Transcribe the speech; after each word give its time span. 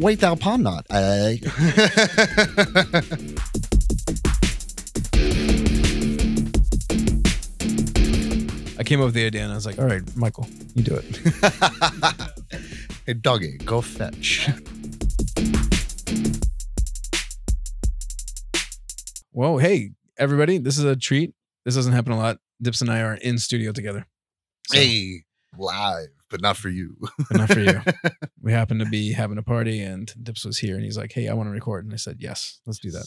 wait 0.00 0.20
thou 0.20 0.34
palm 0.34 0.62
not. 0.62 0.86
I 8.78 8.82
came 8.82 9.00
up 9.00 9.06
with 9.06 9.14
the 9.14 9.26
idea 9.26 9.42
and 9.42 9.52
I 9.52 9.54
was 9.54 9.66
like, 9.66 9.78
all 9.78 9.84
right, 9.84 10.02
Michael, 10.16 10.48
you 10.74 10.82
do 10.82 10.94
it. 10.96 11.04
hey, 13.06 13.12
doggy, 13.12 13.58
go 13.58 13.82
fetch. 13.82 14.48
Whoa, 19.32 19.58
hey, 19.58 19.90
everybody, 20.18 20.58
this 20.58 20.78
is 20.78 20.84
a 20.84 20.96
treat. 20.96 21.34
This 21.64 21.74
doesn't 21.74 21.92
happen 21.92 22.12
a 22.12 22.16
lot. 22.16 22.38
Dips 22.62 22.80
and 22.80 22.90
I 22.90 23.02
are 23.02 23.14
in 23.14 23.38
studio 23.38 23.72
together. 23.72 24.06
So, 24.68 24.78
Hey, 24.78 25.24
live, 25.58 26.08
but 26.28 26.40
not 26.40 26.56
for 26.56 26.68
you. 26.68 26.96
But 27.30 27.38
not 27.38 27.52
for 27.52 27.60
you. 27.60 27.80
We 28.42 28.52
happened 28.52 28.80
to 28.80 28.86
be 28.86 29.12
having 29.12 29.36
a 29.36 29.42
party 29.42 29.80
and 29.82 30.10
Dips 30.22 30.46
was 30.46 30.58
here 30.58 30.74
and 30.74 30.82
he's 30.82 30.96
like, 30.96 31.12
hey, 31.12 31.28
I 31.28 31.34
want 31.34 31.48
to 31.48 31.52
record. 31.52 31.84
And 31.84 31.92
I 31.92 31.98
said, 31.98 32.16
yes, 32.20 32.58
let's 32.66 32.78
do 32.78 32.90
that. 32.92 33.04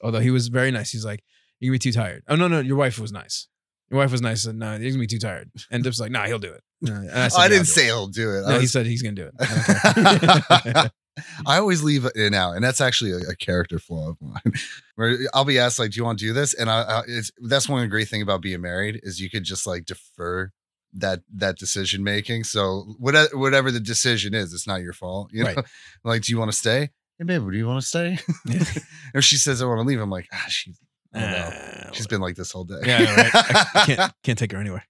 Although 0.00 0.20
he 0.20 0.30
was 0.30 0.46
very 0.48 0.70
nice. 0.70 0.92
He's 0.92 1.04
like, 1.04 1.24
you're 1.58 1.74
to 1.74 1.78
be 1.78 1.90
too 1.90 1.92
tired. 1.92 2.22
Oh, 2.28 2.36
no, 2.36 2.46
no, 2.46 2.60
your 2.60 2.76
wife 2.76 3.00
was 3.00 3.10
nice. 3.10 3.48
Your 3.90 3.98
wife 3.98 4.12
was 4.12 4.22
nice. 4.22 4.46
And 4.46 4.60
no, 4.60 4.78
he's 4.78 4.94
to 4.94 5.00
be 5.00 5.08
too 5.08 5.18
tired. 5.18 5.50
And 5.68 5.82
Dips 5.82 5.94
was 5.94 6.00
like, 6.00 6.12
nah, 6.12 6.26
he'll 6.26 6.38
do 6.38 6.52
it. 6.52 6.62
And 6.82 7.10
I, 7.10 7.26
said, 7.26 7.38
I 7.40 7.42
"Yeah, 7.42 7.48
didn't 7.48 7.66
say 7.66 7.82
it." 7.82 7.86
he'll 7.86 8.06
do 8.06 8.36
it. 8.36 8.42
No, 8.42 8.56
I, 8.56 8.60
he 8.60 8.68
said 8.68 8.86
he's 8.86 9.02
going 9.02 9.16
to 9.16 9.22
do 9.22 9.28
it. 9.28 9.34
I. 9.40 10.90
I 11.46 11.58
always 11.58 11.82
leave 11.82 12.06
it 12.06 12.16
in 12.16 12.32
out, 12.32 12.52
and 12.52 12.64
that's 12.64 12.80
actually 12.80 13.12
a, 13.12 13.32
a 13.32 13.36
character 13.36 13.78
flaw 13.78 14.10
of 14.10 14.16
mine. 14.22 14.54
Where 14.94 15.18
I'll 15.34 15.44
be 15.44 15.58
asked 15.58 15.78
like, 15.78 15.90
"Do 15.90 15.98
you 15.98 16.04
want 16.04 16.18
to 16.20 16.24
do 16.24 16.32
this?" 16.32 16.54
And 16.54 16.70
I, 16.70 16.80
I 16.80 17.02
it's 17.06 17.30
that's 17.42 17.68
one 17.68 17.80
of 17.80 17.84
the 17.84 17.90
great 17.90 18.08
thing 18.08 18.22
about 18.22 18.40
being 18.40 18.62
married 18.62 18.98
is 19.02 19.20
you 19.20 19.28
could 19.28 19.44
just 19.44 19.66
like 19.66 19.84
defer 19.84 20.50
that 20.94 21.20
that 21.36 21.58
decision 21.58 22.02
making. 22.04 22.44
So 22.44 22.94
whatever 22.98 23.36
whatever 23.38 23.70
the 23.70 23.80
decision 23.80 24.34
is, 24.34 24.52
it's 24.52 24.66
not 24.66 24.82
your 24.82 24.92
fault. 24.92 25.30
You 25.32 25.44
know, 25.44 25.54
Right. 25.54 25.64
like, 26.04 26.22
do 26.22 26.32
you 26.32 26.38
want 26.38 26.50
to 26.50 26.56
stay? 26.56 26.90
Hey, 27.18 27.24
babe, 27.24 27.50
do 27.50 27.56
you 27.56 27.66
want 27.66 27.80
to 27.80 27.86
stay? 27.86 28.18
Yeah. 28.46 28.64
if 29.14 29.24
she 29.24 29.36
says 29.36 29.62
I 29.62 29.66
want 29.66 29.78
to 29.80 29.86
leave, 29.86 30.00
I'm 30.00 30.10
like, 30.10 30.28
ah, 30.32 30.44
she. 30.48 30.74
I 31.14 31.20
don't 31.20 31.30
know. 31.30 31.50
Ah, 31.52 31.90
She's 31.92 32.06
been 32.06 32.22
like 32.22 32.36
this 32.36 32.50
whole 32.52 32.64
day. 32.64 32.80
yeah, 32.86 32.98
know, 33.00 33.14
right? 33.16 33.30
I 33.34 33.82
can't, 33.86 34.12
can't 34.22 34.38
take 34.38 34.52
her 34.52 34.58
anywhere. 34.58 34.84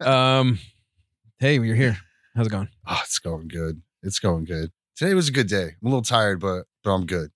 Um, 0.00 0.58
hey, 1.38 1.54
you're 1.60 1.76
here. 1.76 1.96
How's 2.34 2.46
it 2.48 2.50
going? 2.50 2.68
oh, 2.86 3.00
it's 3.04 3.18
going 3.18 3.48
good. 3.48 3.82
It's 4.02 4.18
going 4.18 4.44
good. 4.44 4.72
Today 4.96 5.14
was 5.14 5.28
a 5.28 5.32
good 5.32 5.46
day. 5.48 5.76
I'm 5.80 5.86
a 5.86 5.88
little 5.88 6.02
tired, 6.02 6.40
but 6.40 6.64
but 6.82 6.90
I'm 6.92 7.06
good. 7.06 7.30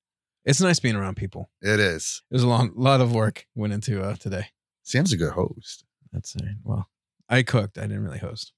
It's 0.45 0.61
nice 0.61 0.81
being 0.81 0.97
around 0.97 1.17
people. 1.17 1.51
It 1.63 1.79
is. 1.81 2.23
There's 2.31 2.43
a 2.43 2.49
long 2.49 2.73
lot 2.75 3.01
of 3.01 3.13
work 3.15 3.47
went 3.55 3.73
into 3.73 4.03
uh, 4.03 4.17
today. 4.17 4.47
Sam's 4.83 5.13
a 5.13 5.17
good 5.17 5.33
host. 5.33 5.85
That's 6.13 6.35
uh, 6.37 6.41
well, 6.65 6.89
I 7.31 7.43
cooked. 7.43 7.79
I 7.79 7.83
didn't 7.83 8.03
really 8.05 8.19
host, 8.19 8.53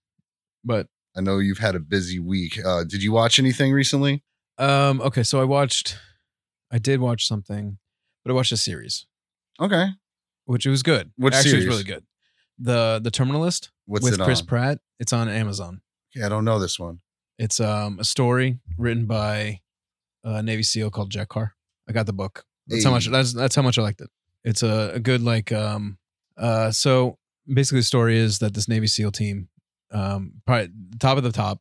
but 0.65 0.89
I 1.17 1.21
know 1.21 1.39
you've 1.39 1.59
had 1.59 1.75
a 1.75 1.81
busy 1.81 2.19
week. 2.19 2.59
Uh, 2.65 2.85
did 2.85 3.03
you 3.03 3.13
watch 3.13 3.39
anything 3.39 3.73
recently? 3.73 4.23
um, 4.59 5.01
okay. 5.03 5.23
So 5.23 5.41
I 5.41 5.45
watched. 5.45 5.99
I 6.71 6.79
did 6.79 7.01
watch 7.01 7.27
something, 7.29 7.79
but 8.25 8.31
I 8.33 8.35
watched 8.35 8.53
a 8.53 8.57
series, 8.57 9.07
Okay. 9.61 9.89
which 10.47 10.65
it 10.65 10.71
was 10.71 10.83
good. 10.83 11.13
What 11.17 11.35
Actually, 11.35 11.51
series? 11.51 11.65
it 11.65 11.69
was 11.69 11.77
really 11.77 11.85
good. 11.95 12.05
The 12.59 13.01
The 13.05 13.11
Terminal 13.11 13.43
List 13.43 13.71
What's 13.87 14.05
with 14.05 14.15
it 14.15 14.21
Chris 14.21 14.41
on? 14.41 14.47
Pratt. 14.47 14.79
It's 14.99 15.13
on 15.13 15.29
Amazon. 15.29 15.83
Yeah, 16.15 16.27
I 16.27 16.29
don't 16.31 16.45
know 16.47 16.59
this 16.59 16.79
one. 16.79 17.01
It's 17.39 17.61
um 17.61 17.99
a 18.01 18.05
story 18.05 18.59
written 18.79 19.05
by 19.07 19.61
a 20.25 20.43
Navy 20.43 20.63
SEAL 20.63 20.91
called 20.91 21.11
Jack 21.11 21.29
Carr. 21.29 21.55
I 21.89 21.93
got 21.93 22.07
the 22.07 22.13
book. 22.13 22.45
That's 22.69 22.85
how 22.85 22.91
much. 22.93 23.07
That's 23.09 23.33
that's 23.35 23.55
how 23.57 23.63
much 23.63 23.77
I 23.79 23.83
liked 23.83 24.01
it. 24.01 24.09
It's 24.45 24.63
a, 24.63 24.93
a 24.95 25.01
good 25.01 25.23
like 25.23 25.51
um 25.53 25.99
uh 26.39 26.71
so 26.71 27.19
basically 27.47 27.81
the 27.81 27.85
story 27.85 28.19
is 28.19 28.39
that 28.41 28.55
this 28.55 28.69
Navy 28.69 28.87
SEAL 28.87 29.13
team 29.13 29.49
um 29.91 30.35
probably 30.47 30.71
top 30.99 31.19
of 31.19 31.23
the 31.25 31.33
top 31.33 31.61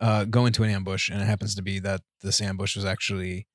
uh 0.00 0.24
go 0.24 0.46
into 0.46 0.62
an 0.62 0.70
ambush 0.70 1.10
and 1.10 1.20
it 1.20 1.26
happens 1.26 1.54
to 1.54 1.62
be 1.62 1.78
that 1.78 2.00
this 2.22 2.40
ambush 2.40 2.74
was 2.76 2.84
actually 2.84 3.46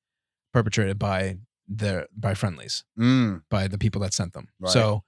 perpetrated 0.52 0.98
by 0.98 1.36
their 1.68 2.06
by 2.16 2.34
friendlies 2.34 2.84
Mm, 2.98 3.42
by 3.50 3.66
the 3.68 3.78
people 3.78 4.00
that 4.02 4.14
sent 4.14 4.32
them. 4.32 4.48
Right. 4.60 4.72
So 4.72 5.02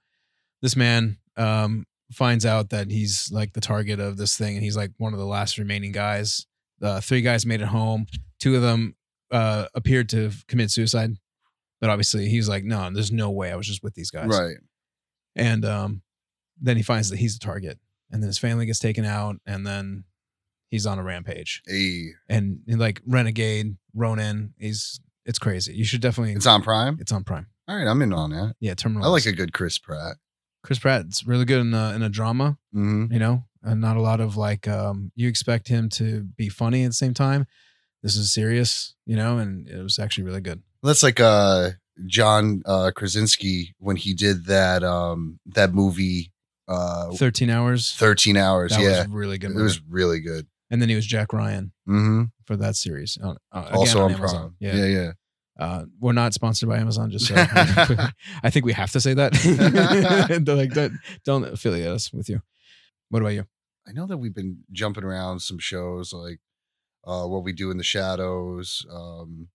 this 0.61 0.75
man 0.75 1.17
um, 1.37 1.85
finds 2.11 2.45
out 2.45 2.69
that 2.71 2.91
he's 2.91 3.29
like 3.31 3.53
the 3.53 3.61
target 3.61 3.99
of 4.01 4.17
this 4.17 4.37
thing, 4.37 4.55
and 4.55 4.63
he's 4.63 4.75
like 4.75 4.91
one 4.97 5.13
of 5.13 5.19
the 5.19 5.25
last 5.25 5.57
remaining 5.57 5.93
guys. 5.93 6.45
Uh, 6.81 6.99
three 6.99 7.21
guys 7.21 7.45
made 7.45 7.61
it 7.61 7.67
home. 7.67 8.05
Two 8.41 8.57
of 8.57 8.61
them 8.61 8.95
uh, 9.31 9.67
appeared 9.73 10.09
to 10.09 10.31
commit 10.49 10.69
suicide, 10.71 11.11
but 11.79 11.89
obviously 11.89 12.27
he's 12.27 12.49
like, 12.49 12.65
no, 12.65 12.89
there's 12.91 13.11
no 13.11 13.29
way. 13.29 13.51
I 13.51 13.55
was 13.55 13.67
just 13.67 13.81
with 13.83 13.93
these 13.93 14.11
guys. 14.11 14.27
right. 14.27 14.57
And 15.37 15.63
um, 15.63 16.01
then 16.61 16.77
he 16.77 16.83
finds 16.83 17.09
that 17.09 17.17
he's 17.19 17.37
the 17.37 17.45
target, 17.45 17.79
and 18.11 18.21
then 18.21 18.27
his 18.27 18.37
family 18.37 18.65
gets 18.65 18.79
taken 18.79 19.05
out, 19.05 19.37
and 19.45 19.65
then 19.65 20.03
he's 20.69 20.85
on 20.85 20.99
a 20.99 21.03
rampage. 21.03 21.61
Hey, 21.65 22.09
And, 22.27 22.59
and, 22.67 22.79
like 22.79 23.01
Renegade, 23.07 23.77
Ronin, 23.93 24.53
he's 24.57 24.99
it's 25.25 25.39
crazy. 25.39 25.73
You 25.75 25.83
should 25.85 26.01
definitely. 26.01 26.33
it's 26.33 26.47
on 26.47 26.61
Prime. 26.63 26.97
It's 26.99 27.11
on 27.11 27.23
Prime. 27.23 27.47
All 27.67 27.75
right, 27.75 27.87
I'm 27.87 28.01
in 28.01 28.13
on 28.13 28.31
that. 28.31 28.55
Yeah, 28.59 28.73
Terminal. 28.73 29.05
I 29.05 29.09
like 29.11 29.25
a 29.27 29.31
good 29.31 29.53
Chris 29.53 29.77
Pratt. 29.77 30.17
Chris 30.63 30.79
Pratt's 30.79 31.25
really 31.25 31.45
good 31.45 31.61
in 31.61 31.73
a, 31.73 31.93
in 31.93 32.01
a 32.01 32.09
drama, 32.09 32.57
hmm 32.73 33.05
you 33.11 33.19
know, 33.19 33.43
and 33.63 33.79
not 33.79 33.95
a 33.95 34.01
lot 34.01 34.19
of 34.19 34.35
like 34.37 34.67
um 34.67 35.11
you 35.15 35.27
expect 35.29 35.67
him 35.67 35.87
to 35.89 36.23
be 36.35 36.49
funny 36.49 36.83
at 36.83 36.87
the 36.89 36.93
same 36.93 37.13
time. 37.13 37.45
This 38.03 38.15
is 38.15 38.33
serious, 38.33 38.95
you 39.05 39.15
know, 39.15 39.37
and 39.37 39.67
it 39.67 39.81
was 39.81 39.99
actually 39.99 40.23
really 40.25 40.41
good. 40.41 40.61
That's 40.83 41.03
like 41.03 41.19
uh 41.19 41.71
John 42.07 42.61
uh 42.65 42.91
Krasinski 42.95 43.75
when 43.77 43.95
he 43.97 44.13
did 44.13 44.45
that 44.47 44.83
um 44.83 45.39
that 45.45 45.73
movie 45.73 46.31
uh 46.69 47.11
13 47.11 47.49
hours. 47.49 47.93
13 47.95 48.37
hours. 48.37 48.71
that 48.71 48.81
yeah. 48.81 48.99
was 48.99 49.07
really 49.09 49.37
good. 49.37 49.49
It 49.51 49.53
Movie. 49.55 49.63
was 49.63 49.81
really 49.89 50.19
good. 50.21 50.47
and 50.69 50.81
then 50.81 50.87
he 50.89 50.95
was 50.95 51.05
Jack 51.05 51.33
Ryan 51.33 51.71
hmm 51.85 52.23
for 52.45 52.55
that 52.57 52.75
series. 52.75 53.17
Uh, 53.21 53.33
uh, 53.51 53.63
again 53.67 53.73
Also 53.75 54.03
on 54.03 54.11
Amazon. 54.13 54.39
Prime. 54.39 54.55
Yeah. 54.59 54.75
Yeah, 54.75 54.85
yeah. 54.85 55.11
Uh, 55.59 55.85
we're 55.99 56.13
not 56.13 56.33
sponsored 56.33 56.69
by 56.69 56.77
Amazon, 56.77 57.11
just 57.11 57.27
so 57.27 57.35
I 58.43 58.49
think 58.49 58.65
we 58.65 58.71
have 58.73 58.91
to 58.93 59.01
say 59.01 59.13
that. 59.15 59.33
They're 60.45 60.55
like, 60.55 60.71
don't, 60.73 60.93
don't 61.25 61.43
affiliate 61.45 61.89
us 61.91 62.13
with 62.13 62.29
you. 62.29 62.41
What 63.09 63.21
about 63.21 63.33
you? 63.33 63.45
I 63.87 63.91
know 63.91 64.05
that 64.05 64.17
we've 64.17 64.33
been 64.35 64.59
jumping 64.71 65.03
around 65.03 65.41
some 65.41 65.59
shows 65.59 66.13
like 66.13 66.39
uh 67.05 67.25
what 67.25 67.43
we 67.43 67.51
do 67.53 67.71
in 67.71 67.77
the 67.77 67.83
shadows, 67.83 68.85
um 68.91 69.47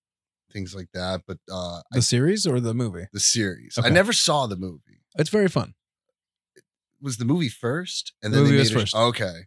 things 0.52 0.74
like 0.74 0.88
that, 0.94 1.22
but 1.26 1.38
uh 1.50 1.80
The 1.92 1.98
I, 1.98 2.00
series 2.00 2.46
or 2.46 2.60
the 2.60 2.74
movie? 2.74 3.06
the 3.12 3.20
series. 3.20 3.78
I 3.82 3.88
never 3.90 4.12
saw 4.12 4.46
the 4.46 4.56
movie. 4.56 5.00
It's 5.16 5.30
very 5.30 5.48
fun. 5.48 5.74
Was 7.04 7.18
the 7.18 7.24
movie 7.24 7.48
first 7.50 8.12
and 8.22 8.32
The 8.32 8.38
then 8.38 8.44
movie 8.44 8.56
they 8.56 8.60
was 8.62 8.70
made 8.72 8.76
a- 8.78 8.80
first. 8.80 8.96
Okay. 8.96 9.40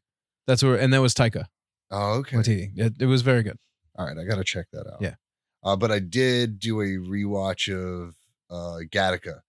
That's 0.45 0.63
where, 0.63 0.75
and 0.79 0.93
that 0.93 1.01
was 1.01 1.13
Taika 1.13 1.45
Oh, 1.91 2.19
okay. 2.19 2.37
Waititi. 2.37 2.71
It, 2.77 2.93
it 3.01 3.05
was 3.07 3.21
very 3.23 3.43
good. 3.43 3.57
All 3.97 4.05
right, 4.07 4.17
I 4.17 4.23
got 4.23 4.35
to 4.37 4.43
check 4.45 4.67
that 4.73 4.85
out. 4.87 5.01
Yeah. 5.01 5.15
Uh, 5.63 5.75
but 5.75 5.91
I 5.91 5.99
did 5.99 6.59
do 6.59 6.79
a 6.81 6.85
rewatch 6.85 7.67
of 7.73 8.13
uh 8.49 8.79
Gattaca. 8.89 9.39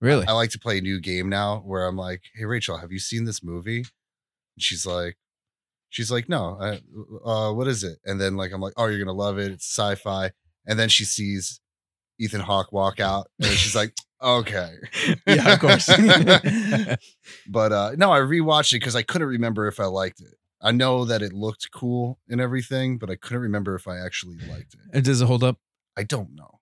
Really? 0.00 0.26
I 0.26 0.32
like 0.32 0.50
to 0.50 0.58
play 0.58 0.78
a 0.78 0.80
new 0.82 1.00
game 1.00 1.28
now 1.28 1.58
where 1.64 1.86
I'm 1.86 1.96
like, 1.96 2.22
"Hey 2.34 2.44
Rachel, 2.44 2.76
have 2.78 2.92
you 2.92 2.98
seen 2.98 3.24
this 3.24 3.42
movie?" 3.42 3.78
And 3.78 3.86
she's 4.58 4.84
like 4.84 5.16
she's 5.88 6.10
like, 6.10 6.28
"No. 6.28 6.58
I, 6.60 6.80
uh 7.28 7.52
what 7.52 7.66
is 7.68 7.82
it?" 7.84 7.98
And 8.04 8.20
then 8.20 8.36
like 8.36 8.52
I'm 8.52 8.60
like, 8.60 8.74
"Oh, 8.76 8.86
you're 8.86 8.98
going 8.98 9.06
to 9.06 9.12
love 9.12 9.38
it. 9.38 9.50
It's 9.52 9.66
sci-fi." 9.66 10.32
And 10.66 10.78
then 10.78 10.88
she 10.88 11.04
sees 11.04 11.60
Ethan 12.20 12.40
Hawke 12.42 12.70
walk 12.72 13.00
out 13.00 13.28
and 13.40 13.50
she's 13.52 13.74
like, 13.74 13.94
"Okay." 14.24 14.74
yeah, 15.26 15.52
of 15.52 15.60
course. 15.60 15.86
but 17.48 17.72
uh 17.72 17.92
no, 17.96 18.12
I 18.12 18.20
rewatched 18.20 18.72
it 18.72 18.80
cuz 18.80 18.96
I 18.96 19.02
couldn't 19.02 19.28
remember 19.28 19.68
if 19.68 19.78
I 19.78 19.84
liked 19.84 20.20
it. 20.20 20.34
I 20.60 20.72
know 20.72 21.04
that 21.04 21.20
it 21.20 21.32
looked 21.32 21.70
cool 21.70 22.18
and 22.28 22.40
everything, 22.40 22.96
but 22.98 23.10
I 23.10 23.16
couldn't 23.16 23.42
remember 23.42 23.74
if 23.74 23.86
I 23.86 23.98
actually 23.98 24.38
liked 24.48 24.74
it. 24.74 24.80
And 24.92 25.04
does 25.04 25.20
it 25.20 25.26
hold 25.26 25.44
up? 25.44 25.58
I 25.96 26.04
don't 26.04 26.34
know. 26.34 26.60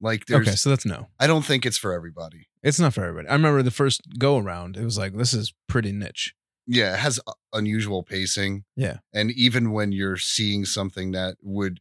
Like 0.00 0.26
there's 0.26 0.48
okay, 0.48 0.56
so 0.56 0.70
that's 0.70 0.84
no. 0.84 1.08
I 1.18 1.26
don't 1.26 1.44
think 1.44 1.64
it's 1.64 1.78
for 1.78 1.92
everybody. 1.92 2.48
It's 2.62 2.80
not 2.80 2.94
for 2.94 3.04
everybody. 3.04 3.28
I 3.28 3.32
remember 3.32 3.62
the 3.62 3.70
first 3.70 4.02
go 4.18 4.38
around, 4.38 4.76
it 4.76 4.84
was 4.84 4.98
like, 4.98 5.16
this 5.16 5.32
is 5.32 5.54
pretty 5.68 5.92
niche. 5.92 6.34
Yeah, 6.66 6.94
it 6.94 6.98
has 6.98 7.20
unusual 7.52 8.02
pacing. 8.02 8.64
Yeah. 8.76 8.98
And 9.12 9.30
even 9.30 9.70
when 9.72 9.92
you're 9.92 10.16
seeing 10.16 10.64
something 10.64 11.12
that 11.12 11.36
would 11.42 11.80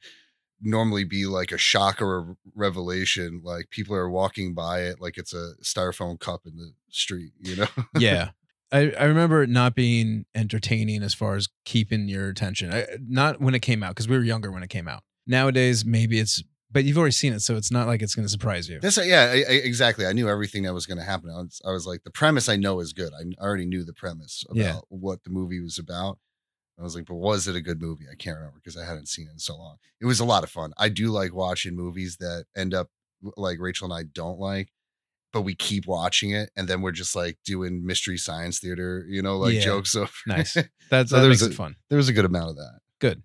normally 0.63 1.04
be 1.04 1.25
like 1.25 1.51
a 1.51 1.57
shock 1.57 2.01
or 2.01 2.18
a 2.19 2.36
revelation, 2.56 3.42
like 3.44 3.69
people 3.69 3.95
are 3.95 4.10
walking 4.10 4.54
by 4.54 4.81
it 4.81 5.00
like 5.01 5.18
it's 5.18 5.33
a 5.33 5.51
styrofoam 5.62 6.19
cup 6.19 6.42
in 6.45 6.56
the 6.57 6.71
street, 6.89 7.33
you 7.39 7.56
know? 7.56 7.68
Yeah. 8.00 8.30
I, 8.71 8.92
I 9.00 9.04
remember 9.04 9.44
it 9.44 9.50
not 9.51 9.75
being 9.75 10.25
entertaining 10.33 11.04
as 11.04 11.13
far 11.13 11.36
as 11.36 11.48
keeping 11.63 12.07
your 12.07 12.30
attention. 12.30 12.74
I, 12.74 12.88
not 13.07 13.39
when 13.39 13.54
it 13.54 13.62
came 13.62 13.83
out, 13.83 13.89
because 13.92 14.07
we 14.07 14.18
were 14.18 14.24
younger 14.24 14.51
when 14.51 14.63
it 14.63 14.69
came 14.71 14.88
out. 14.88 15.04
Nowadays, 15.27 15.86
maybe 15.86 16.18
it's, 16.19 16.44
but 16.71 16.83
you've 16.83 16.98
already 16.98 17.12
seen 17.12 17.33
it, 17.33 17.42
so 17.42 17.56
it's 17.56 17.69
not 17.71 17.86
like 17.86 18.01
it's 18.01 18.15
going 18.15 18.25
to 18.25 18.30
surprise 18.31 18.68
you. 18.68 18.80
That's 18.80 18.98
uh, 18.98 19.01
yeah, 19.04 19.25
I, 19.31 19.36
I, 19.48 19.54
exactly. 19.63 20.07
I 20.07 20.12
knew 20.13 20.27
everything 20.27 20.63
that 20.63 20.74
was 20.74 20.88
going 20.88 20.98
to 20.98 21.04
happen. 21.04 21.30
I 21.30 21.42
was, 21.42 21.62
I 21.63 21.69
was 21.71 21.86
like, 21.86 22.04
the 22.04 22.10
premise 22.10 22.50
I 22.50 22.56
know 22.56 22.80
is 22.80 22.94
good. 22.94 23.12
I 23.13 23.44
already 23.44 23.68
knew 23.68 23.83
the 23.86 23.94
premise 23.94 24.44
about 24.50 24.57
Yeah. 24.60 24.80
what 24.89 25.24
the 25.24 25.30
movie 25.30 25.60
was 25.62 25.77
about. 25.77 26.18
I 26.80 26.84
was 26.84 26.96
like, 26.96 27.06
but 27.06 27.16
was 27.16 27.48
it 27.48 27.56
a 27.56 27.62
good 27.62 27.81
movie? 27.81 28.06
I 28.12 28.16
can't 28.16 28.36
remember 28.38 28.58
because 28.64 28.78
I 28.78 28.86
hadn't 28.86 29.08
seen 29.08 29.28
it 29.28 29.31
in 29.34 29.40
so 29.40 29.56
long. 29.56 29.78
It 30.02 30.06
was 30.06 30.20
a 30.20 30.25
lot 30.25 30.44
of 30.44 30.50
fun. 30.50 30.74
I 30.78 30.90
do 30.90 31.08
like 31.10 31.34
watching 31.34 31.75
movies 31.75 32.18
that 32.18 32.46
end 32.58 32.74
up 32.74 32.88
like 33.38 33.58
Rachel 33.60 33.86
and 33.92 33.94
I 33.94 34.04
don't 34.12 34.40
like, 34.40 34.70
but 35.31 35.42
we 35.44 35.56
keep 35.56 35.86
watching 35.88 36.31
it, 36.31 36.50
and 36.58 36.68
then 36.68 36.81
we're 36.81 36.92
just 36.92 37.16
like 37.16 37.38
doing 37.46 37.86
mystery 37.86 38.18
science 38.18 38.60
theater, 38.60 39.06
you 39.08 39.22
know, 39.22 39.38
like 39.38 39.54
Yeah. 39.54 39.62
jokes 39.62 39.96
over. 39.96 40.12
Nice. 40.28 40.58
That's 40.90 41.12
So 41.12 41.22
that 41.22 41.28
makes 41.30 41.42
a- 41.42 41.48
it 41.50 41.54
fun. 41.54 41.75
there 41.90 41.98
was 41.98 42.10
a 42.10 42.14
good 42.14 42.25
amount 42.25 42.50
of 42.52 42.56
that. 42.58 42.80
Good. 43.00 43.22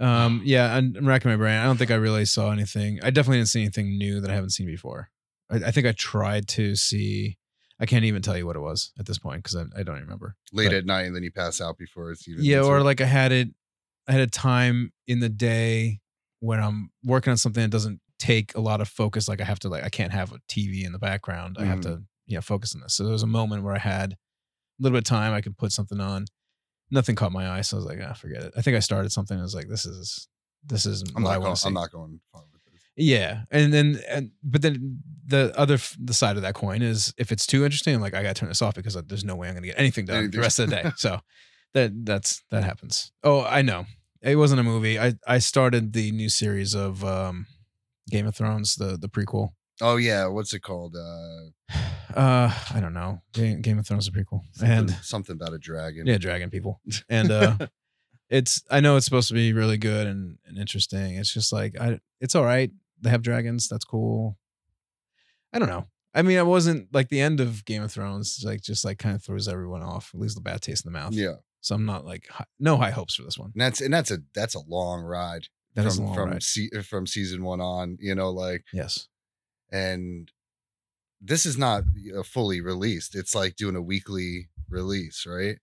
Um, 0.00 0.40
yeah, 0.44 0.74
I'm, 0.74 0.94
I'm 0.96 1.06
racking 1.06 1.30
my 1.30 1.36
brain. 1.36 1.58
I 1.58 1.64
don't 1.64 1.76
think 1.76 1.90
I 1.90 1.96
really 1.96 2.24
saw 2.24 2.50
anything. 2.52 3.00
I 3.02 3.10
definitely 3.10 3.38
didn't 3.38 3.48
see 3.50 3.60
anything 3.60 3.98
new 3.98 4.20
that 4.20 4.30
I 4.30 4.34
haven't 4.34 4.50
seen 4.50 4.66
before. 4.66 5.10
I, 5.50 5.56
I 5.56 5.70
think 5.70 5.86
I 5.86 5.92
tried 5.92 6.48
to 6.48 6.74
see. 6.74 7.36
I 7.80 7.86
can't 7.86 8.04
even 8.04 8.20
tell 8.22 8.36
you 8.36 8.46
what 8.46 8.56
it 8.56 8.60
was 8.60 8.92
at 8.98 9.06
this 9.06 9.18
point 9.18 9.42
because 9.42 9.56
I, 9.56 9.64
I 9.80 9.82
don't 9.82 10.00
remember. 10.00 10.36
Late 10.52 10.68
But- 10.68 10.74
at 10.76 10.84
night, 10.86 11.02
and 11.06 11.16
then 11.16 11.22
you 11.22 11.30
pass 11.32 11.60
out 11.60 11.78
before 11.78 12.10
it's 12.12 12.28
even. 12.28 12.44
Yeah, 12.44 12.60
or 12.60 12.82
like 12.82 13.00
I 13.00 13.06
had 13.06 13.32
it. 13.32 13.48
I 14.08 14.12
had 14.12 14.20
a 14.20 14.26
time 14.26 14.92
in 15.06 15.20
the 15.20 15.28
day 15.28 16.00
when 16.40 16.60
I'm 16.60 16.90
working 17.04 17.30
on 17.30 17.36
something 17.36 17.62
that 17.62 17.70
doesn't 17.70 18.00
take 18.18 18.54
a 18.54 18.60
lot 18.60 18.80
of 18.80 18.88
focus. 18.88 19.28
Like 19.28 19.40
I 19.40 19.44
have 19.44 19.58
to 19.60 19.68
like 19.68 19.82
I 19.84 19.88
can't 19.88 20.12
have 20.12 20.32
a 20.32 20.38
TV 20.50 20.84
in 20.84 20.92
the 20.92 20.98
background. 20.98 21.56
I 21.58 21.64
have 21.64 21.78
Mhm. 21.80 21.82
to 21.84 22.02
you 22.26 22.34
know 22.36 22.40
focus 22.42 22.74
on 22.74 22.80
this. 22.82 22.94
So 22.94 23.04
there 23.04 23.12
was 23.12 23.22
a 23.22 23.26
moment 23.28 23.62
where 23.62 23.74
I 23.74 23.78
had 23.78 24.12
a 24.12 24.16
little 24.78 24.94
bit 24.96 25.00
of 25.00 25.04
time. 25.04 25.32
I 25.32 25.40
could 25.40 25.56
put 25.56 25.72
something 25.72 26.00
on. 26.00 26.26
Nothing 26.90 27.14
caught 27.14 27.30
my 27.32 27.48
eye, 27.48 27.60
so 27.60 27.76
I 27.76 27.78
was 27.78 27.86
like, 27.86 28.00
ah, 28.04 28.12
forget 28.14 28.42
it. 28.42 28.52
I 28.56 28.62
think 28.62 28.76
I 28.76 28.80
started 28.80 29.12
something. 29.12 29.38
I 29.38 29.42
was 29.42 29.54
like, 29.54 29.68
this 29.68 29.86
is 29.86 30.28
this 30.64 30.84
is. 30.86 31.02
I'm 31.16 31.22
not 31.22 31.30
going. 31.34 31.42
want 31.44 31.56
to 31.56 31.60
see. 31.62 31.68
I'm 31.68 31.74
not 31.74 31.92
going 31.92 32.20
far 32.32 32.42
with 32.42 32.49
this. 32.49 32.49
Yeah, 33.00 33.42
and 33.50 33.72
then 33.72 34.00
and 34.08 34.30
but 34.42 34.62
then 34.62 35.00
the 35.26 35.52
other 35.56 35.74
f- 35.74 35.96
the 35.98 36.12
side 36.12 36.36
of 36.36 36.42
that 36.42 36.54
coin 36.54 36.82
is 36.82 37.14
if 37.16 37.32
it's 37.32 37.46
too 37.46 37.64
interesting, 37.64 37.94
I'm 37.94 38.00
like 38.00 38.14
I 38.14 38.22
got 38.22 38.36
to 38.36 38.40
turn 38.40 38.48
this 38.50 38.60
off 38.62 38.74
because 38.74 38.94
there's 38.94 39.24
no 39.24 39.36
way 39.36 39.48
I'm 39.48 39.54
going 39.54 39.62
to 39.62 39.68
get 39.68 39.78
anything 39.78 40.04
done 40.04 40.30
the 40.30 40.38
rest 40.38 40.58
of 40.58 40.68
the 40.68 40.76
day. 40.76 40.90
So 40.96 41.20
that 41.72 41.92
that's 42.04 42.42
that 42.50 42.62
happens. 42.64 43.10
Oh, 43.24 43.42
I 43.42 43.62
know. 43.62 43.86
It 44.22 44.36
wasn't 44.36 44.60
a 44.60 44.64
movie. 44.64 44.98
I 45.00 45.14
I 45.26 45.38
started 45.38 45.92
the 45.94 46.12
new 46.12 46.28
series 46.28 46.74
of 46.74 47.02
um 47.04 47.46
Game 48.10 48.26
of 48.26 48.36
Thrones, 48.36 48.76
the 48.76 48.98
the 49.00 49.08
prequel. 49.08 49.50
Oh 49.80 49.96
yeah, 49.96 50.26
what's 50.26 50.52
it 50.52 50.60
called? 50.60 50.94
Uh, 50.96 51.74
Uh, 52.12 52.52
I 52.74 52.80
don't 52.80 52.92
know. 52.92 53.22
Game, 53.32 53.60
Game 53.62 53.78
of 53.78 53.86
Thrones 53.86 54.08
is 54.08 54.08
a 54.08 54.10
prequel, 54.10 54.40
something, 54.54 54.78
and 54.78 54.90
something 55.00 55.36
about 55.36 55.52
a 55.54 55.58
dragon. 55.58 56.08
yeah, 56.08 56.18
dragon 56.18 56.50
people, 56.50 56.80
and 57.08 57.30
uh, 57.30 57.56
it's 58.28 58.64
I 58.68 58.80
know 58.80 58.96
it's 58.96 59.04
supposed 59.06 59.28
to 59.28 59.34
be 59.34 59.52
really 59.52 59.78
good 59.78 60.08
and, 60.08 60.36
and 60.44 60.58
interesting. 60.58 61.14
It's 61.14 61.32
just 61.32 61.52
like 61.52 61.80
I, 61.80 62.00
it's 62.20 62.34
all 62.34 62.44
right. 62.44 62.72
They 63.00 63.10
have 63.10 63.22
dragons. 63.22 63.68
That's 63.68 63.84
cool. 63.84 64.36
I 65.52 65.58
don't 65.58 65.68
know. 65.68 65.86
I 66.14 66.22
mean, 66.22 66.38
I 66.38 66.42
wasn't 66.42 66.92
like 66.92 67.08
the 67.08 67.20
end 67.20 67.40
of 67.40 67.64
Game 67.64 67.82
of 67.82 67.92
Thrones. 67.92 68.42
Like 68.44 68.62
just 68.62 68.84
like 68.84 68.98
kind 68.98 69.14
of 69.14 69.22
throws 69.22 69.48
everyone 69.48 69.82
off. 69.82 70.10
Leaves 70.14 70.34
the 70.34 70.40
bad 70.40 70.60
taste 70.62 70.84
in 70.84 70.92
the 70.92 70.98
mouth. 70.98 71.12
yeah, 71.12 71.34
So 71.60 71.74
I'm 71.74 71.86
not 71.86 72.04
like 72.04 72.26
hi- 72.30 72.44
no 72.58 72.76
high 72.76 72.90
hopes 72.90 73.14
for 73.14 73.22
this 73.22 73.38
one. 73.38 73.50
and 73.54 73.60
that's 73.62 73.80
and 73.80 73.92
that's 73.94 74.10
a 74.10 74.18
that's 74.34 74.54
a 74.54 74.60
long 74.66 75.02
ride 75.02 75.46
That 75.74 75.82
from 75.82 75.88
is 75.88 75.98
a 75.98 76.02
long 76.02 76.14
from 76.14 76.30
ride. 76.30 76.42
se- 76.42 76.70
from 76.82 77.06
season 77.06 77.42
one 77.44 77.60
on. 77.60 77.96
You 78.00 78.14
know, 78.14 78.30
like 78.30 78.64
Yes. 78.72 79.08
and 79.70 80.30
this 81.20 81.44
is 81.46 81.56
not 81.58 81.84
fully 82.24 82.60
released. 82.60 83.14
It's 83.14 83.34
like 83.34 83.54
doing 83.56 83.76
a 83.76 83.82
weekly 83.82 84.48
release, 84.68 85.24
right? 85.26 85.58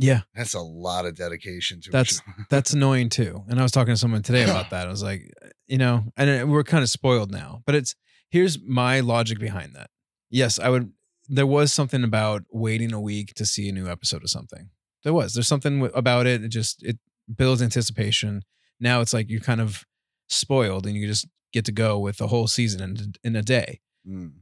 Yeah, 0.00 0.20
That's 0.34 0.54
a 0.54 0.60
lot 0.60 1.06
of 1.06 1.16
dedication 1.16 1.80
to. 1.82 1.90
That's- 1.90 2.22
that's 2.50 2.72
annoying 2.72 3.08
too. 3.08 3.44
And 3.48 3.58
I 3.58 3.62
was 3.64 3.72
talking 3.72 3.92
to 3.92 3.98
someone 3.98 4.22
today 4.22 4.44
about 4.44 4.70
that. 4.70 4.86
I 4.86 4.90
was 4.90 5.02
like, 5.02 5.32
you 5.66 5.76
know, 5.76 6.04
and 6.16 6.50
we're 6.50 6.62
kind 6.64 6.84
of 6.84 6.88
spoiled 6.88 7.32
now. 7.32 7.62
But 7.66 7.74
it's 7.74 7.94
here's 8.30 8.58
my 8.62 9.00
logic 9.00 9.38
behind 9.40 9.74
that. 9.74 9.90
Yes, 10.30 10.58
I 10.58 10.68
would. 10.68 10.92
There 11.28 11.46
was 11.46 11.72
something 11.72 12.04
about 12.04 12.44
waiting 12.50 12.92
a 12.92 13.00
week 13.00 13.34
to 13.34 13.44
see 13.44 13.68
a 13.68 13.72
new 13.72 13.88
episode 13.88 14.22
of 14.22 14.30
something. 14.30 14.70
There 15.02 15.12
was. 15.12 15.34
There's 15.34 15.48
something 15.48 15.90
about 15.94 16.26
it. 16.26 16.44
It 16.44 16.48
just 16.48 16.82
it 16.82 16.98
builds 17.34 17.60
anticipation. 17.60 18.42
Now 18.80 19.00
it's 19.00 19.12
like 19.12 19.28
you're 19.28 19.40
kind 19.40 19.60
of 19.60 19.84
spoiled, 20.28 20.86
and 20.86 20.94
you 20.96 21.06
just 21.08 21.26
get 21.52 21.64
to 21.64 21.72
go 21.72 21.98
with 21.98 22.18
the 22.18 22.28
whole 22.28 22.46
season 22.46 22.80
in 22.82 23.12
in 23.24 23.36
a 23.36 23.42
day. 23.42 23.80
Mm. 24.08 24.32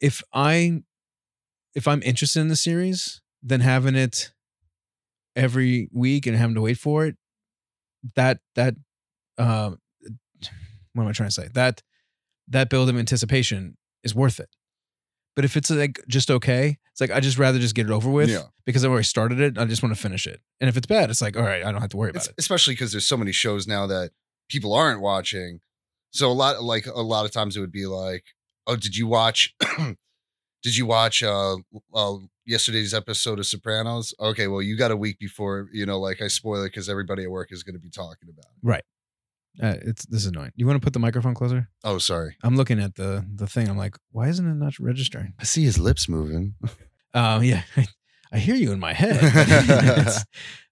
If 0.00 0.22
I 0.32 0.82
if 1.74 1.86
I'm 1.86 2.02
interested 2.02 2.40
in 2.40 2.48
the 2.48 2.56
series, 2.56 3.20
then 3.42 3.60
having 3.60 3.94
it 3.94 4.32
every 5.38 5.88
week 5.92 6.26
and 6.26 6.36
having 6.36 6.54
to 6.56 6.60
wait 6.60 6.76
for 6.76 7.06
it, 7.06 7.16
that 8.16 8.40
that 8.56 8.74
uh, 9.38 9.70
what 10.92 11.02
am 11.04 11.08
I 11.08 11.12
trying 11.12 11.28
to 11.28 11.34
say? 11.34 11.48
That 11.54 11.82
that 12.48 12.68
build 12.68 12.88
of 12.90 12.96
anticipation 12.98 13.76
is 14.04 14.14
worth 14.14 14.40
it. 14.40 14.48
But 15.36 15.44
if 15.44 15.56
it's 15.56 15.70
like 15.70 16.00
just 16.08 16.30
okay, 16.30 16.76
it's 16.92 17.00
like 17.00 17.10
I 17.12 17.20
just 17.20 17.38
rather 17.38 17.58
just 17.58 17.74
get 17.74 17.86
it 17.86 17.92
over 17.92 18.10
with 18.10 18.28
Yeah. 18.28 18.42
because 18.66 18.84
I've 18.84 18.90
already 18.90 19.04
started 19.04 19.40
it. 19.40 19.56
I 19.56 19.64
just 19.66 19.82
want 19.82 19.94
to 19.94 20.00
finish 20.00 20.26
it. 20.26 20.40
And 20.60 20.68
if 20.68 20.76
it's 20.76 20.86
bad, 20.86 21.10
it's 21.10 21.22
like 21.22 21.36
all 21.36 21.44
right, 21.44 21.64
I 21.64 21.70
don't 21.70 21.80
have 21.80 21.90
to 21.90 21.96
worry 21.96 22.10
about 22.10 22.26
it. 22.26 22.34
especially 22.38 22.74
because 22.74 22.90
there's 22.92 23.06
so 23.06 23.16
many 23.16 23.30
shows 23.32 23.66
now 23.66 23.86
that 23.86 24.10
people 24.50 24.74
aren't 24.74 25.00
watching. 25.00 25.60
So 26.10 26.28
a 26.28 26.32
lot, 26.32 26.62
like 26.62 26.86
a 26.86 27.00
lot 27.02 27.24
of 27.26 27.30
times, 27.32 27.56
it 27.56 27.60
would 27.60 27.70
be 27.70 27.86
like, 27.86 28.24
"Oh, 28.66 28.76
did 28.76 28.96
you 28.96 29.06
watch? 29.06 29.54
did 30.62 30.76
you 30.76 30.86
watch 30.86 31.22
uh, 31.22 31.56
uh 31.94 32.14
yesterday's 32.46 32.92
episode 32.94 33.38
of 33.38 33.46
Sopranos? 33.46 34.14
Okay, 34.20 34.46
well, 34.48 34.62
you 34.62 34.76
got 34.76 34.90
a 34.90 34.96
week 34.96 35.18
before 35.18 35.68
you 35.72 35.86
know, 35.86 35.98
like 36.00 36.20
I 36.22 36.28
spoil 36.28 36.62
it 36.64 36.68
because 36.68 36.88
everybody 36.88 37.24
at 37.24 37.30
work 37.30 37.52
is 37.52 37.62
going 37.62 37.74
to 37.74 37.80
be 37.80 37.90
talking 37.90 38.28
about 38.28 38.46
it. 38.46 38.58
Right. 38.62 38.84
Uh, 39.60 39.74
it's 39.82 40.06
this 40.06 40.20
is 40.20 40.26
annoying. 40.26 40.52
You 40.54 40.66
want 40.66 40.80
to 40.80 40.84
put 40.84 40.92
the 40.92 41.00
microphone 41.00 41.34
closer? 41.34 41.68
Oh, 41.82 41.98
sorry. 41.98 42.36
I'm 42.44 42.54
looking 42.56 42.78
at 42.80 42.94
the 42.94 43.26
the 43.34 43.46
thing. 43.46 43.68
I'm 43.68 43.76
like, 43.78 43.96
why 44.12 44.28
isn't 44.28 44.46
it 44.48 44.54
not 44.54 44.78
registering? 44.78 45.34
I 45.38 45.44
see 45.44 45.64
his 45.64 45.78
lips 45.78 46.08
moving. 46.08 46.54
Um, 47.14 47.42
yeah, 47.42 47.62
I 48.32 48.38
hear 48.38 48.54
you 48.54 48.70
in 48.70 48.78
my 48.78 48.92
head. 48.92 49.18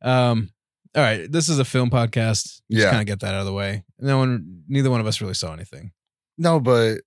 Um, 0.02 0.50
all 0.94 1.02
right, 1.02 1.30
this 1.32 1.48
is 1.48 1.58
a 1.58 1.64
film 1.64 1.88
podcast. 1.90 2.42
Just 2.42 2.62
Yeah. 2.68 2.90
kind 2.90 3.00
of 3.00 3.06
get 3.06 3.20
that 3.20 3.34
out 3.34 3.40
of 3.40 3.46
the 3.46 3.52
way. 3.54 3.84
No 3.98 4.18
one, 4.18 4.62
neither 4.68 4.90
one 4.90 5.00
of 5.00 5.06
us 5.06 5.20
really 5.20 5.34
saw 5.34 5.52
anything. 5.54 5.92
No, 6.38 6.60
but 6.60 6.98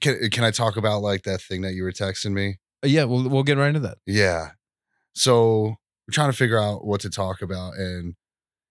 can 0.00 0.30
can 0.30 0.44
I 0.44 0.50
talk 0.50 0.76
about 0.76 1.02
like 1.02 1.22
that 1.24 1.40
thing 1.40 1.62
that 1.62 1.74
you 1.74 1.82
were 1.82 1.92
texting 1.92 2.32
me? 2.32 2.58
Uh, 2.84 2.88
yeah, 2.88 3.04
we'll 3.04 3.28
we'll 3.28 3.42
get 3.42 3.58
right 3.58 3.68
into 3.68 3.80
that. 3.80 3.98
Yeah. 4.06 4.50
So 5.14 5.76
we're 6.06 6.12
trying 6.12 6.30
to 6.30 6.36
figure 6.36 6.58
out 6.60 6.84
what 6.86 7.00
to 7.02 7.10
talk 7.10 7.42
about, 7.42 7.74
and 7.74 8.14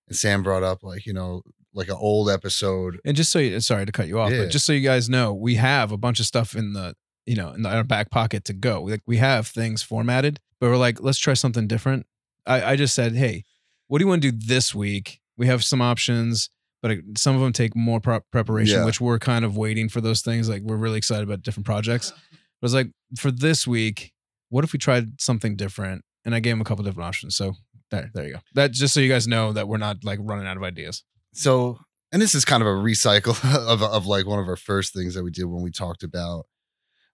and 0.07 0.15
Sam 0.17 0.43
brought 0.43 0.63
up 0.63 0.83
like 0.83 1.05
you 1.05 1.13
know 1.13 1.41
like 1.73 1.87
an 1.89 1.97
old 1.99 2.29
episode. 2.29 2.99
And 3.03 3.17
just 3.17 3.31
so 3.31 3.39
you, 3.39 3.59
sorry 3.59 3.85
to 3.85 3.91
cut 3.91 4.07
you 4.07 4.19
off, 4.19 4.31
Yeah. 4.31 4.43
but 4.43 4.51
just 4.51 4.65
so 4.65 4.71
you 4.73 4.79
guys 4.81 5.09
know, 5.09 5.33
we 5.33 5.55
have 5.55 5.91
a 5.91 5.97
bunch 5.97 6.19
of 6.21 6.25
stuff 6.25 6.55
in 6.55 6.73
the 6.73 6.95
you 7.25 7.35
know 7.35 7.49
in, 7.51 7.63
the, 7.63 7.69
in 7.69 7.75
our 7.75 7.83
back 7.83 8.09
pocket 8.11 8.45
to 8.45 8.53
go. 8.53 8.83
Like 8.83 9.01
we 9.05 9.17
have 9.17 9.47
things 9.47 9.83
formatted, 9.83 10.39
but 10.59 10.69
we're 10.69 10.77
like, 10.77 11.01
let's 11.01 11.17
try 11.19 11.33
something 11.33 11.67
different. 11.67 12.05
I, 12.45 12.63
I 12.71 12.75
just 12.75 12.93
said, 12.95 13.15
hey, 13.15 13.43
what 13.87 13.97
do 13.99 14.03
you 14.05 14.07
want 14.09 14.21
to 14.21 14.31
do 14.31 14.37
this 14.45 14.73
week? 14.75 15.19
We 15.37 15.47
have 15.47 15.63
some 15.63 15.81
options, 15.81 16.49
but 16.85 16.99
some 17.17 17.35
of 17.35 17.41
them 17.41 17.51
take 17.51 17.75
more 17.75 17.99
prep 17.99 18.23
preparation, 18.31 18.79
Yeah. 18.81 18.85
which 18.85 19.01
we're 19.01 19.17
kind 19.17 19.43
of 19.43 19.57
waiting 19.57 19.89
for 19.89 20.01
those 20.01 20.21
things. 20.21 20.47
Like 20.47 20.61
we're 20.61 20.75
really 20.77 20.99
excited 20.99 21.23
about 21.23 21.41
different 21.41 21.65
projects. 21.65 22.11
I 22.31 22.37
was 22.61 22.75
like, 22.75 22.91
for 23.17 23.31
this 23.31 23.65
week, 23.65 24.13
what 24.49 24.63
if 24.63 24.71
we 24.71 24.77
tried 24.77 25.19
something 25.19 25.55
different? 25.55 26.03
And 26.25 26.35
I 26.35 26.39
gave 26.39 26.53
him 26.53 26.61
a 26.61 26.63
couple 26.63 26.83
different 26.83 27.07
options. 27.07 27.35
So 27.35 27.53
there, 27.89 28.11
there 28.13 28.27
you 28.27 28.33
go. 28.33 28.39
That 28.53 28.71
just 28.71 28.93
so 28.93 28.99
you 28.99 29.09
guys 29.09 29.27
know 29.27 29.51
that 29.53 29.67
we're 29.67 29.77
not 29.77 30.03
like 30.03 30.19
running 30.21 30.45
out 30.45 30.57
of 30.57 30.63
ideas. 30.63 31.03
So 31.33 31.79
and 32.11 32.21
this 32.21 32.35
is 32.35 32.45
kind 32.45 32.61
of 32.61 32.67
a 32.67 32.71
recycle 32.71 33.33
of 33.67 33.81
of 33.81 34.05
like 34.05 34.27
one 34.27 34.37
of 34.39 34.47
our 34.47 34.55
first 34.55 34.93
things 34.93 35.15
that 35.15 35.23
we 35.23 35.31
did 35.31 35.45
when 35.45 35.63
we 35.63 35.71
talked 35.71 36.03
about 36.03 36.45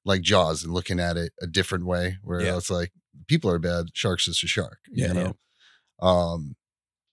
like 0.03 0.22
Jaws 0.22 0.63
and 0.65 0.74
looking 0.74 1.00
at 1.00 1.15
it 1.15 1.31
a 1.41 1.48
different 1.48 1.86
way, 1.86 2.17
where 2.24 2.41
Yeah. 2.41 2.57
it's 2.57 2.69
like 2.69 2.91
people 3.27 3.50
are 3.50 3.60
bad, 3.60 3.86
sharks 3.93 4.27
is 4.27 4.43
a 4.43 4.48
shark. 4.48 4.79
Yeah, 4.91 5.07
you 5.07 5.13
know. 5.13 5.36
Um, 6.05 6.55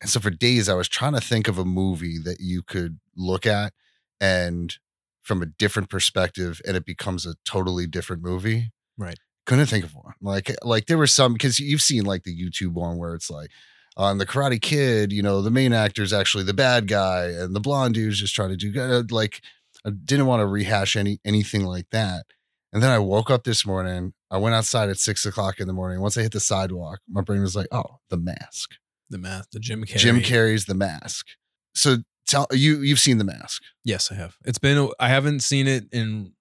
and 0.01 0.11
so 0.11 0.21
for 0.21 0.31
days 0.31 0.69
I 0.69 0.75
was 0.75 0.89
trying 0.89 1.15
to 1.15 1.21
think 1.21 1.49
of 1.49 1.59
a 1.59 1.65
movie 1.65 2.19
that 2.25 2.39
you 2.41 2.63
could 2.63 2.99
look 3.17 3.47
at 3.47 3.73
and 4.21 4.77
from 5.23 5.43
a 5.43 5.47
different 5.47 5.91
perspective, 5.91 6.61
and 6.67 6.77
it 6.77 6.87
becomes 6.87 7.27
a 7.27 7.35
totally 7.45 7.87
different 7.87 8.23
movie. 8.23 8.73
Right. 8.97 9.19
Couldn't 9.45 9.67
think 9.67 9.85
of 9.85 9.95
one. 9.95 10.15
Like 10.21 10.55
like 10.63 10.87
there 10.87 10.99
were 10.99 11.07
some 11.07 11.35
because 11.35 11.61
you've 11.61 11.83
seen 11.83 12.05
like 12.05 12.25
the 12.25 12.37
YouTube 12.37 12.73
one 12.73 12.97
where 12.97 13.15
it's 13.15 13.31
like 13.31 13.51
on 13.99 14.19
the 14.19 14.27
Karate 14.27 14.61
Kid, 14.61 15.13
you 15.13 15.23
know, 15.23 15.43
the 15.43 15.51
main 15.51 15.73
actor 15.73 16.03
is 16.03 16.13
actually 16.13 16.45
the 16.45 16.55
bad 16.55 16.87
guy, 16.87 17.27
and 17.27 17.55
the 17.55 17.61
blonde 17.61 17.95
dude's 17.95 18.21
just 18.21 18.35
trying 18.35 18.51
to 18.51 18.57
do 18.57 18.71
good. 18.71 18.91
Uh, 18.91 19.15
like, 19.15 19.43
I 19.85 19.91
didn't 19.91 20.27
want 20.27 20.41
to 20.41 20.47
rehash 20.47 20.97
any 20.97 21.19
anything 21.25 21.65
like 21.65 21.91
that. 21.91 22.25
And 22.73 22.83
then 22.83 22.91
I 22.91 22.99
woke 22.99 23.31
up 23.31 23.45
this 23.45 23.67
morning. 23.67 24.13
I 24.31 24.37
went 24.37 24.55
outside 24.55 24.89
at 24.89 24.99
six 24.99 25.27
o'clock 25.27 25.59
in 25.59 25.67
the 25.67 25.73
morning. 25.73 26.01
Once 26.01 26.17
I 26.17 26.23
hit 26.23 26.33
the 26.33 26.41
sidewalk, 26.41 27.01
my 27.09 27.23
brain 27.23 27.41
was 27.41 27.57
like, 27.57 27.69
"Oh, 27.73 27.99
the 28.09 28.19
mask." 28.19 28.77
The 29.11 29.19
math, 29.19 29.51
the 29.53 29.61
Jim 29.61 29.85
Carrey. 29.85 29.97
Jim 29.99 30.21
Carrey's 30.21 30.67
the 30.67 30.75
mask. 30.75 31.27
So 31.75 31.99
tell 32.27 32.47
you 32.53 32.81
you've 32.83 32.99
seen 32.99 33.19
the 33.19 33.25
mask. 33.25 33.63
Yes, 33.85 34.11
I 34.13 34.17
have. 34.17 34.37
It's 34.45 34.59
been 34.59 34.91
I 35.01 35.09
haven't 35.09 35.41
seen 35.41 35.67
it 35.67 35.85
in 35.93 36.33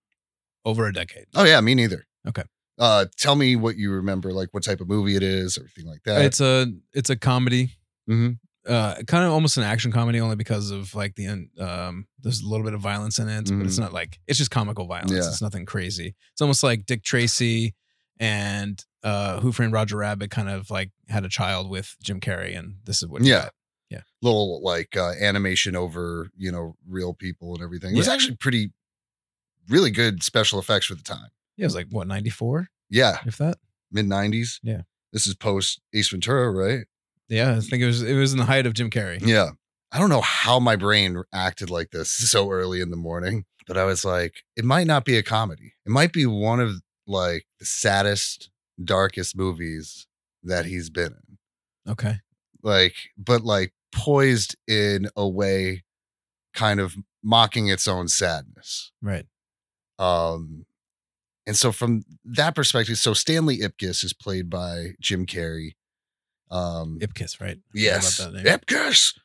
over 0.66 0.86
a 0.86 0.94
decade. 0.94 1.26
Oh 1.36 1.46
yeah, 1.46 1.62
me 1.62 1.76
neither. 1.76 2.06
Okay. 2.28 2.44
Uh, 2.80 3.06
tell 3.18 3.36
me 3.36 3.56
what 3.56 3.76
you 3.78 3.92
remember, 3.92 4.32
like 4.32 4.50
what 4.52 4.64
type 4.64 4.82
of 4.82 4.88
movie 4.88 5.16
it 5.16 5.24
is, 5.24 5.58
everything 5.58 5.86
like 5.88 6.04
that. 6.04 6.24
it's 6.26 6.42
a 6.42 6.68
it's 6.94 7.10
a 7.10 7.16
comedy. 7.16 7.72
Mhm. 8.10 8.40
Uh, 8.68 8.96
kind 9.08 9.24
of 9.24 9.32
almost 9.32 9.56
an 9.56 9.64
action 9.64 9.94
comedy, 9.94 10.20
only 10.20 10.36
because 10.36 10.72
of 10.72 10.94
like 10.94 11.16
the 11.16 11.48
um. 11.58 12.06
There's 12.20 12.42
a 12.42 12.48
little 12.48 12.66
bit 12.66 12.74
of 12.74 12.82
violence 12.82 13.18
in 13.18 13.30
it, 13.30 13.46
but 13.50 13.66
it's 13.66 13.78
not 13.80 13.94
like 13.94 14.20
it's 14.28 14.38
just 14.38 14.52
comical 14.52 14.86
violence. 14.88 15.12
Yeah. 15.12 15.20
It's 15.20 15.42
nothing 15.42 15.66
crazy. 15.66 16.16
It's 16.34 16.42
almost 16.42 16.64
like 16.64 16.86
Dick 16.86 17.02
Tracy 17.04 17.74
and 18.20 18.84
uh, 19.04 19.40
Who 19.42 19.52
Framed 19.52 19.74
Roger 19.74 19.98
Rabbit 19.98 20.32
kind 20.32 20.50
of 20.50 20.70
like 20.70 20.92
had 21.08 21.24
a 21.26 21.30
child 21.30 21.70
with 21.70 21.96
Jim 22.04 22.20
Carrey, 22.20 22.58
and 22.58 22.76
this 22.86 23.02
is 23.02 23.08
what 23.08 23.24
Yeah. 23.24 23.44
got. 23.92 24.04
little 24.22 24.62
like 24.64 24.98
uh, 24.98 25.12
animation 25.22 25.76
over 25.76 26.30
you 26.38 26.52
know 26.52 26.76
real 26.88 27.14
people 27.14 27.54
and 27.54 27.64
everything. 27.64 27.94
It 27.94 27.98
was 27.98 28.08
actually 28.08 28.36
pretty, 28.36 28.72
really 29.70 29.92
good 29.92 30.24
special 30.24 30.60
effects 30.60 30.88
for 30.88 30.96
the 30.96 31.04
time. 31.04 31.30
Yeah, 31.56 31.64
it 31.64 31.68
was 31.68 31.76
like 31.76 31.88
what 31.92 32.08
ninety 32.08 32.30
four, 32.30 32.68
Yeah, 32.90 33.18
if 33.26 33.38
that. 33.38 33.58
mid 33.92 34.06
'90s. 34.08 34.60
Yeah. 34.64 34.82
this 35.14 35.26
is 35.28 35.36
post 35.36 35.82
Ace 35.94 36.10
Ventura, 36.10 36.52
right? 36.52 36.86
Yeah, 37.30 37.56
I 37.58 37.60
think 37.60 37.82
it 37.84 37.86
was 37.86 38.02
it 38.04 38.16
was 38.16 38.32
in 38.34 38.40
the 38.40 38.46
height 38.46 38.66
of 38.66 38.74
Jim 38.74 38.90
Carrey. 38.90 39.20
Yeah. 39.26 39.50
I 39.92 40.00
don't 40.00 40.10
know 40.10 40.22
how 40.22 40.60
my 40.60 40.76
brain 40.76 41.24
acted 41.34 41.70
like 41.70 41.92
this 41.92 42.12
so 42.32 42.50
early 42.52 42.82
in 42.82 42.90
the 42.90 42.98
morning, 42.98 43.46
but 43.68 43.78
I 43.78 43.86
was 43.86 44.04
like, 44.04 44.44
it 44.56 44.66
might 44.66 44.86
not 44.88 45.06
be 45.06 45.18
a 45.18 45.24
comedy. 45.24 45.74
It 45.86 45.92
might 45.92 46.12
be 46.12 46.26
one 46.26 46.60
of 46.60 46.82
like 47.08 47.46
the 47.60 47.66
saddest, 47.66 48.50
darkest 48.84 49.36
movies 49.36 50.08
that 50.44 50.66
he's 50.66 50.90
been 50.90 51.14
in. 51.14 51.92
Okay. 51.92 52.20
Like, 52.62 52.96
but 53.18 53.44
like 53.44 53.74
poised 53.92 54.56
in 54.68 55.10
a 55.16 55.28
way 55.28 55.84
kind 56.54 56.80
of 56.80 56.96
mocking 57.24 57.68
its 57.68 57.88
own 57.88 58.08
sadness. 58.08 58.92
Right. 59.02 59.26
Um, 60.00 60.66
and 61.46 61.56
so 61.56 61.72
from 61.72 62.04
that 62.26 62.56
perspective, 62.56 62.98
so 62.98 63.14
Stanley 63.14 63.60
Ipkiss 63.60 64.04
is 64.04 64.14
played 64.14 64.50
by 64.50 64.96
Jim 65.00 65.26
Carrey. 65.26 65.76
Um, 66.52 67.00
Ipkiss, 67.02 67.40
right? 67.40 67.58
Yes, 67.74 68.20
name. 68.20 68.46
Ipkiss. 68.46 69.18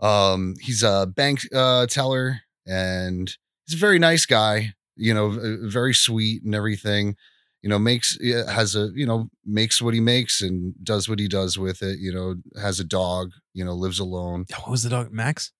Um, 0.00 0.56
he's 0.60 0.82
a 0.82 1.06
bank 1.06 1.40
uh, 1.54 1.86
teller, 1.86 2.40
and 2.66 3.36
he's 3.66 3.76
a 3.76 3.80
very 3.80 4.00
nice 4.00 4.26
guy. 4.26 4.74
You 5.02 5.14
know, 5.14 5.58
very 5.68 5.94
sweet 5.94 6.42
and 6.44 6.54
everything. 6.54 7.16
You 7.62 7.68
know, 7.70 7.78
makes 7.78 8.18
has 8.22 8.74
a 8.74 8.90
you 8.94 9.06
know 9.06 9.28
makes 9.44 9.80
what 9.82 9.94
he 9.94 10.00
makes 10.00 10.40
and 10.42 10.74
does 10.82 11.08
what 11.08 11.18
he 11.18 11.28
does 11.28 11.58
with 11.58 11.82
it. 11.82 11.98
You 12.00 12.12
know, 12.12 12.34
has 12.60 12.80
a 12.80 12.84
dog. 12.84 13.30
You 13.54 13.64
know, 13.64 13.74
lives 13.74 13.98
alone. 13.98 14.46
What 14.50 14.70
was 14.70 14.82
the 14.82 14.90
dog? 14.90 15.12
Max? 15.12 15.52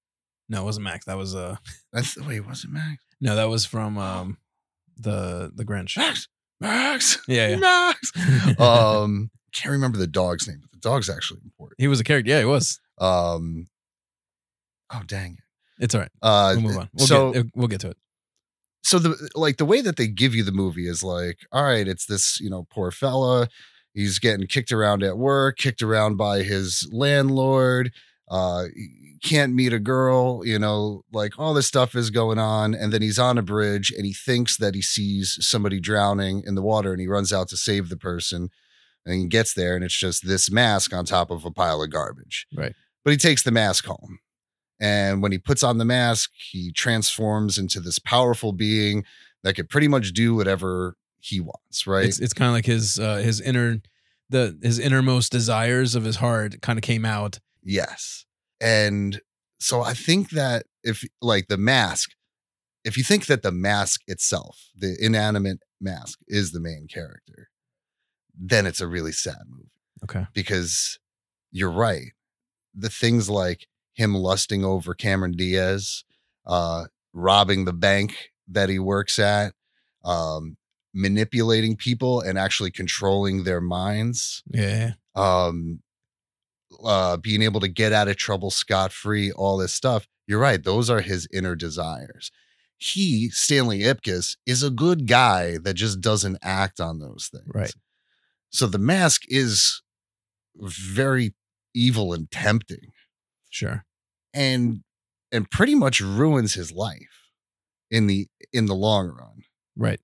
No, 0.49 0.63
it 0.63 0.65
wasn't 0.65 0.85
Max. 0.85 1.05
That 1.07 1.17
was 1.17 1.35
uh 1.35 1.57
I 1.95 2.01
th- 2.03 2.27
wait, 2.27 2.47
was 2.47 2.65
it 2.65 2.71
Max? 2.71 3.05
no, 3.21 3.37
that 3.37 3.49
was 3.49 3.65
from 3.65 3.99
um 3.99 4.39
the 4.97 5.51
the 5.55 5.65
Grinch. 5.65 5.97
Max, 5.97 6.29
Max, 6.61 7.19
Yeah, 7.29 7.49
yeah. 7.49 7.57
Max. 7.57 8.13
um, 8.61 9.31
can't 9.53 9.73
remember 9.73 9.99
the 9.99 10.07
dog's 10.07 10.47
name, 10.49 10.59
but 10.61 10.71
the 10.73 10.79
dog's 10.79 11.09
actually 11.11 11.41
important. 11.45 11.77
he 11.81 11.89
was 11.89 12.01
a 12.01 12.05
character. 12.05 12.31
Yeah, 12.31 12.41
he 12.41 12.45
was. 12.45 12.81
Um, 12.99 13.69
oh 14.93 15.03
dang 15.07 15.33
it. 15.39 15.85
It's 15.85 15.95
all 15.95 16.01
right. 16.03 16.11
Uh, 16.21 16.53
We'll 16.57 16.63
move 16.67 16.79
on. 16.79 16.91
We'll 16.95 17.07
so 17.07 17.33
get 17.33 17.47
we'll 17.55 17.69
get 17.69 17.81
to 17.81 17.91
it. 17.91 17.97
So 18.83 18.99
the 18.99 19.31
like 19.35 19.57
the 19.57 19.65
way 19.65 19.81
that 19.81 19.97
they 19.97 20.09
give 20.09 20.35
you 20.35 20.43
the 20.43 20.53
movie 20.53 20.89
is 20.89 21.03
like, 21.03 21.39
all 21.53 21.65
right, 21.65 21.87
it's 21.87 22.07
this 22.07 22.41
you 22.41 22.51
know 22.51 22.67
poor 22.71 22.91
fella. 22.91 23.49
He's 23.95 24.19
getting 24.19 24.47
kicked 24.47 24.73
around 24.73 25.03
at 25.03 25.19
work, 25.19 25.59
kicked 25.59 25.83
around 25.83 26.17
by 26.17 26.43
his 26.43 26.89
landlord. 26.93 27.93
Uh, 28.31 28.65
can't 29.23 29.55
meet 29.55 29.73
a 29.73 29.79
girl, 29.79 30.45
you 30.45 30.59
know, 30.59 31.05
like 31.13 31.39
all 31.39 31.55
this 31.55 31.67
stuff 31.67 31.95
is 31.95 32.11
going 32.11 32.39
on. 32.39 32.75
And 32.75 32.93
then 32.93 33.03
he's 33.03 33.19
on 33.19 33.39
a 33.39 33.43
bridge 33.43 33.93
and 33.93 34.05
he 34.05 34.13
thinks 34.13 34.57
that 34.57 34.75
he 34.75 34.83
sees 34.83 35.39
somebody 35.47 35.79
drowning 35.81 36.43
in 36.45 36.55
the 36.55 36.63
water 36.63 36.93
and 36.93 37.01
he 37.01 37.07
runs 37.07 37.33
out 37.33 37.49
to 37.51 37.57
save 37.57 37.89
the 37.89 37.97
person. 37.97 38.49
And 39.05 39.15
he 39.15 39.27
gets 39.27 39.55
there 39.55 39.75
and 39.77 39.85
it's 39.85 39.97
just 39.97 40.27
this 40.27 40.51
mask 40.51 40.93
on 40.95 41.05
top 41.05 41.31
of 41.31 41.45
a 41.45 41.51
pile 41.51 41.83
of 41.83 41.91
garbage. 41.91 42.47
Right. 42.57 42.75
But 43.05 43.11
he 43.13 43.17
takes 43.17 43.43
the 43.43 43.51
mask 43.51 43.85
home. 43.85 44.19
And 44.83 45.23
when 45.23 45.31
he 45.31 45.39
puts 45.39 45.63
on 45.63 45.79
the 45.79 45.85
mask, 45.85 46.33
he 46.51 46.73
transforms 46.73 47.57
into 47.57 47.79
this 47.79 48.01
powerful 48.01 48.53
being 48.53 49.05
that 49.45 49.55
could 49.55 49.69
pretty 49.71 49.87
much 49.87 50.13
do 50.13 50.35
whatever 50.35 50.97
he 51.21 51.39
wants, 51.39 51.87
right? 51.87 52.05
It's 52.07 52.19
it's 52.19 52.33
kind 52.35 52.49
of 52.49 52.55
like 52.55 52.67
his 52.67 52.99
uh 52.99 53.19
his 53.19 53.41
inner 53.41 53.81
the 54.29 54.59
his 54.61 54.81
innermost 54.81 55.31
desires 55.31 55.95
of 55.95 56.03
his 56.05 56.17
heart 56.17 56.61
kind 56.63 56.79
of 56.81 56.83
came 56.83 57.05
out. 57.05 57.39
Yes. 57.63 58.25
And 58.61 59.21
so 59.61 59.83
I 59.83 59.95
think 59.95 60.31
that 60.31 60.65
if 60.83 61.05
like 61.21 61.47
the 61.47 61.57
mask, 61.57 62.11
if 62.85 62.97
you 62.97 63.05
think 63.05 63.27
that 63.27 63.43
the 63.43 63.53
mask 63.53 64.01
itself, 64.09 64.71
the 64.75 64.97
inanimate 65.01 65.61
mask 65.81 66.19
is 66.27 66.51
the 66.51 66.61
main 66.61 66.89
character, 66.93 67.51
then 68.37 68.67
it's 68.67 68.81
a 68.81 68.89
really 68.89 69.13
sad 69.13 69.37
movie 69.49 69.71
Okay. 70.03 70.27
because 70.35 70.99
you're 71.53 71.71
right. 71.71 72.13
The 72.75 72.91
things 72.91 73.31
like 73.31 73.69
him 73.95 74.15
lusting 74.15 74.65
over 74.65 74.95
Cameron 74.95 75.33
Diaz, 75.33 76.05
uh, 76.47 76.85
robbing 77.13 77.65
the 77.65 77.73
bank 77.73 78.31
that 78.49 78.69
he 78.69 78.79
works 78.79 79.19
at, 79.19 79.55
um, 80.05 80.57
manipulating 80.95 81.77
people 81.77 82.21
and 82.21 82.39
actually 82.39 82.71
controlling 82.71 83.45
their 83.45 83.61
minds. 83.61 84.43
Yeah. 84.51 84.93
um 85.15 85.81
uh 86.85 87.17
being 87.19 87.43
able 87.43 87.61
to 87.61 87.69
get 87.69 87.93
out 87.93 88.09
of 88.09 88.17
trouble 88.17 88.51
scot 88.51 88.93
free 88.93 89.31
all 89.33 89.59
this 89.59 89.73
stuff. 89.75 90.07
You're 90.27 90.39
right 90.41 90.63
those 90.63 90.89
are 90.91 91.01
his 91.01 91.29
inner 91.33 91.55
desires. 91.55 92.31
He 92.79 93.29
stanley 93.31 93.81
ipkiss 93.81 94.37
is 94.47 94.63
a 94.63 94.71
good 94.71 95.07
guy 95.07 95.59
that 95.59 95.75
just 95.75 96.01
doesn't 96.01 96.39
act 96.43 96.81
on 96.81 96.99
those 96.99 97.29
things. 97.33 97.51
Right. 97.55 97.75
so 98.51 98.67
the 98.67 98.79
mask 98.79 99.23
is 99.29 99.83
very 100.57 101.35
evil 101.75 102.13
and 102.13 102.31
tempting 102.31 102.93
Sure. 103.53 103.85
and 104.35 104.83
and 105.31 105.51
pretty 105.51 105.75
much 105.75 106.01
ruins 106.01 106.55
his 106.55 106.73
life 106.73 107.29
in 107.91 108.07
the 108.07 108.27
in 108.53 108.67
the 108.67 108.75
long 108.75 109.09
run 109.09 109.43
Right. 109.77 110.01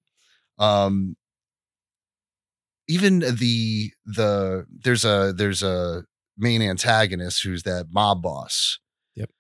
um 0.59 1.17
even 2.89 3.19
the 3.21 3.93
the 4.07 4.67
there's 4.71 5.05
a 5.05 5.33
there's 5.37 5.63
a 5.63 6.05
main 6.37 6.63
antagonist 6.63 7.43
who's 7.43 7.63
that 7.65 7.87
mob 7.91 8.23
boss 8.23 8.79
Yep. 9.17 9.31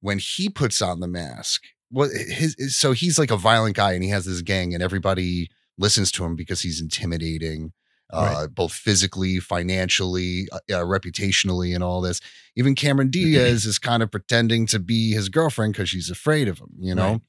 when 0.00 0.18
he 0.18 0.48
puts 0.48 0.82
on 0.82 1.00
the 1.00 1.08
mask 1.08 1.62
what 1.90 2.10
his 2.10 2.54
his- 2.58 2.76
so 2.76 2.92
he's 2.92 3.18
like 3.18 3.30
a 3.30 3.36
violent 3.36 3.76
guy 3.76 3.92
and 3.92 4.02
he 4.02 4.10
has 4.10 4.24
this 4.24 4.42
gang 4.42 4.74
and 4.74 4.82
everybody 4.82 5.48
listens 5.78 6.10
to 6.12 6.24
him 6.24 6.36
because 6.36 6.60
he's 6.62 6.80
intimidating 6.80 7.72
uh 8.12 8.46
both 8.48 8.72
physically 8.72 9.38
financially 9.38 10.48
uh, 10.52 10.58
uh, 10.70 10.84
reputationally 10.84 11.74
and 11.74 11.82
all 11.84 12.00
this. 12.00 12.20
Even 12.56 12.74
cameron 12.74 13.10
diaz 13.10 13.64
is 13.66 13.78
kind 13.78 14.02
of 14.02 14.10
pretending 14.10 14.66
to 14.66 14.78
be 14.78 15.12
his 15.12 15.28
girlfriend 15.28 15.72
because 15.72 15.88
she's 15.88 16.10
afraid 16.10 16.48
of 16.48 16.58
him 16.58 16.70
you 16.78 16.94
know? 16.94 17.12
Right. 17.12 17.20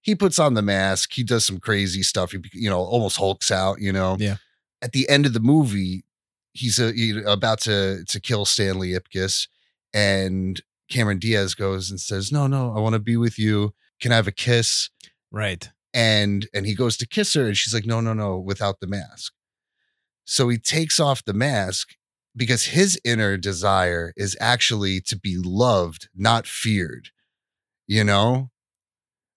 he 0.00 0.14
puts 0.14 0.38
on 0.38 0.54
the 0.54 0.62
mask. 0.62 1.12
He 1.12 1.22
does 1.24 1.44
some 1.44 1.58
crazy 1.58 2.02
stuff. 2.02 2.32
He 2.32 2.38
you 2.52 2.70
know 2.70 2.80
almost 2.80 3.16
hulks 3.16 3.50
out 3.50 3.80
you 3.80 3.92
know? 3.92 4.16
Yeah. 4.18 4.36
at 4.80 4.92
the 4.92 5.08
end 5.08 5.26
of 5.26 5.32
the 5.32 5.40
movie 5.40 6.04
he's 6.52 6.78
uh 6.80 6.92
he- 6.94 7.22
about 7.26 7.60
to 7.60 8.04
to 8.06 8.20
kill 8.20 8.44
stanley 8.44 8.90
ipkiss 8.92 9.48
and 9.94 10.60
cameron 10.90 11.18
diaz 11.18 11.54
goes 11.54 11.90
and 11.90 11.98
says 12.00 12.30
no 12.30 12.46
no 12.46 12.74
i 12.76 12.80
want 12.80 12.92
to 12.94 12.98
be 12.98 13.16
with 13.16 13.38
you. 13.38 13.72
Can 14.00 14.12
i 14.12 14.16
have 14.16 14.28
a 14.28 14.32
kiss? 14.32 14.90
Right. 15.30 15.70
and 15.94 16.46
and 16.52 16.66
he 16.66 16.74
goes 16.74 16.96
to 16.98 17.06
kiss 17.06 17.32
her 17.34 17.46
and 17.46 17.56
she's 17.56 17.72
like 17.74 17.86
no 17.86 18.00
no 18.00 18.12
no 18.12 18.38
without 18.38 18.80
the 18.80 18.86
mask 18.86 19.32
so 20.24 20.48
he 20.48 20.58
takes 20.58 20.98
off 21.00 21.24
the 21.24 21.32
mask 21.34 21.90
because 22.34 22.66
his 22.66 22.98
inner 23.04 23.36
desire 23.36 24.12
is 24.16 24.36
actually 24.40 25.00
to 25.00 25.16
be 25.18 25.36
loved 25.36 26.08
not 26.14 26.46
feared 26.46 27.08
you 27.86 28.02
know 28.04 28.48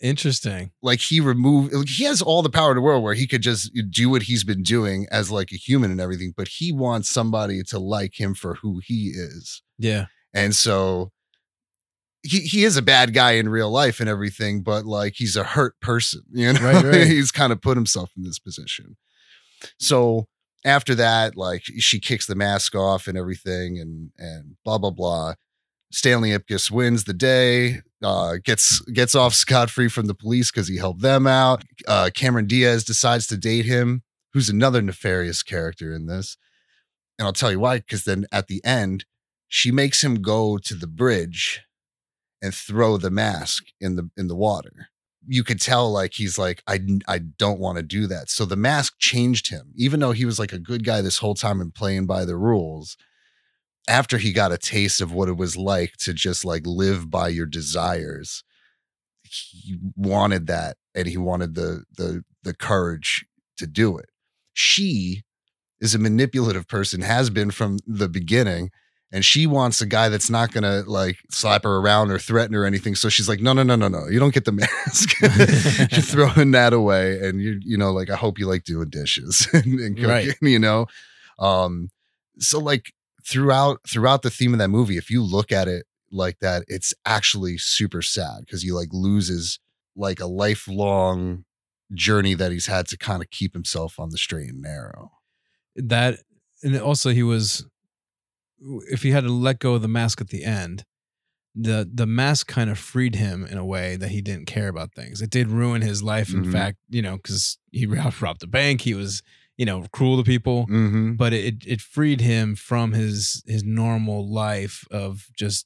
Interesting. 0.01 0.71
like 0.81 0.99
he 0.99 1.19
removed 1.21 1.73
like 1.73 1.87
he 1.87 2.03
has 2.03 2.21
all 2.21 2.41
the 2.41 2.49
power 2.49 2.71
in 2.71 2.75
the 2.75 2.81
world 2.81 3.01
where 3.01 3.13
he 3.13 3.25
could 3.27 3.41
just 3.41 3.71
uh, 3.77 3.81
do 3.89 4.09
what 4.09 4.23
he's 4.23 4.43
been 4.43 4.61
doing 4.61 5.07
as 5.09 5.31
like 5.31 5.51
a 5.53 5.55
human 5.55 5.89
and 5.89 6.01
everything 6.01 6.33
but 6.35 6.49
he 6.49 6.71
wants 6.73 7.09
somebody 7.09 7.63
to 7.63 7.79
like 7.79 8.19
him 8.19 8.33
for 8.35 8.55
who 8.55 8.81
he 8.85 9.13
is 9.15 9.63
Yeah. 9.79 10.07
and 10.33 10.53
so 10.53 11.11
he 12.23 12.41
he 12.41 12.65
is 12.65 12.75
a 12.75 12.81
bad 12.81 13.13
guy 13.13 13.31
in 13.33 13.47
real 13.47 13.71
life 13.71 13.99
and 14.01 14.09
everything 14.09 14.63
but 14.63 14.85
like 14.85 15.13
he's 15.15 15.37
a 15.37 15.43
hurt 15.45 15.79
person 15.79 16.23
you 16.33 16.51
know 16.51 16.59
Right, 16.59 16.83
right. 16.83 17.07
he's 17.07 17.31
kind 17.31 17.53
of 17.53 17.61
put 17.61 17.77
himself 17.77 18.11
in 18.17 18.23
this 18.23 18.37
position 18.37 18.97
so 19.79 20.27
after 20.65 20.95
that 20.95 21.37
like 21.37 21.63
she 21.63 21.99
kicks 21.99 22.25
the 22.25 22.35
mask 22.35 22.75
off 22.75 23.07
and 23.07 23.17
everything 23.17 23.79
and 23.79 24.11
and 24.17 24.57
blah 24.65 24.77
blah 24.77 24.91
blah. 24.91 25.35
Stanley 25.91 26.31
ipkiss 26.31 26.69
wins 26.71 27.05
the 27.05 27.13
day 27.13 27.81
uh 28.03 28.35
gets 28.43 28.79
gets 28.91 29.15
off 29.15 29.33
scot-free 29.33 29.87
from 29.87 30.07
the 30.07 30.15
police 30.15 30.51
because 30.51 30.67
he 30.67 30.77
helped 30.77 31.01
them 31.01 31.27
out. 31.27 31.63
Uh 31.87 32.09
cameron 32.13 32.47
diaz 32.47 32.83
decides 32.83 33.27
to 33.27 33.37
date 33.37 33.65
him 33.65 34.01
who's 34.33 34.49
another 34.49 34.81
nefarious 34.81 35.43
character 35.43 35.93
in 35.93 36.07
this. 36.07 36.35
And 37.17 37.25
i'll 37.25 37.33
tell 37.33 37.51
you 37.51 37.59
why 37.59 37.77
because 37.77 38.03
then 38.03 38.25
at 38.31 38.47
the 38.47 38.63
end 38.65 39.05
she 39.47 39.71
makes 39.71 40.03
him 40.03 40.15
go 40.21 40.57
to 40.57 40.73
the 40.73 40.87
bridge 40.87 41.61
and 42.41 42.53
throw 42.53 42.97
the 42.97 43.11
mask 43.11 43.65
in 43.79 43.95
the 43.95 44.09
in 44.17 44.27
the 44.27 44.35
water 44.35 44.89
you 45.27 45.43
could 45.43 45.59
tell 45.59 45.91
like 45.91 46.13
he's 46.13 46.37
like 46.37 46.61
i 46.67 46.79
i 47.07 47.19
don't 47.19 47.59
want 47.59 47.77
to 47.77 47.83
do 47.83 48.07
that. 48.07 48.29
So 48.29 48.45
the 48.45 48.55
mask 48.55 48.95
changed 48.99 49.49
him. 49.49 49.71
Even 49.75 49.99
though 49.99 50.11
he 50.11 50.25
was 50.25 50.39
like 50.39 50.53
a 50.53 50.59
good 50.59 50.83
guy 50.83 51.01
this 51.01 51.19
whole 51.19 51.35
time 51.35 51.61
and 51.61 51.73
playing 51.73 52.05
by 52.05 52.25
the 52.25 52.37
rules 52.37 52.97
after 53.87 54.17
he 54.17 54.33
got 54.33 54.51
a 54.51 54.57
taste 54.57 55.01
of 55.01 55.11
what 55.11 55.29
it 55.29 55.37
was 55.37 55.55
like 55.55 55.93
to 55.97 56.13
just 56.13 56.43
like 56.43 56.65
live 56.65 57.09
by 57.09 57.27
your 57.27 57.45
desires 57.45 58.43
he 59.29 59.77
wanted 59.95 60.47
that 60.47 60.77
and 60.93 61.07
he 61.07 61.17
wanted 61.17 61.55
the 61.55 61.83
the 61.95 62.23
the 62.43 62.53
courage 62.53 63.25
to 63.57 63.67
do 63.67 63.97
it. 63.97 64.09
She 64.53 65.23
is 65.79 65.95
a 65.95 65.99
manipulative 65.99 66.67
person 66.67 67.01
has 67.01 67.29
been 67.29 67.51
from 67.51 67.79
the 67.85 68.09
beginning 68.09 68.69
and 69.11 69.23
she 69.23 69.47
wants 69.47 69.81
a 69.81 69.85
guy 69.85 70.09
that's 70.09 70.29
not 70.29 70.51
gonna 70.51 70.83
like 70.87 71.17
slap 71.29 71.63
her 71.63 71.77
around 71.77 72.11
or 72.11 72.19
threaten 72.19 72.53
her 72.53 72.63
or 72.63 72.65
anything. 72.65 72.95
So 72.95 73.07
she's 73.09 73.29
like, 73.29 73.39
no, 73.39 73.53
no, 73.53 73.63
no, 73.63 73.75
no, 73.75 73.87
no, 73.87 74.07
you 74.07 74.19
don't 74.19 74.33
get 74.33 74.45
the 74.45 74.51
mask. 74.51 75.21
You're 75.91 76.01
throwing 76.01 76.51
that 76.51 76.73
away, 76.73 77.19
and 77.27 77.39
you, 77.41 77.59
you 77.63 77.77
know, 77.77 77.91
like 77.91 78.09
I 78.09 78.15
hope 78.15 78.39
you 78.39 78.47
like 78.47 78.63
doing 78.63 78.89
dishes 78.89 79.47
and, 79.53 79.79
and 79.79 79.95
cooking, 79.95 80.09
Right. 80.09 80.33
you 80.41 80.59
know. 80.59 80.87
Um, 81.39 81.89
so 82.39 82.59
like 82.59 82.91
throughout 83.25 83.79
throughout 83.87 84.21
the 84.21 84.29
theme 84.29 84.53
of 84.53 84.59
that 84.59 84.69
movie, 84.69 84.97
if 84.97 85.09
you 85.09 85.23
look 85.23 85.51
at 85.51 85.67
it 85.67 85.85
like 86.11 86.39
that, 86.39 86.63
it's 86.67 86.93
actually 87.05 87.57
super 87.57 88.01
sad 88.01 88.41
because 88.41 88.61
he 88.63 88.71
like 88.71 88.89
loses 88.91 89.59
like 89.95 90.19
a 90.19 90.25
lifelong 90.27 91.45
journey 91.93 92.33
that 92.33 92.51
he's 92.51 92.65
had 92.65 92.87
to 92.87 92.97
kind 92.97 93.21
of 93.21 93.29
keep 93.29 93.53
himself 93.53 93.99
on 93.99 94.09
the 94.09 94.17
straight 94.17 94.49
and 94.49 94.61
narrow. 94.61 95.11
that 95.75 96.19
and 96.63 96.77
also 96.79 97.11
he 97.11 97.21
was 97.23 97.65
if 98.89 99.03
he 99.03 99.11
had 99.11 99.23
to 99.23 99.29
let 99.31 99.59
go 99.59 99.73
of 99.75 99.81
the 99.81 99.87
mask 99.87 100.21
at 100.21 100.29
the 100.29 100.43
end 100.43 100.83
the 101.57 101.89
the 101.93 102.05
mask 102.05 102.47
kind 102.47 102.69
of 102.69 102.77
freed 102.77 103.15
him 103.15 103.45
in 103.45 103.57
a 103.57 103.65
way 103.65 103.95
that 103.95 104.09
he 104.09 104.21
didn't 104.21 104.45
care 104.45 104.67
about 104.67 104.93
things 104.93 105.21
it 105.21 105.29
did 105.29 105.47
ruin 105.47 105.81
his 105.81 106.03
life 106.03 106.33
in 106.33 106.43
Mhm. 106.45 106.51
fact 106.51 106.77
you 106.89 107.01
know 107.01 107.15
because 107.17 107.57
he 107.71 107.85
robbed, 107.85 108.21
robbed 108.21 108.41
the 108.41 108.47
bank 108.47 108.81
he 108.81 108.93
was 108.93 109.21
you 109.57 109.65
know 109.65 109.85
cruel 109.93 110.17
to 110.17 110.23
people 110.23 110.67
Mm-hmm. 110.67 111.13
but 111.13 111.31
it 111.31 111.65
it 111.65 111.79
freed 111.81 112.19
him 112.21 112.55
from 112.55 112.91
his 112.91 113.41
his 113.45 113.63
normal 113.63 114.29
life 114.29 114.85
of 114.91 115.27
just 115.37 115.65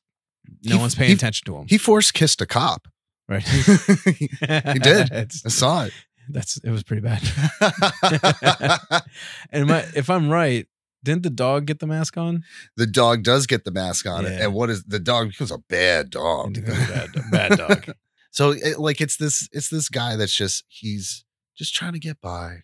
no 0.64 0.76
He- 0.76 0.82
one's 0.82 0.96
paying 0.96 1.10
he- 1.10 1.16
attention 1.16 1.46
to 1.46 1.56
him 1.58 1.66
He 1.68 1.78
forced 1.80 2.14
kissed 2.14 2.40
a 2.42 2.46
cop. 2.46 2.88
right 3.28 3.42
he 3.48 4.80
did. 4.80 5.12
It's- 5.12 5.44
I 5.46 5.50
saw 5.50 5.84
it. 5.86 5.94
that's 6.32 6.58
it 6.58 6.70
was 6.70 6.84
pretty 6.84 7.02
bad 7.02 7.22
and 9.52 9.68
my, 9.68 9.84
if 9.96 10.10
i'm 10.12 10.30
right 10.30 10.68
didn't 11.04 11.24
the 11.24 11.30
dog 11.30 11.66
get 11.66 11.80
the 11.80 11.88
mask 11.88 12.18
on 12.18 12.44
the 12.78 12.86
dog 12.88 13.24
does 13.24 13.48
get 13.48 13.64
the 13.64 13.72
mask 13.72 14.06
on 14.08 14.24
Yeah. 14.24 14.44
and 14.44 14.54
what 14.54 14.70
is 14.70 14.84
the 14.84 15.00
dog 15.00 15.30
becomes 15.30 15.52
a 15.52 15.58
bad 15.70 16.10
dog. 16.10 16.58
A 16.58 16.62
bad- 16.62 17.10
bad 17.32 17.58
dog. 17.58 17.86
so 18.32 18.52
it, 18.52 18.80
like 18.80 19.00
it's 19.02 19.18
this 19.18 19.48
it's 19.52 19.70
this 19.70 19.90
guy 19.90 20.16
that's 20.16 20.36
just 20.36 20.64
he's 20.68 21.24
just 21.58 21.74
trying 21.76 21.94
to 21.94 22.00
get 22.00 22.22
by, 22.22 22.60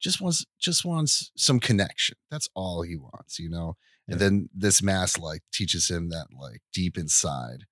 just 0.00 0.20
wants 0.20 0.44
just 0.60 0.84
wants 0.84 1.30
some 1.36 1.60
connection. 1.60 2.16
That's 2.30 2.48
all 2.54 2.82
he 2.82 2.96
wants, 2.96 3.38
you 3.38 3.48
know. 3.50 3.76
And 4.08 4.20
Yeah. 4.20 4.26
then 4.28 4.48
this 4.54 4.82
mask 4.82 5.18
like 5.20 5.42
teaches 5.52 5.88
him 5.90 6.08
that 6.10 6.26
like 6.36 6.62
deep 6.72 6.96
inside, 6.98 7.64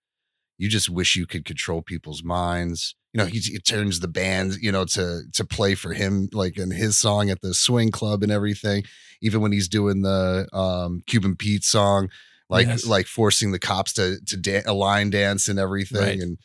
you 0.58 0.68
just 0.68 0.90
wish 0.90 1.16
you 1.16 1.26
could 1.26 1.44
control 1.44 1.80
people's 1.82 2.22
minds. 2.22 2.94
You 3.14 3.18
know, 3.18 3.26
he, 3.26 3.38
he 3.38 3.58
turns 3.58 4.00
the 4.00 4.08
band, 4.08 4.56
you 4.60 4.70
know, 4.70 4.84
to 4.84 5.22
to 5.32 5.44
play 5.44 5.74
for 5.74 5.92
him, 5.94 6.28
like 6.32 6.58
in 6.58 6.70
his 6.70 6.98
song 6.98 7.30
at 7.30 7.40
the 7.40 7.54
swing 7.54 7.90
club 7.90 8.22
and 8.22 8.30
everything. 8.30 8.84
Even 9.22 9.40
when 9.40 9.52
he's 9.52 9.68
doing 9.68 10.02
the 10.02 10.46
um, 10.52 11.02
Cuban 11.06 11.34
Pete 11.36 11.64
song, 11.64 12.10
like 12.50 12.66
Yes. 12.66 12.86
like 12.86 13.06
forcing 13.06 13.52
the 13.52 13.58
cops 13.58 13.92
to 13.94 14.18
to 14.26 14.36
da- 14.36 14.62
a 14.66 14.74
line 14.74 15.10
dance 15.10 15.48
and 15.48 15.58
everything, 15.58 16.00
Right. 16.02 16.18
and 16.20 16.38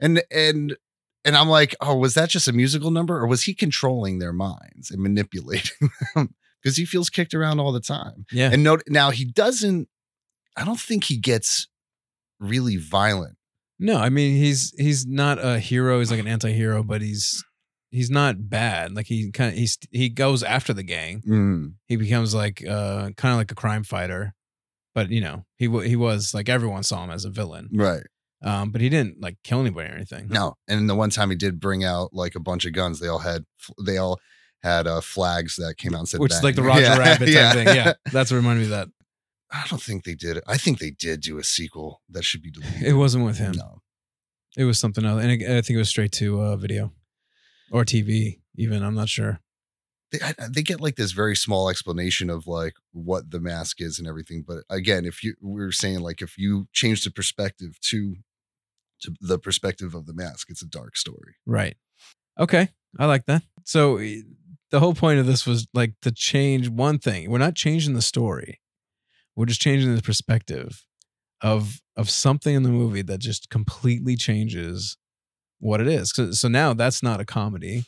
and 0.00 0.22
and 0.30 0.76
and 1.24 1.36
I'm 1.36 1.48
like, 1.48 1.76
oh, 1.80 1.96
was 1.96 2.14
that 2.14 2.28
just 2.30 2.48
a 2.48 2.52
musical 2.52 2.90
number, 2.90 3.16
or 3.18 3.26
was 3.26 3.42
he 3.44 3.54
controlling 3.54 4.18
their 4.18 4.32
minds 4.32 4.90
and 4.90 5.00
manipulating 5.02 5.90
them? 6.14 6.34
Because 6.62 6.76
he 6.76 6.84
feels 6.84 7.08
kicked 7.08 7.34
around 7.34 7.60
all 7.60 7.72
the 7.72 7.80
time. 7.80 8.26
yeah 8.32 8.50
And 8.52 8.62
note 8.64 8.82
now 8.88 9.10
he 9.10 9.24
doesn't. 9.24 9.88
I 10.56 10.64
don't 10.64 10.80
think 10.80 11.04
he 11.04 11.16
gets 11.18 11.68
really 12.40 12.76
violent. 12.76 13.36
No, 13.82 13.96
I 13.96 14.10
mean 14.10 14.36
he's 14.36 14.72
he's 14.78 15.06
not 15.06 15.42
a 15.44 15.58
hero. 15.58 15.98
He's 15.98 16.10
like 16.10 16.20
an 16.20 16.28
anti-hero, 16.28 16.82
but 16.82 17.00
he's 17.02 17.42
he's 17.90 18.10
not 18.10 18.48
bad. 18.50 18.94
Like 18.94 19.06
he 19.06 19.30
kind 19.32 19.50
of 19.52 19.58
he's 19.58 19.78
he 19.90 20.08
goes 20.10 20.42
after 20.44 20.72
the 20.72 20.82
gang. 20.84 21.22
Mm, 21.26 21.74
He 21.86 21.96
becomes 21.96 22.34
like 22.34 22.62
uh 22.64 23.10
kind 23.16 23.32
of 23.32 23.38
like 23.38 23.50
a 23.50 23.54
crime 23.56 23.82
fighter, 23.82 24.34
but 24.94 25.10
you 25.10 25.20
know 25.22 25.44
he 25.56 25.66
he 25.88 25.96
was 25.96 26.34
like 26.34 26.48
everyone 26.48 26.82
saw 26.82 27.02
him 27.02 27.10
as 27.10 27.24
a 27.24 27.30
villain. 27.30 27.68
right. 27.72 28.02
Um, 28.42 28.70
but 28.70 28.80
he 28.80 28.88
didn't 28.88 29.20
like 29.20 29.36
kill 29.44 29.60
anybody 29.60 29.90
or 29.90 29.94
anything. 29.94 30.28
No. 30.28 30.54
And 30.66 30.88
the 30.88 30.94
one 30.94 31.10
time 31.10 31.28
he 31.28 31.36
did 31.36 31.60
bring 31.60 31.84
out 31.84 32.14
like 32.14 32.34
a 32.34 32.40
bunch 32.40 32.64
of 32.64 32.72
guns, 32.72 32.98
they 32.98 33.06
all 33.08 33.18
had 33.18 33.44
they 33.84 33.98
all 33.98 34.18
had 34.62 34.86
uh, 34.86 35.00
flags 35.02 35.56
that 35.56 35.76
came 35.76 35.94
out 35.94 35.98
and 36.00 36.08
said, 36.08 36.20
which 36.20 36.32
is 36.32 36.42
like 36.42 36.54
the 36.54 36.62
Roger 36.70 36.82
Yeah, 36.82 36.96
Rabbit 36.98 37.26
type 37.26 37.34
yeah. 37.34 37.52
thing. 37.52 37.66
Yeah, 37.66 37.92
that's 38.12 38.30
what 38.30 38.38
reminded 38.38 38.60
me 38.60 38.64
of 38.64 38.70
that. 38.70 38.88
I 39.52 39.66
don't 39.68 39.82
think 39.82 40.04
they 40.04 40.14
did. 40.14 40.38
I 40.46 40.56
think 40.56 40.78
they 40.78 40.90
did 40.90 41.20
do 41.22 41.38
a 41.38 41.44
sequel 41.44 42.02
that 42.10 42.24
should 42.24 42.42
be 42.42 42.50
deleted. 42.50 42.82
It 42.82 42.92
wasn't 42.94 43.24
with 43.24 43.38
him. 43.38 43.52
No. 43.56 43.82
It 44.56 44.64
was 44.64 44.78
something 44.78 45.04
else, 45.04 45.22
and 45.22 45.30
I 45.32 45.60
think 45.60 45.70
it 45.70 45.76
was 45.78 45.88
straight 45.88 46.12
to 46.12 46.40
uh, 46.40 46.56
video 46.56 46.92
or 47.70 47.84
TV. 47.84 48.40
Even 48.56 48.82
I'm 48.82 48.94
not 48.94 49.08
sure. 49.08 49.40
they, 50.12 50.18
I- 50.20 50.48
they 50.48 50.62
get 50.62 50.80
like 50.80 50.96
this 50.96 51.12
very 51.12 51.36
small 51.36 51.68
explanation 51.68 52.30
of 52.30 52.46
like 52.46 52.74
what 52.92 53.30
the 53.30 53.40
mask 53.40 53.80
is 53.80 53.98
and 53.98 54.06
everything. 54.08 54.44
But 54.46 54.58
again, 54.68 55.04
if 55.04 55.22
you 55.24 55.34
we 55.40 55.60
were 55.64 55.72
saying 55.72 56.00
like 56.00 56.20
if 56.22 56.36
you 56.38 56.66
change 56.72 57.04
the 57.04 57.10
perspective 57.10 57.78
to 57.90 58.16
to 59.02 59.14
the 59.20 59.38
perspective 59.38 59.94
of 59.94 60.06
the 60.06 60.12
mask, 60.14 60.48
it's 60.50 60.62
a 60.62 60.66
dark 60.66 60.96
story. 60.96 61.36
Right. 61.46 61.76
Okay. 62.38 62.68
I 62.98 63.06
like 63.06 63.26
that. 63.26 63.42
So 63.64 63.96
eh, 63.98 64.22
the 64.70 64.80
whole 64.80 64.94
point 64.94 65.20
of 65.20 65.26
this 65.26 65.46
was 65.46 65.66
like 65.74 65.94
to 66.02 66.10
change 66.12 66.68
one 66.68 66.98
thing. 66.98 67.30
We're 67.30 67.38
not 67.38 67.54
changing 67.54 67.94
the 67.94 68.02
story. 68.02 68.60
We're 69.36 69.46
just 69.46 69.60
changing 69.60 69.94
the 69.94 70.02
perspective 70.02 70.84
of 71.42 71.80
of 71.96 72.10
something 72.10 72.54
in 72.54 72.62
the 72.62 72.68
movie 72.70 73.02
that 73.02 73.18
just 73.18 73.50
completely 73.50 74.16
changes 74.16 74.96
what 75.58 75.80
it 75.80 75.88
is. 75.88 76.10
So, 76.14 76.32
so 76.32 76.48
now 76.48 76.74
that's 76.74 77.02
not 77.02 77.20
a 77.20 77.24
comedy. 77.24 77.84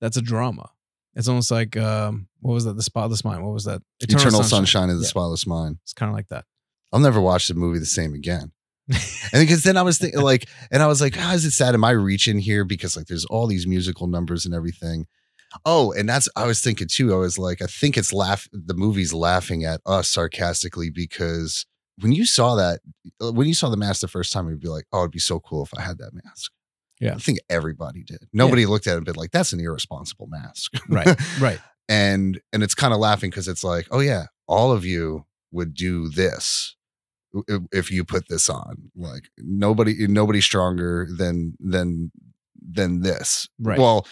That's 0.00 0.16
a 0.16 0.22
drama. 0.22 0.70
It's 1.14 1.28
almost 1.28 1.50
like 1.50 1.76
um 1.76 2.28
what 2.40 2.54
was 2.54 2.64
that? 2.64 2.76
The 2.76 2.82
Spotless 2.82 3.24
Mind. 3.24 3.44
What 3.44 3.52
was 3.52 3.64
that? 3.64 3.82
Eternal, 4.00 4.42
Sunshine, 4.42 4.90
of 4.90 4.96
the 4.96 5.02
Yeah. 5.02 5.08
Spotless 5.08 5.46
Mind. 5.46 5.78
It's 5.84 5.92
kind 5.92 6.10
of 6.10 6.16
like 6.16 6.28
that. 6.28 6.44
I'll 6.92 7.00
never 7.00 7.20
watch 7.20 7.48
the 7.48 7.54
movie 7.54 7.78
the 7.78 7.86
same 7.86 8.14
again. 8.14 8.52
and 8.88 9.00
because 9.34 9.62
then 9.62 9.76
I 9.76 9.82
was 9.82 9.96
thinking 9.98 10.20
like, 10.20 10.48
and 10.70 10.82
I 10.82 10.86
was 10.88 11.00
like, 11.00 11.14
how 11.14 11.32
is 11.32 11.44
it 11.44 11.52
sad? 11.52 11.74
Am 11.74 11.84
I 11.84 11.90
reaching 11.90 12.38
here? 12.38 12.64
Because 12.64 12.96
like 12.96 13.06
there's 13.06 13.24
all 13.26 13.46
these 13.46 13.66
musical 13.66 14.06
numbers 14.08 14.44
and 14.44 14.54
everything. 14.54 15.06
Oh, 15.64 15.92
and 15.92 16.08
that's 16.08 16.28
I 16.36 16.46
was 16.46 16.60
thinking 16.60 16.88
too. 16.88 17.12
I 17.12 17.16
was 17.16 17.38
like, 17.38 17.62
I 17.62 17.66
think 17.66 17.96
it's 17.96 18.12
laugh 18.12 18.48
the 18.52 18.74
movie's 18.74 19.12
laughing 19.12 19.64
at 19.64 19.80
us 19.86 20.08
sarcastically 20.08 20.90
because 20.90 21.66
when 22.00 22.12
you 22.12 22.24
saw 22.26 22.54
that, 22.56 22.80
uh, 23.20 23.32
when 23.32 23.46
you 23.46 23.54
saw 23.54 23.68
the 23.68 23.76
mask 23.76 24.00
the 24.00 24.08
first 24.08 24.32
time, 24.32 24.48
you'd 24.48 24.60
be 24.60 24.68
like, 24.68 24.86
oh, 24.92 25.00
it'd 25.00 25.10
be 25.10 25.18
so 25.18 25.40
cool 25.40 25.64
if 25.64 25.70
I 25.76 25.82
had 25.82 25.98
that 25.98 26.12
mask. 26.14 26.50
Yeah. 27.00 27.14
I 27.14 27.18
think 27.18 27.40
everybody 27.50 28.02
did. 28.04 28.28
Nobody 28.32 28.64
looked 28.64 28.86
at 28.86 28.94
it 28.94 28.96
and 28.98 29.04
been 29.04 29.16
like, 29.16 29.32
that's 29.32 29.52
an 29.52 29.60
irresponsible 29.60 30.28
mask. 30.28 30.72
Right. 30.88 31.20
Right. 31.40 31.58
and 31.88 32.40
and 32.52 32.62
it's 32.62 32.74
kind 32.76 32.94
of 32.94 33.00
laughing 33.00 33.28
because 33.28 33.48
it's 33.48 33.64
like 33.64 33.88
oh 33.90 33.98
yeah 33.98 34.26
all 34.46 34.70
of 34.70 34.84
you 34.84 35.26
would 35.50 35.74
do 35.74 36.08
this 36.08 36.76
if, 37.48 37.60
if 37.72 37.90
you 37.90 38.04
put 38.04 38.28
this 38.28 38.48
on 38.48 38.90
like 38.94 39.24
nobody 39.36 40.06
nobody's 40.06 40.44
stronger 40.44 41.08
than 41.18 41.56
than 41.58 42.12
than 42.60 43.00
this 43.02 43.48
Right. 43.58 43.78
well 43.80 44.06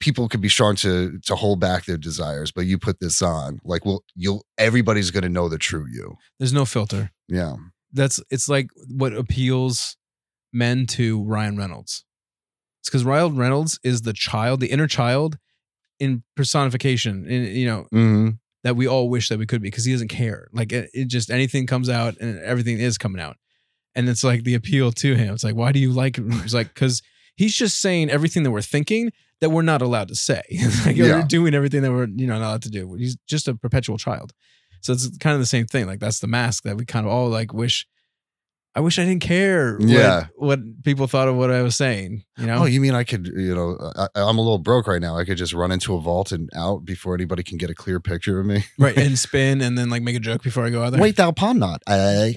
people 0.00 0.28
could 0.28 0.40
be 0.40 0.48
strong 0.48 0.76
to 0.76 1.18
to 1.20 1.34
hold 1.34 1.60
back 1.60 1.84
their 1.84 1.96
desires 1.96 2.52
but 2.52 2.66
you 2.66 2.78
put 2.78 3.00
this 3.00 3.20
on 3.20 3.58
like 3.64 3.84
well 3.84 4.04
you'll 4.14 4.44
everybody's 4.56 5.10
gonna 5.10 5.28
know 5.28 5.48
the 5.48 5.58
true 5.58 5.86
you 5.90 6.16
There's 6.38 6.52
no 6.52 6.64
filter. 6.64 7.10
yeah 7.28 7.56
that's 7.92 8.20
it's 8.30 8.48
like 8.48 8.68
what 8.88 9.12
appeals 9.12 9.96
men 10.52 10.86
to 10.86 11.22
Ryan 11.24 11.56
Reynolds. 11.56 12.04
It's 12.80 12.88
because 12.88 13.04
Ryan 13.04 13.36
Reynolds 13.36 13.78
is 13.82 14.02
the 14.02 14.12
child, 14.12 14.60
the 14.60 14.70
inner 14.70 14.86
child 14.86 15.38
in 15.98 16.22
personification, 16.36 17.26
in 17.26 17.44
you 17.56 17.66
know, 17.66 17.82
mm-hmm. 17.92 18.30
that 18.62 18.76
we 18.76 18.86
all 18.86 19.08
wish 19.08 19.28
that 19.28 19.38
we 19.38 19.46
could 19.46 19.62
be 19.62 19.68
because 19.68 19.84
he 19.84 19.92
doesn't 19.92 20.08
care. 20.08 20.48
Like 20.52 20.72
it, 20.72 20.90
it 20.94 21.08
just 21.08 21.30
anything 21.30 21.66
comes 21.66 21.88
out 21.88 22.16
and 22.20 22.38
everything 22.40 22.78
is 22.78 22.98
coming 22.98 23.20
out. 23.20 23.36
And 23.94 24.08
it's 24.08 24.22
like 24.22 24.44
the 24.44 24.54
appeal 24.54 24.92
to 24.92 25.14
him. 25.14 25.34
It's 25.34 25.42
like, 25.42 25.56
why 25.56 25.72
do 25.72 25.80
you 25.80 25.90
like 25.90 26.16
him? 26.16 26.30
It's 26.44 26.54
like, 26.54 26.72
because 26.72 27.02
he's 27.36 27.56
just 27.56 27.80
saying 27.80 28.10
everything 28.10 28.44
that 28.44 28.50
we're 28.50 28.62
thinking 28.62 29.10
that 29.40 29.50
we're 29.50 29.62
not 29.62 29.82
allowed 29.82 30.08
to 30.08 30.14
say. 30.14 30.42
Like 30.86 30.96
Yeah. 30.96 31.16
we're 31.20 31.22
doing 31.22 31.54
everything 31.54 31.82
that 31.82 31.92
we're, 31.92 32.08
you 32.08 32.26
know, 32.26 32.38
not 32.38 32.48
allowed 32.48 32.62
to 32.62 32.70
do. 32.70 32.94
He's 32.94 33.16
just 33.28 33.46
a 33.48 33.54
perpetual 33.54 33.98
child. 33.98 34.32
So 34.80 34.92
it's 34.92 35.08
kind 35.18 35.34
of 35.34 35.40
the 35.40 35.46
same 35.46 35.66
thing. 35.66 35.86
Like 35.86 36.00
that's 36.00 36.20
the 36.20 36.26
mask 36.28 36.62
that 36.64 36.76
we 36.76 36.84
kind 36.84 37.06
of 37.06 37.12
all 37.12 37.28
like 37.28 37.52
wish. 37.52 37.86
I 38.74 38.80
wish 38.80 38.98
I 38.98 39.04
didn't 39.04 39.22
care. 39.22 39.76
What, 39.78 39.88
Yeah. 39.88 40.26
What 40.36 40.60
people 40.84 41.08
thought 41.08 41.26
of 41.26 41.34
what 41.36 41.50
I 41.50 41.62
was 41.62 41.74
saying. 41.74 42.22
You 42.36 42.46
know. 42.46 42.58
oh 42.62 42.64
you 42.66 42.80
mean 42.80 42.94
i 42.94 43.02
could 43.02 43.26
you 43.26 43.52
know 43.54 43.76
I, 43.96 44.06
i'm 44.14 44.38
a 44.38 44.40
little 44.40 44.58
broke 44.58 44.86
right 44.86 45.00
now 45.02 45.16
i 45.16 45.24
could 45.24 45.36
just 45.36 45.52
run 45.52 45.72
into 45.72 45.94
a 45.96 46.00
vault 46.00 46.30
and 46.30 46.48
out 46.54 46.84
before 46.84 47.14
anybody 47.16 47.42
can 47.42 47.58
get 47.58 47.68
a 47.68 47.74
clear 47.74 47.98
picture 47.98 48.38
of 48.38 48.46
me 48.46 48.62
right. 48.78 48.96
And 48.96 49.18
spin 49.26 49.60
and 49.60 49.76
then 49.76 49.90
like 49.90 50.02
make 50.02 50.14
a 50.14 50.20
joke 50.20 50.42
before 50.44 50.64
I 50.64 50.70
go 50.70 50.84
out 50.84 50.90
there. 50.92 51.00
wait 51.02 51.16
thou 51.16 51.32
palm 51.32 51.58
not 51.58 51.82
eh? 51.88 52.32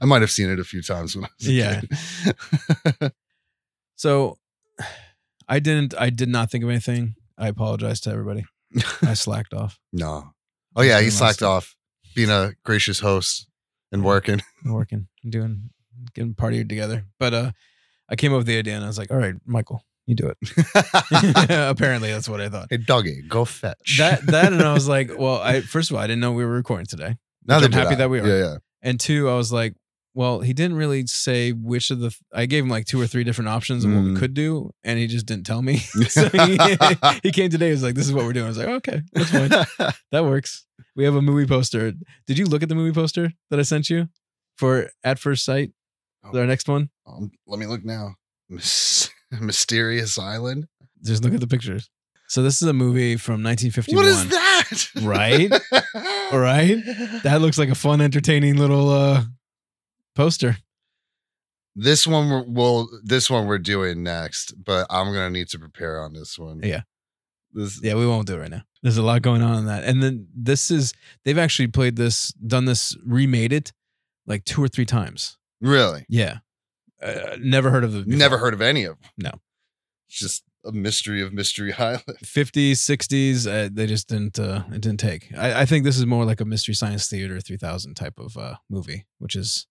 I 0.00 0.04
might 0.06 0.22
have 0.22 0.30
seen 0.30 0.48
it 0.48 0.58
a 0.58 0.64
few 0.64 0.80
times 0.80 1.14
when 1.14 1.26
I 1.26 1.28
was 1.38 1.48
Yeah. 1.48 1.82
So 3.96 4.38
I 5.48 5.58
didn't 5.58 5.94
I 5.98 6.10
did 6.10 6.28
not 6.28 6.50
think 6.50 6.64
of 6.64 6.70
anything. 6.70 7.14
I 7.38 7.48
apologize 7.48 8.00
to 8.02 8.10
everybody. 8.10 8.44
I 9.02 9.14
slacked 9.14 9.52
off. 9.54 9.78
no. 9.92 10.30
Oh 10.78 10.82
yeah, 10.82 11.00
he 11.00 11.08
slacked 11.08 11.36
stuff. 11.38 11.48
off 11.48 11.76
being 12.14 12.28
a 12.30 12.52
gracious 12.64 13.00
host 13.00 13.48
and 13.92 14.04
working. 14.04 14.42
Working. 14.66 15.08
Doing 15.26 15.70
getting 16.14 16.34
partied 16.34 16.68
together. 16.68 17.04
But 17.18 17.32
uh 17.34 17.50
I 18.08 18.16
came 18.16 18.32
up 18.32 18.38
with 18.38 18.46
the 18.46 18.58
idea 18.58 18.74
and 18.76 18.84
I 18.84 18.86
was 18.86 18.98
like, 18.98 19.10
all 19.10 19.16
right, 19.16 19.34
Michael, 19.46 19.82
you 20.06 20.14
do 20.14 20.28
it. 20.28 20.36
Apparently 21.50 22.10
that's 22.10 22.28
what 22.28 22.40
I 22.40 22.48
thought. 22.48 22.66
hey 22.70 22.76
doggy, 22.78 23.22
go 23.28 23.44
fetch. 23.44 23.96
That 23.98 24.26
that 24.26 24.52
and 24.52 24.62
I 24.62 24.72
was 24.74 24.88
like, 24.88 25.10
well, 25.16 25.40
I 25.40 25.60
first 25.62 25.90
of 25.90 25.96
all, 25.96 26.02
I 26.02 26.06
didn't 26.06 26.20
know 26.20 26.32
we 26.32 26.44
were 26.44 26.52
recording 26.52 26.86
today. 26.86 27.16
now 27.46 27.58
I'm 27.58 27.72
happy 27.72 27.94
that 27.94 28.10
we 28.10 28.20
are. 28.20 28.26
Yeah, 28.26 28.38
yeah. 28.38 28.56
And 28.82 29.00
two, 29.00 29.28
I 29.30 29.34
was 29.36 29.52
like, 29.52 29.74
well, 30.16 30.40
he 30.40 30.54
didn't 30.54 30.78
really 30.78 31.06
say 31.06 31.52
which 31.52 31.90
of 31.90 32.00
the 32.00 32.16
I 32.32 32.46
gave 32.46 32.64
him 32.64 32.70
like 32.70 32.86
two 32.86 32.98
or 32.98 33.06
three 33.06 33.22
different 33.22 33.50
options 33.50 33.84
of 33.84 33.92
what 33.92 34.02
we 34.02 34.10
Mm. 34.12 34.18
could 34.18 34.32
do, 34.32 34.70
and 34.82 34.98
he 34.98 35.06
just 35.06 35.26
didn't 35.26 35.44
tell 35.46 35.60
me. 35.60 35.76
so 36.08 36.28
he, 36.30 36.58
he 37.22 37.30
came 37.30 37.50
today, 37.50 37.66
he 37.66 37.72
was 37.72 37.82
like, 37.82 37.94
This 37.94 38.06
is 38.06 38.12
what 38.14 38.24
we're 38.24 38.32
doing. 38.32 38.46
I 38.46 38.48
was 38.48 38.58
like, 38.58 38.68
okay, 38.68 39.02
that's 39.12 39.30
fine. 39.30 39.92
that 40.12 40.24
works. 40.24 40.64
we 40.96 41.04
have 41.04 41.14
a 41.16 41.22
movie 41.22 41.46
poster. 41.46 41.92
Did 42.26 42.38
you 42.38 42.46
look 42.46 42.62
at 42.62 42.68
the 42.70 42.74
movie 42.74 42.94
poster 42.94 43.30
that 43.50 43.58
I 43.60 43.62
sent 43.62 43.90
you 43.90 44.08
for 44.56 44.90
At 45.04 45.18
First 45.18 45.44
Sight? 45.44 45.72
Oh. 46.24 46.36
Our 46.38 46.46
next 46.46 46.66
one. 46.66 46.88
Um, 47.06 47.30
let 47.46 47.58
me 47.60 47.66
look 47.66 47.84
now. 47.84 48.14
Mysterious 49.40 50.18
Island. 50.18 50.66
Just 51.04 51.22
look 51.24 51.34
at 51.34 51.40
the 51.40 51.46
pictures. 51.46 51.90
So 52.28 52.42
this 52.42 52.60
is 52.60 52.66
a 52.68 52.72
movie 52.72 53.16
from 53.16 53.42
1951. 53.44 53.96
What 53.96 54.06
is 54.06 54.28
that? 54.30 55.02
Right? 55.02 55.50
Right. 56.32 56.82
That 57.22 57.40
looks 57.40 57.56
like 57.58 57.68
a 57.68 57.74
fun, 57.76 58.00
entertaining 58.00 58.56
little 58.56 58.88
uh 58.90 59.22
poster. 60.16 60.58
This 61.78 62.06
one 62.06 62.30
we're, 62.30 62.44
well, 62.48 62.88
this 63.04 63.28
one 63.28 63.46
we're 63.46 63.58
doing 63.58 64.02
next, 64.02 64.54
but 64.64 64.86
I'm 64.90 65.06
gonna 65.12 65.30
need 65.30 65.48
to 65.48 65.58
prepare 65.58 66.00
on 66.00 66.14
this 66.14 66.38
one. 66.38 66.60
Yeah. 66.62 66.82
This, 67.52 67.80
Yeah, 67.82 67.94
we 67.94 68.06
won't 68.06 68.26
do 68.26 68.34
it 68.34 68.38
right 68.38 68.50
now. 68.50 68.62
There's 68.82 68.96
a 68.96 69.02
lot 69.02 69.22
going 69.22 69.42
on 69.42 69.58
in 69.58 69.66
that. 69.66 69.84
And 69.84 70.02
then 70.02 70.26
this 70.34 70.70
is 70.70 70.94
they've 71.24 71.38
actually 71.38 71.68
played 71.68 71.96
this, 71.96 72.32
done 72.32 72.64
this, 72.64 72.96
remade 73.04 73.52
it 73.52 73.72
like 74.26 74.44
two 74.44 74.62
or 74.62 74.68
three 74.68 74.86
times. 74.86 75.36
really. 75.60 76.04
Yeah. 76.08 76.38
Uh, 77.02 77.36
never 77.40 77.70
heard 77.70 77.84
of 77.84 77.94
it. 77.94 78.06
before. 78.06 78.18
Never 78.18 78.38
heard 78.38 78.54
of 78.54 78.62
any 78.62 78.84
of 78.84 78.98
them. 79.00 79.10
No. 79.18 79.30
It's 80.08 80.18
just 80.18 80.44
a 80.64 80.72
mystery 80.72 81.20
of 81.20 81.32
Mystery 81.34 81.72
Island. 81.78 82.02
50s, 82.24 82.72
60s, 82.72 83.46
uh, 83.46 83.68
they 83.70 83.86
just 83.86 84.08
didn't 84.08 84.38
uh 84.38 84.62
it 84.72 84.80
didn't 84.80 85.00
take. 85.00 85.28
I, 85.36 85.60
I 85.62 85.66
think 85.66 85.84
this 85.84 85.98
is 85.98 86.06
more 86.06 86.24
like 86.24 86.40
a 86.40 86.46
mystery 86.46 86.74
science 86.74 87.06
theater 87.06 87.38
3000 87.38 87.94
type 87.94 88.18
of 88.18 88.36
uh 88.38 88.54
movie, 88.70 89.04
which 89.18 89.36
is 89.36 89.66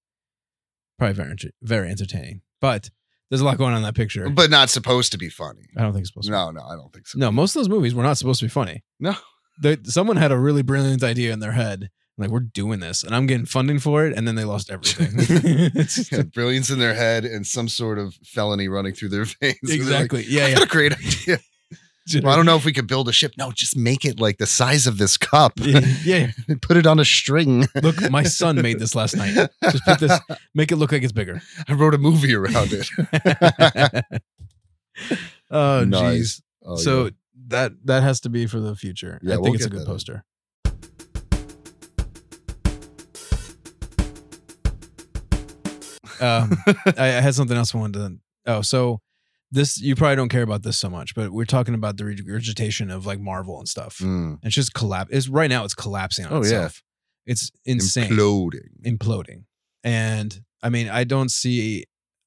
probably 0.97 1.13
very 1.15 1.35
very 1.61 1.89
entertaining. 1.89 2.41
But 2.61 2.89
there's 3.29 3.41
a 3.41 3.45
lot 3.45 3.57
going 3.57 3.71
on 3.71 3.77
in 3.77 3.83
that 3.83 3.95
picture. 3.95 4.29
But 4.29 4.49
not 4.49 4.69
supposed 4.69 5.11
to 5.13 5.17
be 5.17 5.29
funny. 5.29 5.63
I 5.77 5.81
don't 5.81 5.93
think 5.93 6.01
it's 6.03 6.09
supposed 6.11 6.27
to. 6.27 6.31
No, 6.31 6.51
no, 6.51 6.61
I 6.61 6.75
don't 6.75 6.93
think 6.93 7.07
so. 7.07 7.17
No, 7.19 7.31
most 7.31 7.55
of 7.55 7.59
those 7.61 7.69
movies 7.69 7.93
were 7.95 8.03
not 8.03 8.17
supposed 8.17 8.39
to 8.39 8.45
be 8.45 8.49
funny. 8.49 8.83
No. 8.99 9.15
They, 9.61 9.77
someone 9.83 10.17
had 10.17 10.31
a 10.31 10.37
really 10.37 10.61
brilliant 10.63 11.03
idea 11.03 11.31
in 11.33 11.39
their 11.39 11.53
head. 11.53 11.89
Like, 12.17 12.29
we're 12.29 12.39
doing 12.39 12.79
this, 12.79 13.03
and 13.03 13.13
I'm 13.13 13.25
getting 13.27 13.45
funding 13.45 13.79
for 13.79 14.05
it, 14.05 14.15
and 14.17 14.25
then 14.25 14.35
they 14.35 14.45
lost 14.45 14.69
everything. 14.71 15.19
It's- 15.75 16.09
Yeah, 16.11 16.21
brilliance 16.23 16.69
in 16.69 16.79
their 16.79 16.93
head 16.93 17.25
and 17.25 17.45
some 17.45 17.67
sort 17.67 17.99
of 17.99 18.13
felony 18.23 18.69
running 18.69 18.93
through 18.93 19.09
their 19.09 19.25
veins. 19.25 19.57
They're 19.63 19.77
like, 19.79 19.81
exactly. 19.81 20.25
yeah, 20.29 20.47
yeah. 20.47 20.61
a 20.61 20.65
great 20.65 20.93
idea. 20.93 21.39
Well, 22.13 22.33
I 22.33 22.35
don't 22.35 22.45
know 22.45 22.55
if 22.55 22.65
we 22.65 22.71
could 22.71 22.85
build 22.87 23.09
a 23.09 23.11
ship. 23.11 23.33
No, 23.35 23.51
just 23.51 23.75
make 23.75 24.05
it 24.05 24.19
like 24.19 24.37
the 24.37 24.45
size 24.45 24.85
of 24.85 24.99
this 24.99 25.17
cup. 25.17 25.53
yeah, 25.57 25.79
yeah. 26.03 26.31
Put 26.61 26.77
it 26.77 26.85
on 26.85 26.99
a 26.99 27.05
string. 27.05 27.65
Look, 27.81 28.11
my 28.11 28.21
son 28.21 28.61
made 28.61 28.77
this 28.79 28.93
last 28.93 29.15
night. 29.15 29.33
Just 29.63 29.83
put 29.85 29.99
this, 29.99 30.19
make 30.53 30.71
it 30.71 30.75
look 30.75 30.91
like 30.91 31.01
it's 31.01 31.11
bigger. 31.11 31.41
I 31.67 31.73
wrote 31.73 31.95
a 31.95 31.97
movie 31.97 32.35
around 32.35 32.73
it. 32.73 32.87
oh, 35.49 35.83
jeez. 35.83 35.89
Nice. 35.89 36.41
Oh, 36.63 36.75
so 36.75 37.05
yeah. 37.05 37.09
that 37.47 37.71
that 37.85 38.03
has 38.03 38.19
to 38.21 38.29
be 38.29 38.45
for 38.45 38.59
the 38.59 38.75
future. 38.75 39.19
Yeah, 39.23 39.35
I 39.35 39.37
we'll 39.37 39.45
think 39.45 39.55
it's 39.55 39.65
a 39.65 39.69
good 39.69 39.79
that 39.79 39.85
in. 39.85 39.91
poster. 39.91 40.23
um, 46.21 46.57
I, 46.97 47.17
I 47.17 47.21
had 47.21 47.33
something 47.33 47.57
else 47.57 47.73
I 47.73 47.79
wanted 47.79 47.99
to. 47.99 48.17
Oh, 48.45 48.61
so 48.61 49.01
this 49.55 49.81
you 49.81 49.95
probably 49.95 50.15
don't 50.17 50.29
care 50.29 50.43
about 50.43 50.61
this 50.63 50.77
so 50.77 50.89
much, 50.89 51.15
but 51.15 51.31
we're 51.31 51.45
talking 51.45 51.73
about 51.73 51.97
the 51.97 52.05
regurgitation 52.05 52.91
of 52.91 53.05
like 53.05 53.19
Marvel 53.19 53.57
and 53.57 53.67
stuff. 53.67 53.97
Mm. 53.97 54.37
It's 54.43 54.53
just 54.55 54.73
collapse. 54.73 55.09
It's 55.11 55.27
right 55.27 55.49
now. 55.49 55.63
It's 55.65 55.73
collapsing 55.73 56.25
on 56.25 56.31
Oh, 56.33 56.35
yeah. 56.37 56.41
itself. 56.41 56.83
It's 57.25 57.51
insane, 57.65 58.11
imploding. 58.11 58.69
imploding. 58.85 59.45
And 59.83 60.41
I 60.61 60.69
mean, 60.69 60.89
I 60.89 61.03
don't 61.03 61.29
see, 61.31 61.85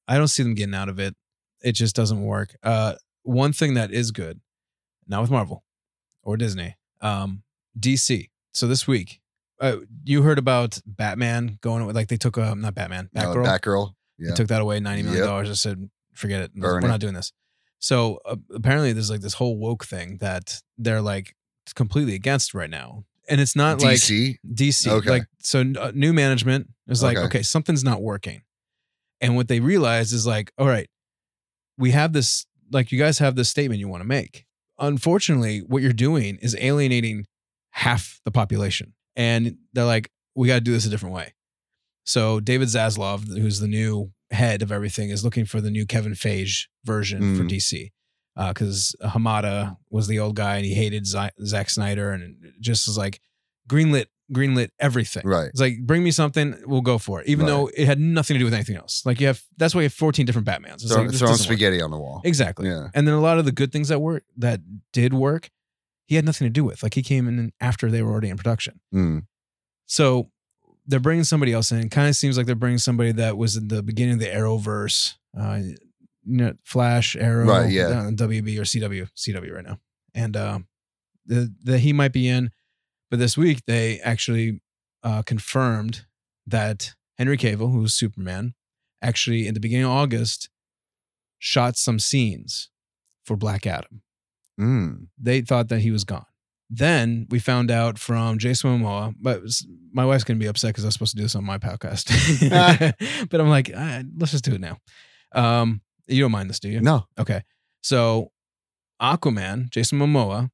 I 0.08 0.16
don't 0.18 0.28
see 0.28 0.42
them 0.42 0.54
getting 0.54 0.74
out 0.74 0.88
of 0.88 0.98
it. 0.98 1.14
It 1.62 1.72
just 1.72 1.94
doesn't 1.94 2.20
work. 2.22 2.56
Uh, 2.62 2.94
one 3.22 3.52
thing 3.52 3.74
that 3.74 3.92
is 3.92 4.10
good, 4.10 4.40
not 5.06 5.20
with 5.22 5.30
Marvel 5.30 5.62
or 6.22 6.36
Disney, 6.36 6.76
um, 7.00 7.42
DC. 7.78 8.30
So 8.52 8.66
this 8.66 8.86
week, 8.88 9.20
uh, 9.60 9.76
you 10.04 10.22
heard 10.22 10.38
about 10.38 10.80
Batman 10.86 11.58
going 11.62 11.84
with 11.86 11.94
like 11.96 12.08
they 12.08 12.16
took 12.16 12.38
um 12.38 12.60
not 12.60 12.74
Batman, 12.74 13.08
Batgirl. 13.14 13.44
Batgirl. 13.44 13.92
They 14.18 14.28
Yeah. 14.28 14.34
took 14.34 14.48
that 14.48 14.62
away, 14.62 14.80
ninety 14.80 15.02
million 15.02 15.22
Yep. 15.22 15.28
dollars. 15.28 15.50
I 15.50 15.54
said, 15.54 15.90
forget 16.18 16.42
it. 16.42 16.54
Burn 16.54 16.82
We're 16.82 16.88
it. 16.88 16.90
not 16.90 17.00
doing 17.00 17.14
this. 17.14 17.32
So 17.78 18.18
uh, 18.24 18.36
apparently, 18.54 18.92
there's 18.92 19.10
like 19.10 19.20
this 19.20 19.34
whole 19.34 19.56
woke 19.56 19.84
thing 19.84 20.18
that 20.18 20.60
they're 20.76 21.00
like 21.00 21.34
completely 21.74 22.14
against 22.14 22.54
right 22.54 22.70
now, 22.70 23.04
and 23.28 23.40
it's 23.40 23.54
not 23.54 23.80
like 23.80 23.96
DC. 23.98 24.36
DC. 24.46 24.88
Okay. 24.88 25.10
Like 25.10 25.24
so, 25.40 25.64
uh, 25.78 25.92
new 25.94 26.12
management 26.12 26.68
is 26.88 27.02
like, 27.02 27.16
Okay. 27.16 27.26
okay, 27.26 27.42
something's 27.42 27.84
not 27.84 28.02
working, 28.02 28.42
and 29.20 29.36
what 29.36 29.48
they 29.48 29.60
realize 29.60 30.12
is 30.12 30.26
like, 30.26 30.52
all 30.58 30.66
right, 30.66 30.88
we 31.76 31.92
have 31.92 32.12
this. 32.12 32.46
Like, 32.70 32.92
you 32.92 32.98
guys 32.98 33.18
have 33.20 33.34
this 33.34 33.48
statement 33.48 33.80
you 33.80 33.88
want 33.88 34.02
to 34.02 34.06
make. 34.08 34.44
Unfortunately, 34.78 35.60
what 35.60 35.80
you're 35.82 35.92
doing 35.94 36.36
is 36.42 36.54
alienating 36.60 37.26
half 37.70 38.20
the 38.24 38.30
population, 38.30 38.92
and 39.16 39.56
they're 39.72 39.84
like, 39.84 40.10
we 40.34 40.48
got 40.48 40.56
to 40.56 40.60
do 40.60 40.72
this 40.72 40.84
a 40.84 40.90
different 40.90 41.14
way. 41.14 41.32
So 42.04 42.40
David 42.40 42.68
Zaslav, 42.68 43.26
who's 43.28 43.60
the 43.60 43.68
new 43.68 44.12
head 44.30 44.62
of 44.62 44.70
everything, 44.72 45.10
is 45.10 45.24
looking 45.24 45.44
for 45.44 45.60
the 45.60 45.70
new 45.70 45.86
Kevin 45.86 46.12
Feige 46.12 46.66
version 46.84 47.36
for 47.36 47.44
Mm. 47.44 47.48
DC 47.50 47.90
because 48.48 48.94
Hamada 49.02 49.76
was 49.90 50.06
the 50.06 50.18
old 50.18 50.36
guy 50.36 50.56
and 50.56 50.64
he 50.64 50.74
hated 50.74 51.06
Z- 51.06 51.30
Zack 51.44 51.70
Snyder 51.70 52.12
and 52.12 52.36
just 52.60 52.86
was 52.86 52.96
like 52.96 53.20
greenlit, 53.68 54.06
greenlit 54.32 54.68
everything. 54.78 55.22
Right. 55.26 55.48
It's 55.48 55.60
like 55.60 55.78
bring 55.84 56.04
me 56.04 56.10
something, 56.12 56.54
we'll 56.66 56.80
go 56.82 56.98
for 56.98 57.20
it, 57.20 57.26
even 57.26 57.46
Right. 57.46 57.50
though 57.52 57.70
it 57.76 57.86
had 57.86 57.98
nothing 57.98 58.34
to 58.34 58.38
do 58.38 58.44
with 58.44 58.54
anything 58.54 58.76
else. 58.76 59.02
Like 59.04 59.20
you 59.20 59.26
have 59.26 59.42
that's 59.56 59.74
why 59.74 59.80
you 59.80 59.86
have 59.86 59.94
fourteen 59.94 60.24
different 60.26 60.46
Batmans. 60.46 60.74
It's 60.74 60.92
Throw, 60.92 61.02
like, 61.02 61.10
throwing 61.14 61.32
doesn't 61.32 61.50
work. 61.50 61.58
spaghetti 61.58 61.80
on 61.82 61.90
the 61.90 61.98
wall. 61.98 62.20
Exactly. 62.24 62.68
Yeah. 62.68 62.88
And 62.94 63.08
then 63.08 63.14
a 63.14 63.20
lot 63.20 63.38
of 63.38 63.44
the 63.44 63.52
good 63.52 63.72
things 63.72 63.88
that 63.88 63.98
work 64.00 64.24
that 64.36 64.60
did 64.92 65.14
work, 65.14 65.50
he 66.06 66.14
had 66.14 66.24
nothing 66.24 66.46
to 66.46 66.50
do 66.50 66.62
with. 66.64 66.82
Like 66.82 66.94
he 66.94 67.02
came 67.02 67.26
in 67.28 67.52
after 67.60 67.90
they 67.90 68.02
were 68.02 68.12
already 68.12 68.28
in 68.28 68.36
production. 68.36 68.80
Mm. 68.94 69.26
So 69.86 70.30
they're 70.88 70.98
bringing 71.00 71.24
somebody 71.24 71.52
else 71.52 71.70
in. 71.70 71.88
Kind 71.90 72.08
of 72.08 72.16
seems 72.16 72.36
like 72.36 72.46
they're 72.46 72.54
bringing 72.56 72.78
somebody 72.78 73.12
that 73.12 73.36
was 73.36 73.56
in 73.56 73.68
the 73.68 73.82
beginning 73.82 74.14
of 74.14 74.20
the 74.20 74.26
Arrowverse, 74.26 75.14
uh, 75.38 75.60
you 75.60 75.76
know, 76.24 76.54
Flash, 76.64 77.14
Arrow, 77.14 77.46
Right, 77.46 77.70
yeah. 77.70 77.86
uh, 77.88 78.10
WB 78.10 78.58
or 78.58 78.62
CW, 78.62 79.08
CW 79.16 79.54
right 79.54 79.64
now, 79.64 79.78
and 80.14 80.36
um, 80.36 80.66
the 81.26 81.54
the 81.62 81.78
he 81.78 81.92
might 81.92 82.12
be 82.12 82.26
in. 82.28 82.50
But 83.10 83.18
this 83.20 83.36
week 83.38 83.62
they 83.66 84.00
actually 84.00 84.60
uh, 85.02 85.22
confirmed 85.22 86.04
that 86.46 86.94
Henry 87.16 87.36
Cavill, 87.38 87.70
who's 87.72 87.94
Superman, 87.94 88.54
actually 89.02 89.46
in 89.46 89.54
the 89.54 89.60
beginning 89.60 89.84
of 89.86 89.92
August 89.92 90.48
shot 91.38 91.76
some 91.76 91.98
scenes 91.98 92.70
for 93.24 93.36
Black 93.36 93.66
Adam 93.66 94.02
Mm. 94.58 95.06
they 95.16 95.40
thought 95.40 95.68
that 95.68 95.80
he 95.82 95.92
was 95.92 96.02
gone. 96.02 96.26
Then 96.70 97.26
we 97.30 97.38
found 97.38 97.70
out 97.70 97.98
from 97.98 98.38
Jason 98.38 98.70
Momoa, 98.80 99.14
but 99.20 99.42
s- 99.44 99.64
my 99.92 100.04
wife's 100.04 100.24
gonna 100.24 100.38
be 100.38 100.46
upset 100.46 100.70
because 100.70 100.84
I 100.84 100.88
was 100.88 100.94
supposed 100.94 101.12
to 101.12 101.16
do 101.16 101.22
this 101.22 101.34
on 101.34 101.44
my 101.44 101.56
podcast. 101.58 102.08
but 103.30 103.40
I'm 103.40 103.48
like, 103.48 103.70
"Ah, 103.74 104.02
let's 104.18 104.32
just 104.32 104.44
do 104.44 104.54
it 104.54 104.60
now. 104.60 104.76
Um, 105.34 105.80
you 106.06 106.20
don't 106.22 106.32
mind 106.32 106.50
this, 106.50 106.60
do 106.60 106.68
you? 106.68 106.80
No. 106.80 107.06
Okay. 107.18 107.42
So 107.82 108.32
Aquaman, 109.00 109.70
Jason 109.70 109.98
Momoa, 109.98 110.50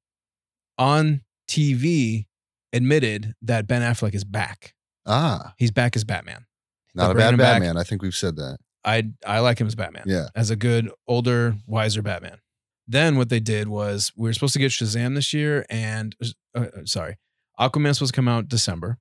on 0.79 1.23
TV 1.49 2.27
admitted 2.73 3.35
that 3.43 3.67
Ben 3.67 3.83
Affleck 3.83 4.15
is 4.15 4.25
back. 4.25 4.75
Ah, 5.07 5.55
He's 5.59 5.71
back 5.71 5.97
as 5.97 6.05
Batman. 6.05 6.47
not 6.95 7.11
a 7.11 7.15
bringing 7.15 7.27
bad 7.27 7.35
him 7.35 7.39
back. 7.39 7.61
Batman. 7.63 7.77
I 7.77 7.83
think 7.85 8.03
we've 8.03 8.15
said 8.15 8.37
that. 8.37 8.59
I 8.85 9.05
I 9.27 9.41
like 9.41 9.59
him 9.61 9.67
as 9.67 9.75
Batman. 9.75 10.05
Yeah. 10.07 10.29
As 10.35 10.51
a 10.51 10.57
good, 10.57 10.91
older, 11.09 11.57
wiser 11.67 12.03
Batman. 12.03 12.39
Then 12.87 13.17
what 13.17 13.29
they 13.31 13.41
did 13.41 13.69
was 13.69 14.13
we 14.17 14.29
were 14.29 14.33
supposed 14.35 14.53
to 14.55 14.59
get 14.59 14.71
Shazam 14.71 15.15
this 15.15 15.33
year, 15.33 15.65
and 15.71 16.15
uh, 16.55 16.61
uh, 16.61 16.67
sorry, 16.85 17.17
Aquaman 17.59 17.89
was 17.89 17.99
supposed 17.99 18.13
to 18.15 18.17
come 18.17 18.29
out 18.29 18.49
December. 18.49 18.99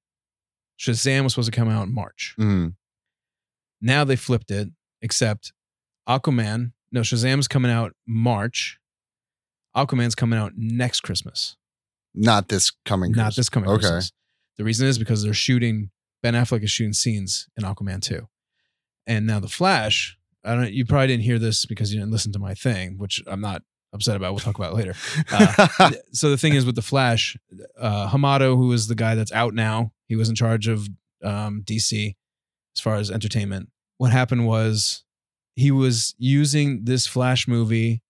Shazam 0.79 1.23
was 1.23 1.33
supposed 1.33 1.51
to 1.51 1.57
come 1.57 1.69
out 1.69 1.87
in 1.87 1.93
March. 1.93 2.35
Mm. 2.39 2.75
Now 3.81 4.03
they 4.05 4.15
flipped 4.15 4.51
it, 4.51 4.69
except 5.01 5.51
Aquaman. 6.07 6.71
No, 6.91 7.01
Shazam's 7.01 7.47
coming 7.47 7.71
out 7.71 7.93
March. 8.07 8.79
Aquaman's 9.75 10.15
coming 10.15 10.37
out 10.39 10.53
next 10.55 11.01
Christmas, 11.01 11.57
Not 12.13 12.47
this 12.47 12.71
coming. 12.85 13.11
not 13.11 13.23
Christmas. 13.23 13.35
this 13.35 13.49
coming 13.49 13.69
Okay. 13.69 13.79
Christmas. 13.81 14.11
The 14.57 14.63
reason 14.63 14.87
is 14.87 14.99
because 14.99 15.23
they're 15.23 15.33
shooting. 15.33 15.89
Ben 16.21 16.35
Affleck 16.35 16.63
is 16.63 16.69
shooting 16.71 16.93
scenes 16.93 17.49
in 17.57 17.63
Aquaman 17.63 18.01
2. 18.01 18.27
And 19.07 19.25
now 19.27 19.39
the 19.41 19.47
Flash. 19.49 20.17
I 20.45 20.55
don't. 20.55 20.71
You 20.71 20.85
probably 20.85 21.07
didn't 21.07 21.23
hear 21.23 21.39
this 21.39 21.65
because 21.65 21.91
you 21.93 21.99
didn't 21.99 22.11
listen 22.11 22.31
to 22.33 22.39
my 22.39 22.53
thing, 22.53 22.97
which 22.97 23.21
I'm 23.27 23.41
not 23.41 23.63
upset 23.93 24.15
about. 24.15 24.33
We'll 24.33 24.39
talk 24.39 24.57
about 24.57 24.73
it 24.73 24.75
later. 24.75 24.95
Uh, 25.31 25.91
so 26.11 26.29
the 26.29 26.37
thing 26.37 26.53
is 26.53 26.65
with 26.65 26.75
the 26.75 26.81
Flash, 26.81 27.37
uh, 27.79 28.09
Hamada, 28.09 28.55
who 28.55 28.71
is 28.71 28.87
the 28.87 28.95
guy 28.95 29.15
that's 29.15 29.31
out 29.31 29.53
now, 29.53 29.91
he 30.07 30.15
was 30.15 30.29
in 30.29 30.35
charge 30.35 30.67
of 30.67 30.87
um, 31.23 31.63
DC 31.65 32.15
as 32.75 32.81
far 32.81 32.95
as 32.95 33.09
entertainment. 33.09 33.69
What 33.97 34.11
happened 34.11 34.45
was 34.45 35.03
he 35.55 35.71
was 35.71 36.13
using 36.17 36.85
this 36.85 37.07
Flash 37.07 37.47
movie 37.47 38.01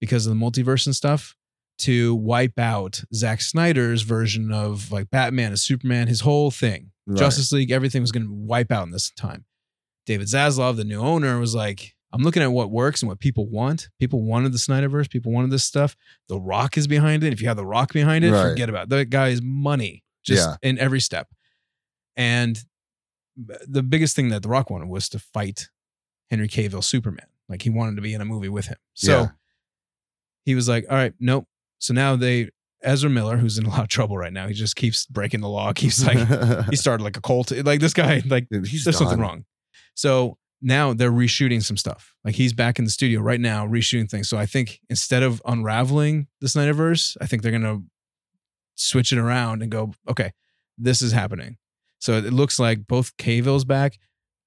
because 0.00 0.26
of 0.26 0.32
the 0.32 0.40
multiverse 0.40 0.86
and 0.86 0.94
stuff 0.94 1.34
to 1.78 2.14
wipe 2.14 2.58
out 2.58 3.02
Zack 3.14 3.40
Snyder's 3.40 4.02
version 4.02 4.52
of 4.52 4.92
like 4.92 5.10
Batman 5.10 5.48
and 5.48 5.58
Superman, 5.58 6.08
his 6.08 6.20
whole 6.20 6.50
thing. 6.50 6.90
Right. 7.06 7.18
Justice 7.18 7.52
League, 7.52 7.70
everything 7.70 8.02
was 8.02 8.12
going 8.12 8.26
to 8.26 8.32
wipe 8.32 8.70
out 8.70 8.84
in 8.84 8.90
this 8.90 9.10
time. 9.10 9.44
David 10.06 10.28
Zaslav, 10.28 10.76
the 10.76 10.84
new 10.84 11.00
owner, 11.00 11.38
was 11.38 11.54
like, 11.54 11.94
I'm 12.12 12.22
looking 12.22 12.42
at 12.42 12.50
what 12.52 12.70
works 12.70 13.02
and 13.02 13.08
what 13.08 13.20
people 13.20 13.48
want. 13.48 13.88
People 14.00 14.22
wanted 14.24 14.52
the 14.52 14.58
Snyderverse. 14.58 15.08
People 15.10 15.32
wanted 15.32 15.50
this 15.50 15.62
stuff. 15.64 15.96
The 16.28 16.40
Rock 16.40 16.76
is 16.76 16.86
behind 16.88 17.22
it. 17.22 17.32
If 17.32 17.40
you 17.40 17.46
have 17.48 17.56
The 17.56 17.64
Rock 17.66 17.92
behind 17.92 18.24
it, 18.24 18.32
Right. 18.32 18.50
forget 18.50 18.68
about 18.68 18.84
it. 18.84 18.88
That 18.90 19.10
guy 19.10 19.28
is 19.28 19.40
money. 19.42 20.02
just 20.22 20.46
Yeah. 20.48 20.56
in 20.68 20.78
every 20.78 21.00
step. 21.00 21.28
And 22.16 22.62
the 23.36 23.82
biggest 23.82 24.14
thing 24.14 24.28
that 24.28 24.42
The 24.42 24.48
Rock 24.48 24.68
wanted 24.70 24.88
was 24.88 25.08
to 25.10 25.18
fight 25.18 25.70
Henry 26.30 26.46
Cavill 26.48 26.84
Superman. 26.84 27.26
Like 27.48 27.62
he 27.62 27.70
wanted 27.70 27.96
to 27.96 28.02
be 28.02 28.12
in 28.12 28.20
a 28.20 28.24
movie 28.26 28.48
with 28.50 28.66
him. 28.66 28.76
So 28.94 29.12
Yeah. 29.22 29.28
he 30.44 30.54
was 30.54 30.68
like, 30.68 30.84
all 30.90 30.96
right, 30.96 31.14
nope. 31.18 31.46
So 31.78 31.94
now 31.94 32.16
they, 32.16 32.50
Ezra 32.82 33.08
Miller, 33.08 33.36
who's 33.38 33.56
in 33.56 33.64
a 33.64 33.70
lot 33.70 33.80
of 33.82 33.88
trouble 33.88 34.18
right 34.18 34.32
now, 34.32 34.46
he 34.46 34.52
just 34.54 34.76
keeps 34.76 35.06
breaking 35.06 35.40
the 35.40 35.48
law, 35.48 35.72
keeps 35.72 36.04
like, 36.04 36.18
he 36.68 36.76
started 36.76 37.02
like 37.02 37.16
a 37.16 37.20
cult. 37.22 37.50
Like 37.50 37.80
this 37.80 37.94
guy, 37.94 38.22
like 38.26 38.48
Dude, 38.50 38.66
he's 38.66 38.84
there's 38.84 38.98
something 38.98 39.18
wrong. 39.20 39.44
So 39.94 40.36
now 40.62 40.92
they're 40.92 41.10
reshooting 41.12 41.62
some 41.62 41.76
stuff. 41.76 42.14
Like 42.24 42.34
he's 42.34 42.52
back 42.52 42.78
in 42.78 42.84
the 42.84 42.90
studio 42.90 43.20
right 43.20 43.40
now, 43.40 43.66
reshooting 43.66 44.10
things. 44.10 44.28
So 44.28 44.36
I 44.36 44.46
think 44.46 44.80
instead 44.90 45.22
of 45.22 45.40
unraveling 45.46 46.26
the 46.40 46.48
Snyderverse, 46.48 47.16
I 47.20 47.26
think 47.26 47.42
they're 47.42 47.52
gonna 47.52 47.80
switch 48.74 49.12
it 49.12 49.18
around 49.18 49.62
and 49.62 49.70
go, 49.70 49.92
okay, 50.08 50.32
this 50.78 51.02
is 51.02 51.12
happening. 51.12 51.56
So 51.98 52.14
it 52.14 52.32
looks 52.32 52.58
like 52.58 52.86
both 52.86 53.16
Cavill's 53.18 53.64
back, 53.64 53.98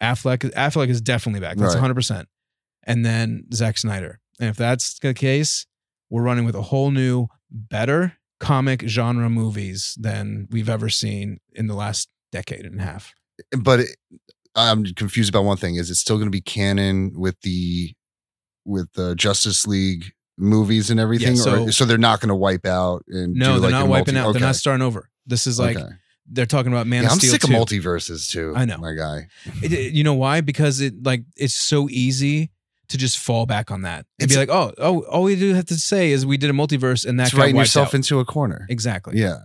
Affleck, 0.01 0.39
Affleck 0.53 0.89
is 0.89 1.01
definitely 1.01 1.39
back. 1.41 1.57
That's 1.57 1.75
Right. 1.75 1.81
100. 1.81 1.93
percent 1.93 2.27
And 2.85 3.05
then 3.05 3.45
Zack 3.53 3.77
Snyder. 3.77 4.19
And 4.39 4.49
if 4.49 4.57
that's 4.57 4.97
the 4.99 5.13
case, 5.13 5.65
we're 6.09 6.23
running 6.23 6.45
with 6.45 6.55
a 6.55 6.63
whole 6.63 6.91
new, 6.91 7.27
better 7.51 8.17
comic 8.39 8.83
genre 8.87 9.29
movies 9.29 9.95
than 9.99 10.47
we've 10.49 10.69
ever 10.69 10.89
seen 10.89 11.39
in 11.53 11.67
the 11.67 11.75
last 11.75 12.09
decade 12.31 12.65
and 12.65 12.79
a 12.81 12.83
half. 12.83 13.13
But 13.57 13.81
it, 13.81 13.95
I'm 14.55 14.83
confused 14.93 15.29
about 15.29 15.45
one 15.45 15.57
thing. 15.57 15.75
Is 15.75 15.89
it 15.89 15.95
still 15.95 16.17
going 16.17 16.27
to 16.27 16.31
be 16.31 16.41
canon 16.41 17.13
with 17.15 17.39
the 17.41 17.93
with 18.65 18.91
the 18.93 19.15
Justice 19.15 19.65
League 19.67 20.11
movies 20.37 20.89
and 20.89 20.99
everything? 20.99 21.35
so- 21.35 21.63
or, 21.65 21.71
so 21.71 21.85
they're 21.85 21.97
not 21.97 22.19
going 22.19 22.29
to 22.29 22.35
wipe 22.35 22.65
out 22.65 23.03
and 23.07 23.33
No, 23.33 23.55
do 23.55 23.59
they're 23.61 23.71
like 23.71 23.79
not 23.81 23.87
wiping 23.89 24.13
multi- 24.15 24.27
out. 24.27 24.31
They're 24.33 24.41
not 24.41 24.55
starting 24.55 24.81
over. 24.83 25.09
This 25.25 25.47
is 25.47 25.59
like 25.59 25.77
Okay. 25.77 25.89
they're 26.31 26.45
talking 26.45 26.71
about 26.71 26.87
Man 26.87 27.03
Yeah, 27.03 27.07
of 27.09 27.13
I'm 27.13 27.19
Steel 27.19 27.31
sick 27.31 27.41
2. 27.41 27.53
of 27.53 27.59
multiverses 27.67 28.29
too. 28.29 28.53
I 28.55 28.65
know. 28.65 28.77
my 28.77 28.93
guy. 28.93 29.27
It- 29.61 29.93
you 29.93 30.03
know 30.03 30.13
why? 30.13 30.41
Because 30.41 30.81
it 30.81 31.03
like 31.03 31.23
it's 31.35 31.53
so 31.55 31.89
easy 31.89 32.51
to 32.89 32.97
just 32.97 33.17
fall 33.17 33.45
back 33.45 33.71
on 33.71 33.81
that 33.83 34.05
and 34.19 34.29
be 34.29 34.35
like, 34.35 34.49
oh, 34.49 34.71
oh, 34.77 35.01
all 35.05 35.23
we 35.23 35.35
do 35.35 35.53
have 35.55 35.65
to 35.65 35.75
say 35.75 36.11
is 36.11 36.25
we 36.25 36.37
did 36.37 36.49
a 36.49 36.53
multiverse 36.53 37.05
and 37.05 37.19
that 37.19 37.23
It's 37.27 37.33
got 37.33 37.41
writing 37.41 37.55
yourself 37.55 37.87
out. 37.89 37.93
into 37.95 38.19
a 38.19 38.25
corner. 38.25 38.67
exactly. 38.69 39.17
Yeah, 39.19 39.37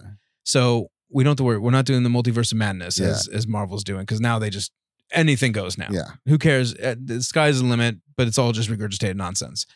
So 0.45 0.91
we 1.11 1.25
don't 1.25 1.31
have 1.31 1.37
to 1.39 1.45
worry. 1.45 1.59
We're 1.59 1.71
not 1.71 1.87
doing 1.87 2.03
the 2.03 2.11
multiverse 2.11 2.53
of 2.53 2.59
madness 2.59 2.99
Yeah. 2.99 3.07
as 3.09 3.27
as 3.29 3.47
Marvel's 3.47 3.85
doing 3.85 4.01
because 4.03 4.21
now 4.21 4.39
they 4.39 4.51
just 4.51 4.71
anything 5.13 5.53
goes 5.53 5.79
now. 5.79 5.89
yeah. 5.91 6.13
Who 6.27 6.39
cares? 6.39 6.75
Uh, 6.75 6.95
The 7.03 7.23
sky's 7.23 7.61
the 7.61 7.67
limit, 7.67 7.97
but 8.17 8.27
it's 8.29 8.39
all 8.39 8.53
just 8.53 8.69
regurgitated 8.71 9.17
nonsense. 9.17 9.67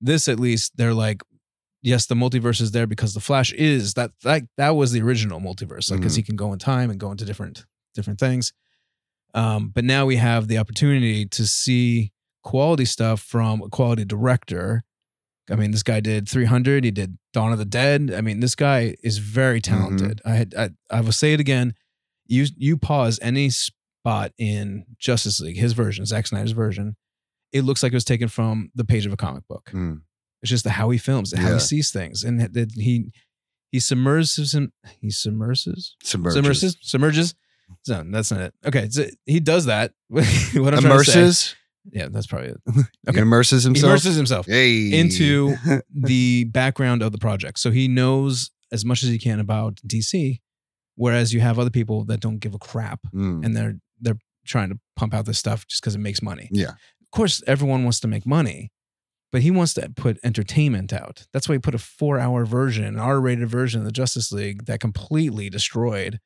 This 0.00 0.28
at 0.28 0.38
least 0.38 0.76
they're 0.76 0.94
like, 0.94 1.22
yes, 1.82 2.06
the 2.06 2.14
multiverse 2.14 2.60
is 2.60 2.72
there 2.72 2.86
because 2.86 3.14
the 3.14 3.20
Flash 3.20 3.52
is 3.52 3.94
that 3.94 4.10
that 4.22 4.42
that 4.56 4.70
was 4.76 4.92
the 4.92 5.00
original 5.02 5.40
multiverse, 5.40 5.90
like 5.90 6.00
because 6.00 6.14
Mhm. 6.14 6.16
he 6.16 6.22
can 6.22 6.36
go 6.36 6.52
in 6.52 6.58
time 6.58 6.90
and 6.90 7.00
go 7.00 7.10
into 7.10 7.24
different 7.24 7.64
different 7.94 8.18
things. 8.20 8.52
Um, 9.34 9.68
but 9.74 9.84
now 9.84 10.06
we 10.06 10.16
have 10.16 10.48
the 10.48 10.58
opportunity 10.58 11.26
to 11.26 11.46
see 11.46 12.12
quality 12.42 12.84
stuff 12.84 13.20
from 13.20 13.62
a 13.62 13.68
quality 13.68 14.04
director. 14.04 14.84
I 15.50 15.54
mean, 15.56 15.70
this 15.70 15.82
guy 15.82 16.00
did 16.00 16.28
300. 16.28 16.84
He 16.84 16.90
did 16.90 17.18
Dawn 17.32 17.52
of 17.52 17.58
the 17.58 17.64
Dead. 17.64 18.12
I 18.14 18.20
mean, 18.20 18.40
this 18.40 18.54
guy 18.54 18.96
is 19.02 19.18
very 19.18 19.60
talented. 19.60 20.20
I 20.24 20.34
had 20.34 20.54
I, 20.56 20.70
I 20.90 21.00
will 21.00 21.12
say 21.12 21.32
it 21.34 21.40
again. 21.40 21.74
You 22.26 22.46
you 22.56 22.76
pause 22.76 23.18
any 23.22 23.50
spot 24.06 24.32
in 24.38 24.84
Justice 24.98 25.40
League, 25.40 25.56
his 25.56 25.72
version, 25.72 26.06
Zack 26.06 26.26
Snyder's 26.28 26.52
version, 26.52 26.96
it 27.52 27.62
looks 27.62 27.82
like 27.82 27.92
it 27.92 27.96
was 27.96 28.04
taken 28.04 28.28
from 28.28 28.70
the 28.74 28.84
page 28.84 29.04
of 29.06 29.12
a 29.12 29.16
comic 29.16 29.42
book. 29.48 29.70
Mm. 29.72 30.02
It's 30.42 30.50
just 30.50 30.64
the 30.64 30.70
how 30.70 30.90
he 30.90 30.98
films, 30.98 31.32
and 31.32 31.42
how 31.42 31.54
he 31.54 31.58
sees 31.60 31.90
things, 31.90 32.22
and 32.22 32.40
that 32.40 32.70
he 32.74 33.10
he 33.72 33.80
submerges 33.80 34.54
him. 34.54 34.72
He 35.00 35.08
submerses, 35.08 35.88
Submerges. 36.02 36.36
submerses, 36.40 36.76
submerges. 36.82 37.34
So 37.82 38.04
that's 38.06 38.30
not 38.30 38.40
it. 38.42 38.54
Okay, 38.64 38.88
so 38.90 39.06
he 39.24 39.40
does 39.40 39.64
that. 39.66 39.92
what 40.08 40.22
I'm 40.24 40.54
trying 40.54 40.82
to 40.82 41.04
say. 41.04 41.20
Immerses. 41.20 41.56
Yeah, 41.92 42.08
that's 42.10 42.26
probably 42.28 42.50
it. 42.50 42.60
He 42.76 43.10
Okay. 43.10 43.20
immerses 43.20 43.64
He 43.64 43.68
himself. 43.68 43.90
immerses 43.90 44.16
himself 44.16 44.46
Hey. 44.46 44.92
into 44.92 45.56
the 45.94 46.44
background 46.44 47.02
of 47.02 47.10
the 47.12 47.18
project. 47.18 47.58
So 47.58 47.70
he 47.72 47.88
knows 47.88 48.50
as 48.70 48.84
much 48.84 49.02
as 49.02 49.08
he 49.08 49.18
can 49.18 49.40
about 49.40 49.76
DC, 49.86 50.40
whereas 50.96 51.32
you 51.32 51.40
have 51.40 51.58
other 51.58 51.70
people 51.70 52.04
that 52.04 52.20
don't 52.20 52.38
give 52.38 52.54
a 52.54 52.58
crap 52.58 53.00
Mm. 53.14 53.44
and 53.44 53.56
they're 53.56 53.76
they're 54.00 54.18
trying 54.46 54.68
to 54.70 54.78
pump 54.96 55.14
out 55.14 55.26
this 55.26 55.38
stuff 55.38 55.66
just 55.66 55.82
because 55.82 55.94
it 55.94 55.98
makes 56.00 56.22
money. 56.22 56.48
Yeah. 56.52 56.70
Of 57.02 57.10
course, 57.12 57.42
everyone 57.46 57.82
wants 57.84 58.00
to 58.00 58.08
make 58.08 58.26
money, 58.26 58.70
but 59.32 59.42
he 59.42 59.50
wants 59.50 59.74
to 59.74 59.90
put 59.96 60.18
entertainment 60.24 60.92
out. 60.92 61.26
That's 61.32 61.48
why 61.48 61.54
he 61.56 61.58
put 61.58 61.74
a 61.74 61.78
four-hour 61.78 62.44
version, 62.46 62.84
an 62.84 62.98
R-rated 62.98 63.48
version 63.48 63.80
of 63.80 63.86
the 63.86 63.92
Justice 63.92 64.30
League 64.32 64.66
that 64.66 64.80
completely 64.80 65.48
destroyed. 65.50 66.20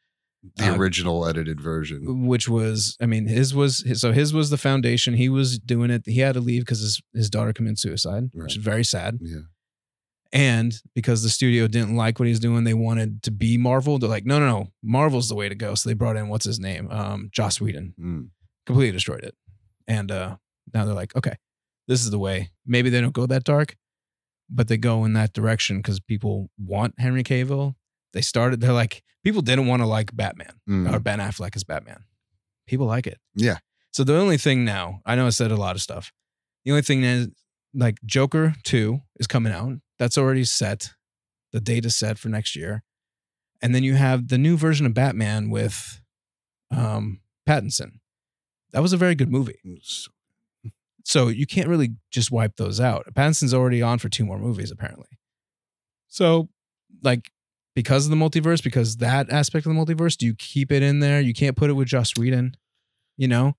the 0.56 0.72
uh, 0.72 0.76
original 0.76 1.26
edited 1.26 1.60
version. 1.60 2.26
Which 2.26 2.48
was, 2.48 2.96
I 3.00 3.06
mean, 3.06 3.26
his 3.26 3.54
was 3.54 3.84
his, 3.86 4.00
so 4.00 4.12
his 4.12 4.32
was 4.32 4.48
the 4.50 4.56
foundation. 4.56 5.14
He 5.14 5.28
was 5.28 5.58
doing 5.58 5.90
it. 5.90 6.02
He 6.06 6.20
had 6.20 6.32
to 6.34 6.40
leave 6.40 6.62
because 6.62 6.80
his 6.80 7.00
his 7.14 7.28
daughter 7.30 7.52
committed 7.52 7.78
suicide, 7.78 8.24
Right. 8.34 8.44
which 8.44 8.56
is 8.56 8.62
very 8.64 8.84
sad. 8.84 9.18
Yeah. 9.20 9.40
And 10.32 10.72
because 10.94 11.22
the 11.22 11.28
studio 11.28 11.66
didn't 11.66 11.96
like 11.96 12.18
what 12.20 12.28
he's 12.28 12.38
doing, 12.38 12.62
they 12.64 12.74
wanted 12.74 13.22
to 13.24 13.30
be 13.32 13.56
Marvel. 13.58 13.98
They're 13.98 14.08
like, 14.08 14.24
no, 14.26 14.38
no, 14.38 14.46
no, 14.46 14.68
Marvel's 14.82 15.28
the 15.28 15.34
way 15.34 15.48
to 15.48 15.54
go. 15.56 15.74
So 15.74 15.88
they 15.88 15.94
brought 15.94 16.16
in 16.16 16.28
what's 16.28 16.44
his 16.44 16.60
name, 16.60 16.88
um, 16.90 17.30
Joss 17.32 17.60
Whedon, 17.60 17.94
Mm. 18.00 18.28
completely 18.64 18.92
destroyed 18.92 19.24
it. 19.24 19.34
And 19.88 20.12
uh, 20.12 20.36
now 20.72 20.84
they're 20.84 20.94
like, 20.94 21.16
okay, 21.16 21.34
this 21.88 22.04
is 22.04 22.10
the 22.10 22.18
way. 22.18 22.52
Maybe 22.64 22.90
they 22.90 23.00
don't 23.00 23.12
go 23.14 23.26
that 23.26 23.42
dark, 23.42 23.76
but 24.48 24.68
they 24.68 24.76
go 24.76 25.04
in 25.04 25.14
that 25.14 25.32
direction 25.32 25.78
because 25.78 25.98
people 25.98 26.48
want 26.56 26.94
Henry 26.98 27.24
Cavill. 27.24 27.74
They 28.12 28.20
started. 28.20 28.60
They're 28.60 28.72
like, 28.72 29.02
people 29.24 29.42
didn't 29.42 29.66
want 29.66 29.82
to 29.82 29.86
like 29.86 30.14
Batman 30.14 30.60
Mm. 30.68 30.92
or 30.94 31.00
Ben 31.00 31.18
Affleck 31.18 31.56
as 31.56 31.64
Batman. 31.64 32.04
People 32.68 32.86
like 32.86 33.08
it. 33.08 33.18
Yeah. 33.34 33.58
So 33.92 34.04
the 34.04 34.16
only 34.16 34.36
thing 34.38 34.64
now, 34.64 35.00
I 35.04 35.16
know 35.16 35.26
I 35.26 35.30
said 35.30 35.50
a 35.50 35.56
lot 35.56 35.74
of 35.74 35.82
stuff. 35.82 36.12
The 36.64 36.70
only 36.70 36.82
thing 36.82 37.02
is, 37.02 37.28
like 37.74 37.98
Joker 38.04 38.54
Two 38.62 39.00
is 39.18 39.26
coming 39.26 39.52
out. 39.52 39.72
That's 40.00 40.18
already 40.18 40.42
set. 40.44 40.90
The 41.52 41.60
date 41.60 41.84
is 41.84 41.94
set 41.94 42.18
for 42.18 42.28
next 42.28 42.56
year, 42.56 42.82
and 43.62 43.72
then 43.74 43.84
you 43.84 43.94
have 43.94 44.26
the 44.28 44.38
new 44.38 44.56
version 44.56 44.86
of 44.86 44.94
Batman 44.94 45.50
with 45.50 46.00
um, 46.76 47.20
Pattinson. 47.48 48.00
That 48.72 48.82
was 48.82 48.92
a 48.92 48.96
very 48.96 49.14
good 49.14 49.30
movie. 49.30 49.58
So- 49.82 50.10
So 51.04 51.28
you 51.28 51.46
can't 51.46 51.68
really 51.68 51.94
just 52.10 52.30
wipe 52.30 52.56
those 52.56 52.78
out. 52.80 53.06
Pattinson's 53.14 53.54
already 53.54 53.80
on 53.82 53.98
for 53.98 54.08
two 54.08 54.24
more 54.24 54.38
movies, 54.38 54.70
apparently. 54.70 55.18
So, 56.08 56.48
like, 57.02 57.30
because 57.74 58.04
of 58.06 58.10
the 58.10 58.16
multiverse, 58.16 58.62
because 58.62 58.96
that 58.98 59.30
aspect 59.30 59.66
of 59.66 59.74
the 59.74 59.78
multiverse, 59.80 60.16
do 60.16 60.26
you 60.26 60.34
keep 60.34 60.70
it 60.72 60.82
in 60.82 61.00
there? 61.00 61.20
You 61.20 61.32
can't 61.34 61.56
put 61.56 61.70
it 61.70 61.74
with 61.74 61.88
Joss 61.88 62.12
Whedon. 62.16 62.54
You 63.16 63.28
know, 63.28 63.56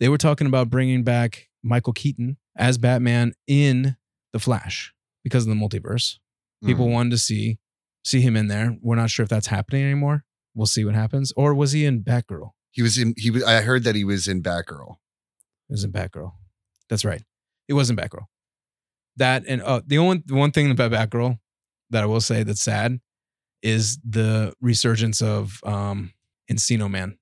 they 0.00 0.08
were 0.08 0.18
talking 0.18 0.46
about 0.46 0.70
bringing 0.70 1.02
back 1.04 1.48
Michael 1.62 1.92
Keaton 1.92 2.36
as 2.56 2.78
Batman 2.78 3.32
in 3.46 3.96
the 4.32 4.38
Flash 4.38 4.92
because 5.28 5.46
of 5.46 5.50
the 5.50 5.54
multiverse. 5.54 6.18
People 6.64 6.86
Mm. 6.86 6.92
wanted 6.92 7.10
to 7.10 7.18
see 7.18 7.58
see 8.04 8.20
him 8.20 8.36
in 8.36 8.48
there. 8.48 8.76
We're 8.80 8.96
not 8.96 9.10
sure 9.10 9.22
if 9.22 9.28
that's 9.28 9.48
happening 9.48 9.84
anymore. 9.84 10.24
We'll 10.54 10.66
see 10.66 10.84
what 10.84 10.94
happens. 10.94 11.32
Or 11.36 11.54
was 11.54 11.72
he 11.72 11.84
in 11.84 12.02
Batgirl? 12.02 12.50
He 12.70 12.82
was 12.82 12.96
in. 12.98 13.14
He 13.16 13.30
was. 13.30 13.44
I 13.44 13.60
heard 13.60 13.84
that 13.84 13.94
he 13.94 14.04
was 14.04 14.26
in 14.28 14.42
Batgirl. 14.42 14.92
It 15.68 15.72
was 15.72 15.84
in 15.84 15.92
Batgirl. 15.92 16.32
That's 16.88 17.04
right. 17.04 17.22
It 17.68 17.74
wasn't 17.74 17.98
Batgirl. 18.00 18.24
That 19.16 19.44
and 19.46 19.60
uh, 19.62 19.82
the 19.86 19.98
only 19.98 20.22
the 20.24 20.34
one 20.34 20.50
thing 20.52 20.70
about 20.70 20.90
Batgirl 20.92 21.38
that 21.90 22.02
I 22.02 22.06
will 22.06 22.20
say 22.20 22.42
that's 22.44 22.62
sad 22.62 22.98
is 23.62 23.98
the 24.08 24.52
resurgence 24.60 25.20
of 25.20 25.60
um 25.64 26.12
Encino 26.50 26.90
Man. 26.90 27.18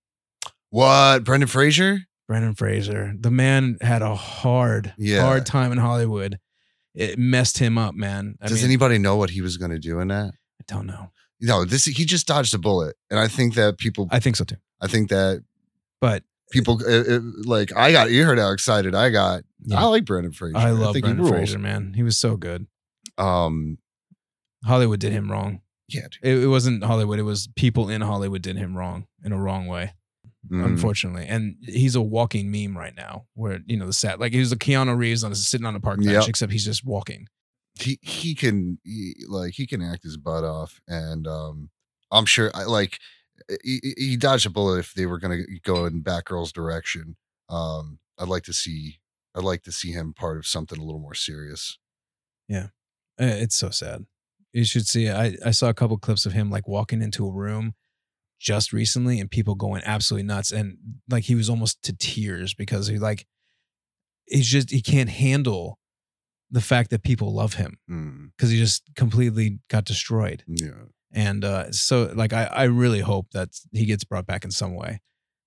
What? 0.70 1.24
Brendan 1.24 1.48
Fraser? 1.48 2.00
Brendan 2.28 2.54
Fraser. 2.54 3.14
The 3.18 3.30
man 3.30 3.78
had 3.80 4.02
a 4.02 4.14
hard, 4.14 4.94
Yeah. 4.98 5.22
hard 5.22 5.46
time 5.46 5.72
in 5.72 5.78
Hollywood. 5.78 6.38
It 6.96 7.18
messed 7.18 7.58
him 7.58 7.76
up, 7.76 7.94
man. 7.94 8.36
I 8.40 8.48
Does 8.48 8.62
mean, 8.62 8.70
anybody 8.70 8.96
know 8.96 9.16
what 9.16 9.30
he 9.30 9.42
was 9.42 9.58
going 9.58 9.70
to 9.70 9.78
do 9.78 10.00
in 10.00 10.08
that? 10.08 10.32
I 10.60 10.64
don't 10.66 10.86
know. 10.86 11.12
No, 11.40 11.66
this 11.66 11.84
he 11.84 12.06
just 12.06 12.26
dodged 12.26 12.54
a 12.54 12.58
bullet, 12.58 12.96
and 13.10 13.20
I 13.20 13.28
think 13.28 13.54
that 13.54 13.76
people. 13.76 14.08
I 14.10 14.18
think 14.18 14.36
so 14.36 14.44
too. 14.44 14.56
I 14.80 14.86
think 14.86 15.10
that 15.10 15.44
But 16.00 16.22
people 16.50 16.80
uh, 16.88 17.16
uh, 17.16 17.20
like 17.44 17.76
I 17.76 17.92
got. 17.92 18.10
You 18.10 18.24
heard 18.24 18.38
how 18.38 18.50
excited 18.52 18.94
I 18.94 19.10
got. 19.10 19.42
Yeah. 19.60 19.80
I 19.80 19.84
like 19.84 20.06
Brendan 20.06 20.32
Fraser. 20.32 20.56
I 20.56 20.70
love 20.70 20.94
think 20.94 21.04
Brendan 21.04 21.26
he. 21.26 21.30
Fraser, 21.30 21.58
man. 21.58 21.92
He 21.94 22.02
was 22.02 22.18
so 22.18 22.36
good. 22.36 22.66
Um. 23.18 23.76
Hollywood 24.64 24.98
did 24.98 25.12
him 25.12 25.30
wrong. 25.30 25.60
Yeah. 25.88 26.06
It, 26.22 26.44
it 26.44 26.46
wasn't 26.48 26.82
Hollywood. 26.82 27.18
It 27.18 27.22
was 27.24 27.48
people 27.54 27.88
in 27.90 28.00
Hollywood 28.00 28.42
did 28.42 28.56
him 28.56 28.76
wrong 28.76 29.06
in 29.22 29.32
a 29.32 29.38
wrong 29.38 29.66
way. 29.66 29.92
Mm. 30.50 30.64
unfortunately. 30.64 31.26
And 31.26 31.56
he's 31.62 31.94
a 31.94 32.02
walking 32.02 32.50
meme 32.50 32.76
right 32.76 32.94
now, 32.96 33.26
where 33.34 33.60
you 33.66 33.76
know 33.76 33.86
the 33.86 33.92
set 33.92 34.20
like 34.20 34.32
he 34.32 34.38
was 34.38 34.52
a 34.52 34.56
Keanu 34.56 34.96
Reeves 34.96 35.24
on 35.24 35.34
sitting 35.34 35.66
on 35.66 35.74
a 35.76 35.80
park 35.80 35.98
bench, 35.98 36.10
Yep. 36.10 36.28
except 36.28 36.52
he's 36.52 36.64
just 36.64 36.84
walking. 36.84 37.26
he 37.78 37.98
he 38.02 38.34
can 38.34 38.78
he, 38.84 39.14
like 39.28 39.52
he 39.54 39.66
can 39.66 39.82
act 39.82 40.02
his 40.02 40.16
butt 40.16 40.44
off 40.44 40.80
and 40.88 41.26
um 41.26 41.68
i'm 42.10 42.24
sure 42.24 42.50
I, 42.54 42.64
like 42.64 42.98
he, 43.62 43.80
he- 43.82 43.94
he 44.10 44.16
dodged 44.16 44.46
a 44.46 44.50
bullet 44.50 44.78
if 44.78 44.94
they 44.94 45.04
were 45.04 45.18
going 45.18 45.44
to 45.44 45.60
go 45.60 45.84
in 45.84 46.02
batgirl's 46.02 46.52
direction 46.52 47.16
um 47.50 47.98
i'd 48.18 48.28
like 48.28 48.44
to 48.44 48.54
see 48.54 48.98
i'd 49.34 49.44
like 49.44 49.62
to 49.64 49.72
see 49.72 49.92
him 49.92 50.14
part 50.14 50.38
of 50.38 50.46
something 50.46 50.78
a 50.78 50.84
little 50.84 51.00
more 51.02 51.14
serious 51.14 51.78
Yeah, 52.48 52.68
It's 53.18 53.56
so 53.56 53.68
sad. 53.70 54.06
You 54.54 54.64
should 54.64 54.86
see. 54.86 55.10
I 55.10 55.36
I 55.44 55.50
saw 55.50 55.68
a 55.68 55.74
couple 55.74 55.98
clips 55.98 56.24
of 56.24 56.32
him 56.32 56.48
like 56.50 56.66
walking 56.66 57.02
into 57.02 57.26
a 57.26 57.30
room 57.32 57.74
just 58.38 58.72
recently 58.72 59.18
and 59.20 59.30
people 59.30 59.54
going 59.54 59.82
absolutely 59.84 60.26
nuts 60.26 60.50
and 60.52 60.76
like 61.10 61.24
he 61.24 61.34
was 61.34 61.48
almost 61.48 61.82
to 61.82 61.92
tears 61.96 62.52
because 62.54 62.86
he 62.86 62.98
like 62.98 63.26
he's 64.26 64.46
just 64.46 64.70
he 64.70 64.80
can't 64.82 65.08
handle 65.08 65.78
the 66.50 66.60
fact 66.60 66.90
that 66.90 67.02
people 67.02 67.32
love 67.34 67.54
him 67.54 67.78
Mm, 67.90 68.30
because 68.36 68.50
he 68.50 68.58
just 68.58 68.82
completely 68.94 69.58
got 69.70 69.84
destroyed 69.84 70.44
yeah. 70.46 70.84
and 71.12 71.44
uh 71.44 71.70
so 71.72 72.12
like 72.14 72.32
i 72.32 72.44
i 72.44 72.64
really 72.64 73.00
hope 73.00 73.30
that 73.32 73.48
he 73.72 73.86
gets 73.86 74.04
brought 74.04 74.26
back 74.26 74.44
in 74.44 74.50
some 74.50 74.74
way 74.74 75.00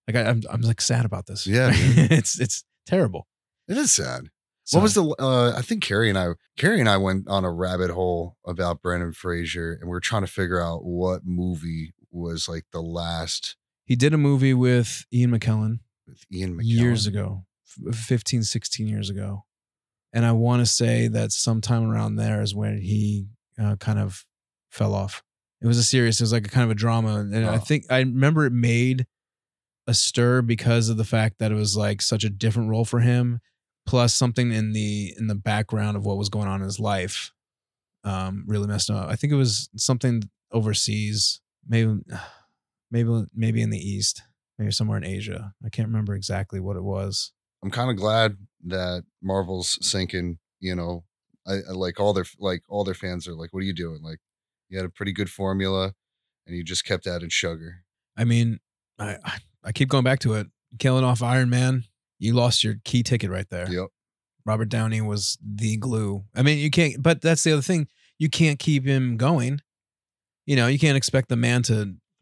like 0.08 0.16
I, 0.18 0.24
i'm 0.30 0.42
i'm 0.50 0.62
like 0.62 0.82
sad 0.82 1.06
about 1.06 1.28
this 1.28 1.46
Yeah, 1.46 1.72
it's 1.74 2.40
it's 2.40 2.64
terrible 2.88 3.28
It 3.68 3.78
is 3.78 3.92
sad. 3.94 4.30
So- 4.64 4.78
What 4.78 4.84
was 4.84 4.94
the? 4.94 5.04
Uh, 5.20 5.54
I 5.58 5.62
think 5.64 5.84
Carrie 5.84 6.10
and 6.10 6.18
I, 6.18 6.28
Carrie 6.58 6.80
and 6.80 6.88
I 6.90 6.98
went 6.98 7.28
on 7.28 7.44
a 7.44 7.52
rabbit 7.52 7.90
hole 7.90 8.36
about 8.46 8.84
Brendan 8.84 9.14
Fraser, 9.14 9.74
and 9.80 9.90
we 9.90 9.96
are 9.98 10.00
trying 10.00 10.22
to 10.22 10.32
figure 10.32 10.62
out 10.62 10.84
what 10.86 11.22
movie 11.26 11.92
was 12.12 12.48
like 12.50 12.66
the 12.72 12.82
last 12.82 13.56
he 13.86 13.96
did 13.96 14.14
a 14.14 14.18
movie 14.18 14.54
with 14.54 15.06
ian 15.14 15.32
mckellen 15.32 15.80
with 16.08 16.26
Ian 16.34 16.56
McKellen. 16.58 16.60
years 16.64 17.08
ago 17.08 17.46
f- 17.88 17.96
15 17.96 18.44
16 18.44 18.88
years 18.88 19.10
ago 19.10 19.46
and 20.14 20.26
i 20.26 20.32
want 20.32 20.60
to 20.62 20.66
say 20.66 21.08
that 21.08 21.32
sometime 21.32 21.84
around 21.90 22.16
there 22.16 22.42
is 22.42 22.56
when 22.56 22.78
he 22.82 23.28
uh, 23.62 23.76
kind 23.76 24.00
of 24.00 24.26
fell 24.72 24.94
off 24.94 25.24
it 25.62 25.68
was 25.68 25.78
a 25.78 25.84
serious 25.84 26.20
it 26.20 26.24
was 26.24 26.34
like 26.34 26.48
a 26.48 26.50
kind 26.50 26.64
of 26.64 26.72
a 26.72 26.76
drama 26.76 27.18
and 27.20 27.36
i 27.46 27.56
Oh. 27.56 27.60
think 27.60 27.86
i 27.90 28.00
remember 28.00 28.46
it 28.46 28.54
made 28.54 29.06
a 29.88 29.94
stir 29.94 30.42
because 30.44 30.90
of 30.90 30.98
the 30.98 31.04
fact 31.06 31.40
that 31.40 31.52
it 31.52 31.56
was 31.56 31.76
like 31.76 32.02
such 32.02 32.24
a 32.24 32.30
different 32.30 32.70
role 32.70 32.86
for 32.86 33.00
him 33.00 33.40
plus 33.86 34.14
something 34.14 34.52
in 34.52 34.74
the 34.74 35.14
in 35.18 35.28
the 35.28 35.36
background 35.36 35.98
of 35.98 36.06
what 36.06 36.18
was 36.18 36.30
going 36.30 36.48
on 36.48 36.62
in 36.62 36.66
his 36.66 36.80
life 36.80 37.32
um 38.04 38.44
really 38.48 38.68
messed 38.68 38.90
him 38.90 38.96
up 38.96 39.10
i 39.10 39.16
think 39.16 39.34
it 39.34 39.36
was 39.36 39.70
something 39.76 40.24
overseas 40.52 41.42
maybe 41.70 42.00
maybe 42.92 43.24
maybe 43.34 43.62
in 43.62 43.70
the 43.70 43.78
east 43.80 44.24
maybe 44.58 44.72
somewhere 44.72 44.98
in 44.98 45.06
asia 45.06 45.54
i 45.66 45.70
can't 45.70 45.88
remember 45.88 46.14
exactly 46.16 46.60
what 46.60 46.76
it 46.76 46.84
was 46.84 47.32
I'm 47.62 47.72
kind 47.72 47.90
of 47.92 47.98
glad 47.98 48.38
that 48.68 49.04
Marvel's 49.22 49.78
sinking. 49.86 50.40
You 50.62 50.76
know, 50.76 51.04
I, 51.46 51.56
I 51.56 51.72
like 51.74 52.00
all 52.00 52.14
their 52.14 52.24
like 52.40 52.64
all 52.70 52.86
their 52.86 52.94
fans 52.94 53.28
are 53.28 53.36
like, 53.36 53.52
"What 53.54 53.60
are 53.60 53.66
you 53.66 53.74
doing?" 53.74 54.02
Like, 54.02 54.20
you 54.70 54.78
had 54.78 54.86
a 54.86 54.90
pretty 54.90 55.12
good 55.12 55.30
formula, 55.30 55.92
and 56.48 56.56
you 56.56 56.64
just 56.64 56.86
kept 56.86 57.06
adding 57.06 57.28
sugar. 57.28 57.84
I 58.16 58.24
mean, 58.24 58.62
I 58.98 59.18
I- 59.26 59.40
I 59.66 59.72
keep 59.74 59.90
going 59.90 60.06
back 60.06 60.20
to 60.20 60.36
it. 60.36 60.48
Killing 60.78 61.04
off 61.04 61.22
Iron 61.22 61.50
Man, 61.50 61.84
you 62.18 62.32
lost 62.34 62.64
your 62.64 62.76
key 62.86 63.04
ticket 63.04 63.30
right 63.30 63.50
there. 63.50 63.70
Yep. 63.70 63.88
Robert 64.46 64.70
Downey 64.70 65.02
was 65.02 65.38
the 65.46 65.76
glue. 65.76 66.24
I 66.34 66.44
mean, 66.44 66.60
you 66.60 66.72
can't. 66.72 67.04
But 67.04 67.20
that's 67.22 67.44
the 67.44 67.52
other 67.52 67.62
thing. 67.62 67.90
You 68.18 68.30
can't 68.30 68.58
keep 68.58 68.86
him 68.86 69.18
going. 69.18 69.60
You 70.50 70.56
know, 70.56 70.68
you 70.74 70.80
can't 70.80 70.98
expect 70.98 71.30
the 71.30 71.36
man 71.48 71.62
to 71.70 71.78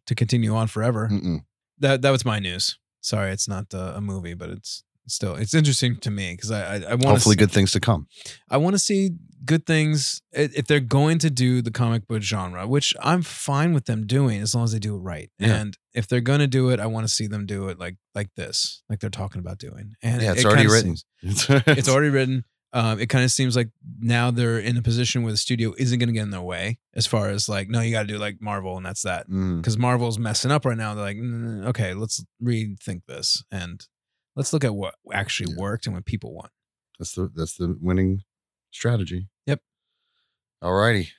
to 0.08 0.14
continue 0.16 0.54
on 0.56 0.68
forever. 0.68 1.08
Mm-mm. 1.12 1.40
That 1.80 2.02
that 2.04 2.12
was 2.12 2.24
my 2.26 2.40
news. 2.40 2.78
Sorry, 3.02 3.32
it's 3.32 3.48
not 3.48 3.74
uh, 3.74 3.94
a 3.96 4.02
movie, 4.02 4.34
but 4.42 4.50
it's 4.50 4.84
still 5.08 5.36
it's 5.36 5.54
interesting 5.54 5.96
to 6.06 6.12
me 6.12 6.34
because 6.34 6.52
I 6.52 6.62
I, 6.62 6.76
I 6.92 6.96
want 6.96 7.06
Hopefully, 7.16 7.38
good 7.38 7.52
things 7.52 7.72
to 7.72 7.80
come. 7.80 8.08
I 8.50 8.58
want 8.58 8.74
to 8.74 8.80
see 8.90 9.12
good 9.46 9.66
things 9.66 10.22
if 10.34 10.66
they're 10.68 10.82
going 11.00 11.20
to 11.20 11.30
do 11.30 11.62
the 11.62 11.72
comic 11.72 12.06
book 12.08 12.22
genre, 12.22 12.68
which 12.68 12.94
I'm 13.02 13.22
fine 13.22 13.72
with 13.74 13.86
them 13.86 14.06
doing 14.06 14.42
as 14.42 14.54
long 14.54 14.66
as 14.66 14.72
they 14.74 14.80
do 14.80 14.96
it 14.96 15.00
right. 15.00 15.30
Yeah. 15.40 15.56
And 15.62 15.78
if 15.94 16.08
they're 16.10 16.28
going 16.32 16.40
to 16.40 16.48
do 16.60 16.70
it, 16.72 16.80
I 16.82 16.88
want 16.88 17.08
to 17.08 17.14
see 17.14 17.28
them 17.28 17.46
do 17.46 17.70
it 17.70 17.80
like 17.80 17.96
like 18.14 18.30
this, 18.36 18.84
like 18.90 19.00
they're 19.00 19.10
talking 19.22 19.40
about 19.40 19.58
doing. 19.58 19.94
And 20.02 20.22
Yeah, 20.22 20.32
it- 20.32 20.38
it's 20.38 20.42
it 20.42 20.48
already 20.48 20.68
written. 20.68 20.98
seems- 20.98 21.46
it's 21.68 21.88
already 21.90 22.10
written. 22.10 22.44
Um, 22.74 23.00
it 23.00 23.08
kind 23.08 23.24
of 23.24 23.32
seems 23.32 23.56
like 23.56 23.70
now 24.00 24.30
they're 24.30 24.60
in 24.60 24.76
a 24.78 24.82
position 24.82 25.24
where 25.24 25.32
the 25.32 25.38
studio 25.38 25.74
isn't 25.78 26.00
going 26.00 26.08
to 26.10 26.14
get 26.14 26.24
in 26.24 26.32
their 26.32 26.42
way 26.42 26.80
as 26.94 27.08
far 27.08 27.30
as 27.30 27.48
like, 27.48 27.70
no, 27.70 27.80
you 27.80 27.92
got 27.92 28.02
to 28.02 28.08
do 28.08 28.18
like 28.18 28.42
Marvel, 28.42 28.76
and 28.78 28.86
that's 28.86 29.04
that. 29.04 29.30
Mm, 29.30 29.62
Because 29.62 29.78
Marvel's 29.78 30.20
messing 30.20 30.52
up 30.52 30.66
right 30.66 30.78
now. 30.78 30.94
They're 30.94 31.04
like, 31.06 31.18
"Mm, 31.18 31.66
okay, 31.68 31.94
let's 31.94 32.24
rethink 32.44 33.04
this 33.08 33.44
and 33.52 33.88
let's 34.36 34.52
look 34.52 34.66
at 34.66 34.76
what 34.76 34.96
actually 35.14 35.54
Yeah. 35.54 35.62
worked 35.62 35.86
and 35.86 35.96
what 35.96 36.06
people 36.06 36.34
want. 36.34 36.52
that's 37.00 37.14
the 37.14 37.32
that's 37.34 37.56
the 37.56 37.78
winning 37.80 38.24
strategy. 38.72 39.30
Yep. 39.46 39.62
All 40.62 40.74
righty. 40.74 41.12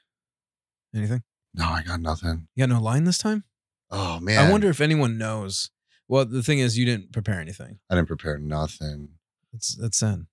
Anything? 0.94 1.22
No, 1.54 1.64
I 1.66 1.82
got 1.82 2.00
nothing. 2.00 2.48
You 2.54 2.66
got 2.66 2.74
no 2.74 2.80
line 2.80 3.04
this 3.04 3.18
time? 3.18 3.44
Oh 3.90 4.20
man, 4.20 4.38
I 4.38 4.50
wonder 4.50 4.68
if 4.68 4.80
anyone 4.80 5.16
knows. 5.18 5.70
Well, 6.08 6.24
the 6.24 6.42
thing 6.42 6.58
is, 6.58 6.76
you 6.78 6.84
didn't 6.84 7.12
prepare 7.12 7.40
anything. 7.40 7.78
I 7.90 7.94
didn't 7.94 8.08
prepare 8.08 8.38
nothing. 8.38 9.10
That's 9.52 9.74
that's 9.76 9.98
sin. 9.98 10.26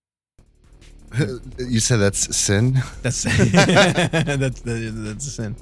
you 1.59 1.79
said 1.79 1.97
that's 1.97 2.35
sin. 2.35 2.73
That's 3.01 3.23
that's 3.23 4.61
that- 4.61 4.93
that's 4.95 5.27
a 5.27 5.29
sin. 5.29 5.55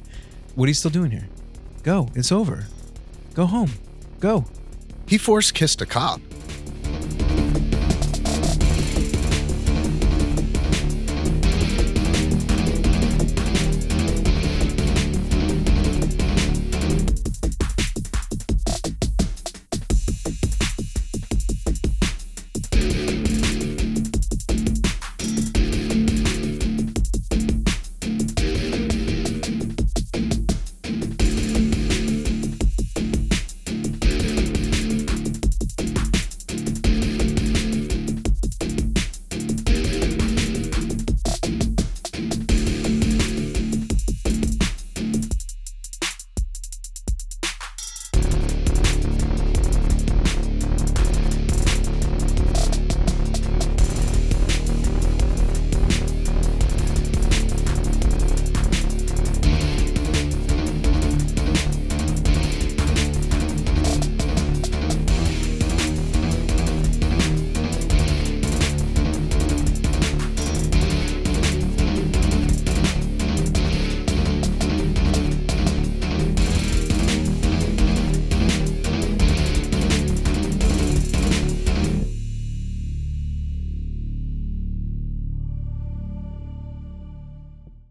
What 0.55 0.65
are 0.65 0.69
you 0.69 0.73
still 0.73 0.91
doing 0.91 1.11
here? 1.11 1.27
Go. 1.83 2.09
It's 2.15 2.31
over. 2.31 2.65
Go 3.33 3.45
home. 3.45 3.71
Go. 4.19 4.45
He 5.07 5.17
force 5.17 5.51
kissed 5.51 5.81
a 5.81 5.85
cop. 5.85 6.21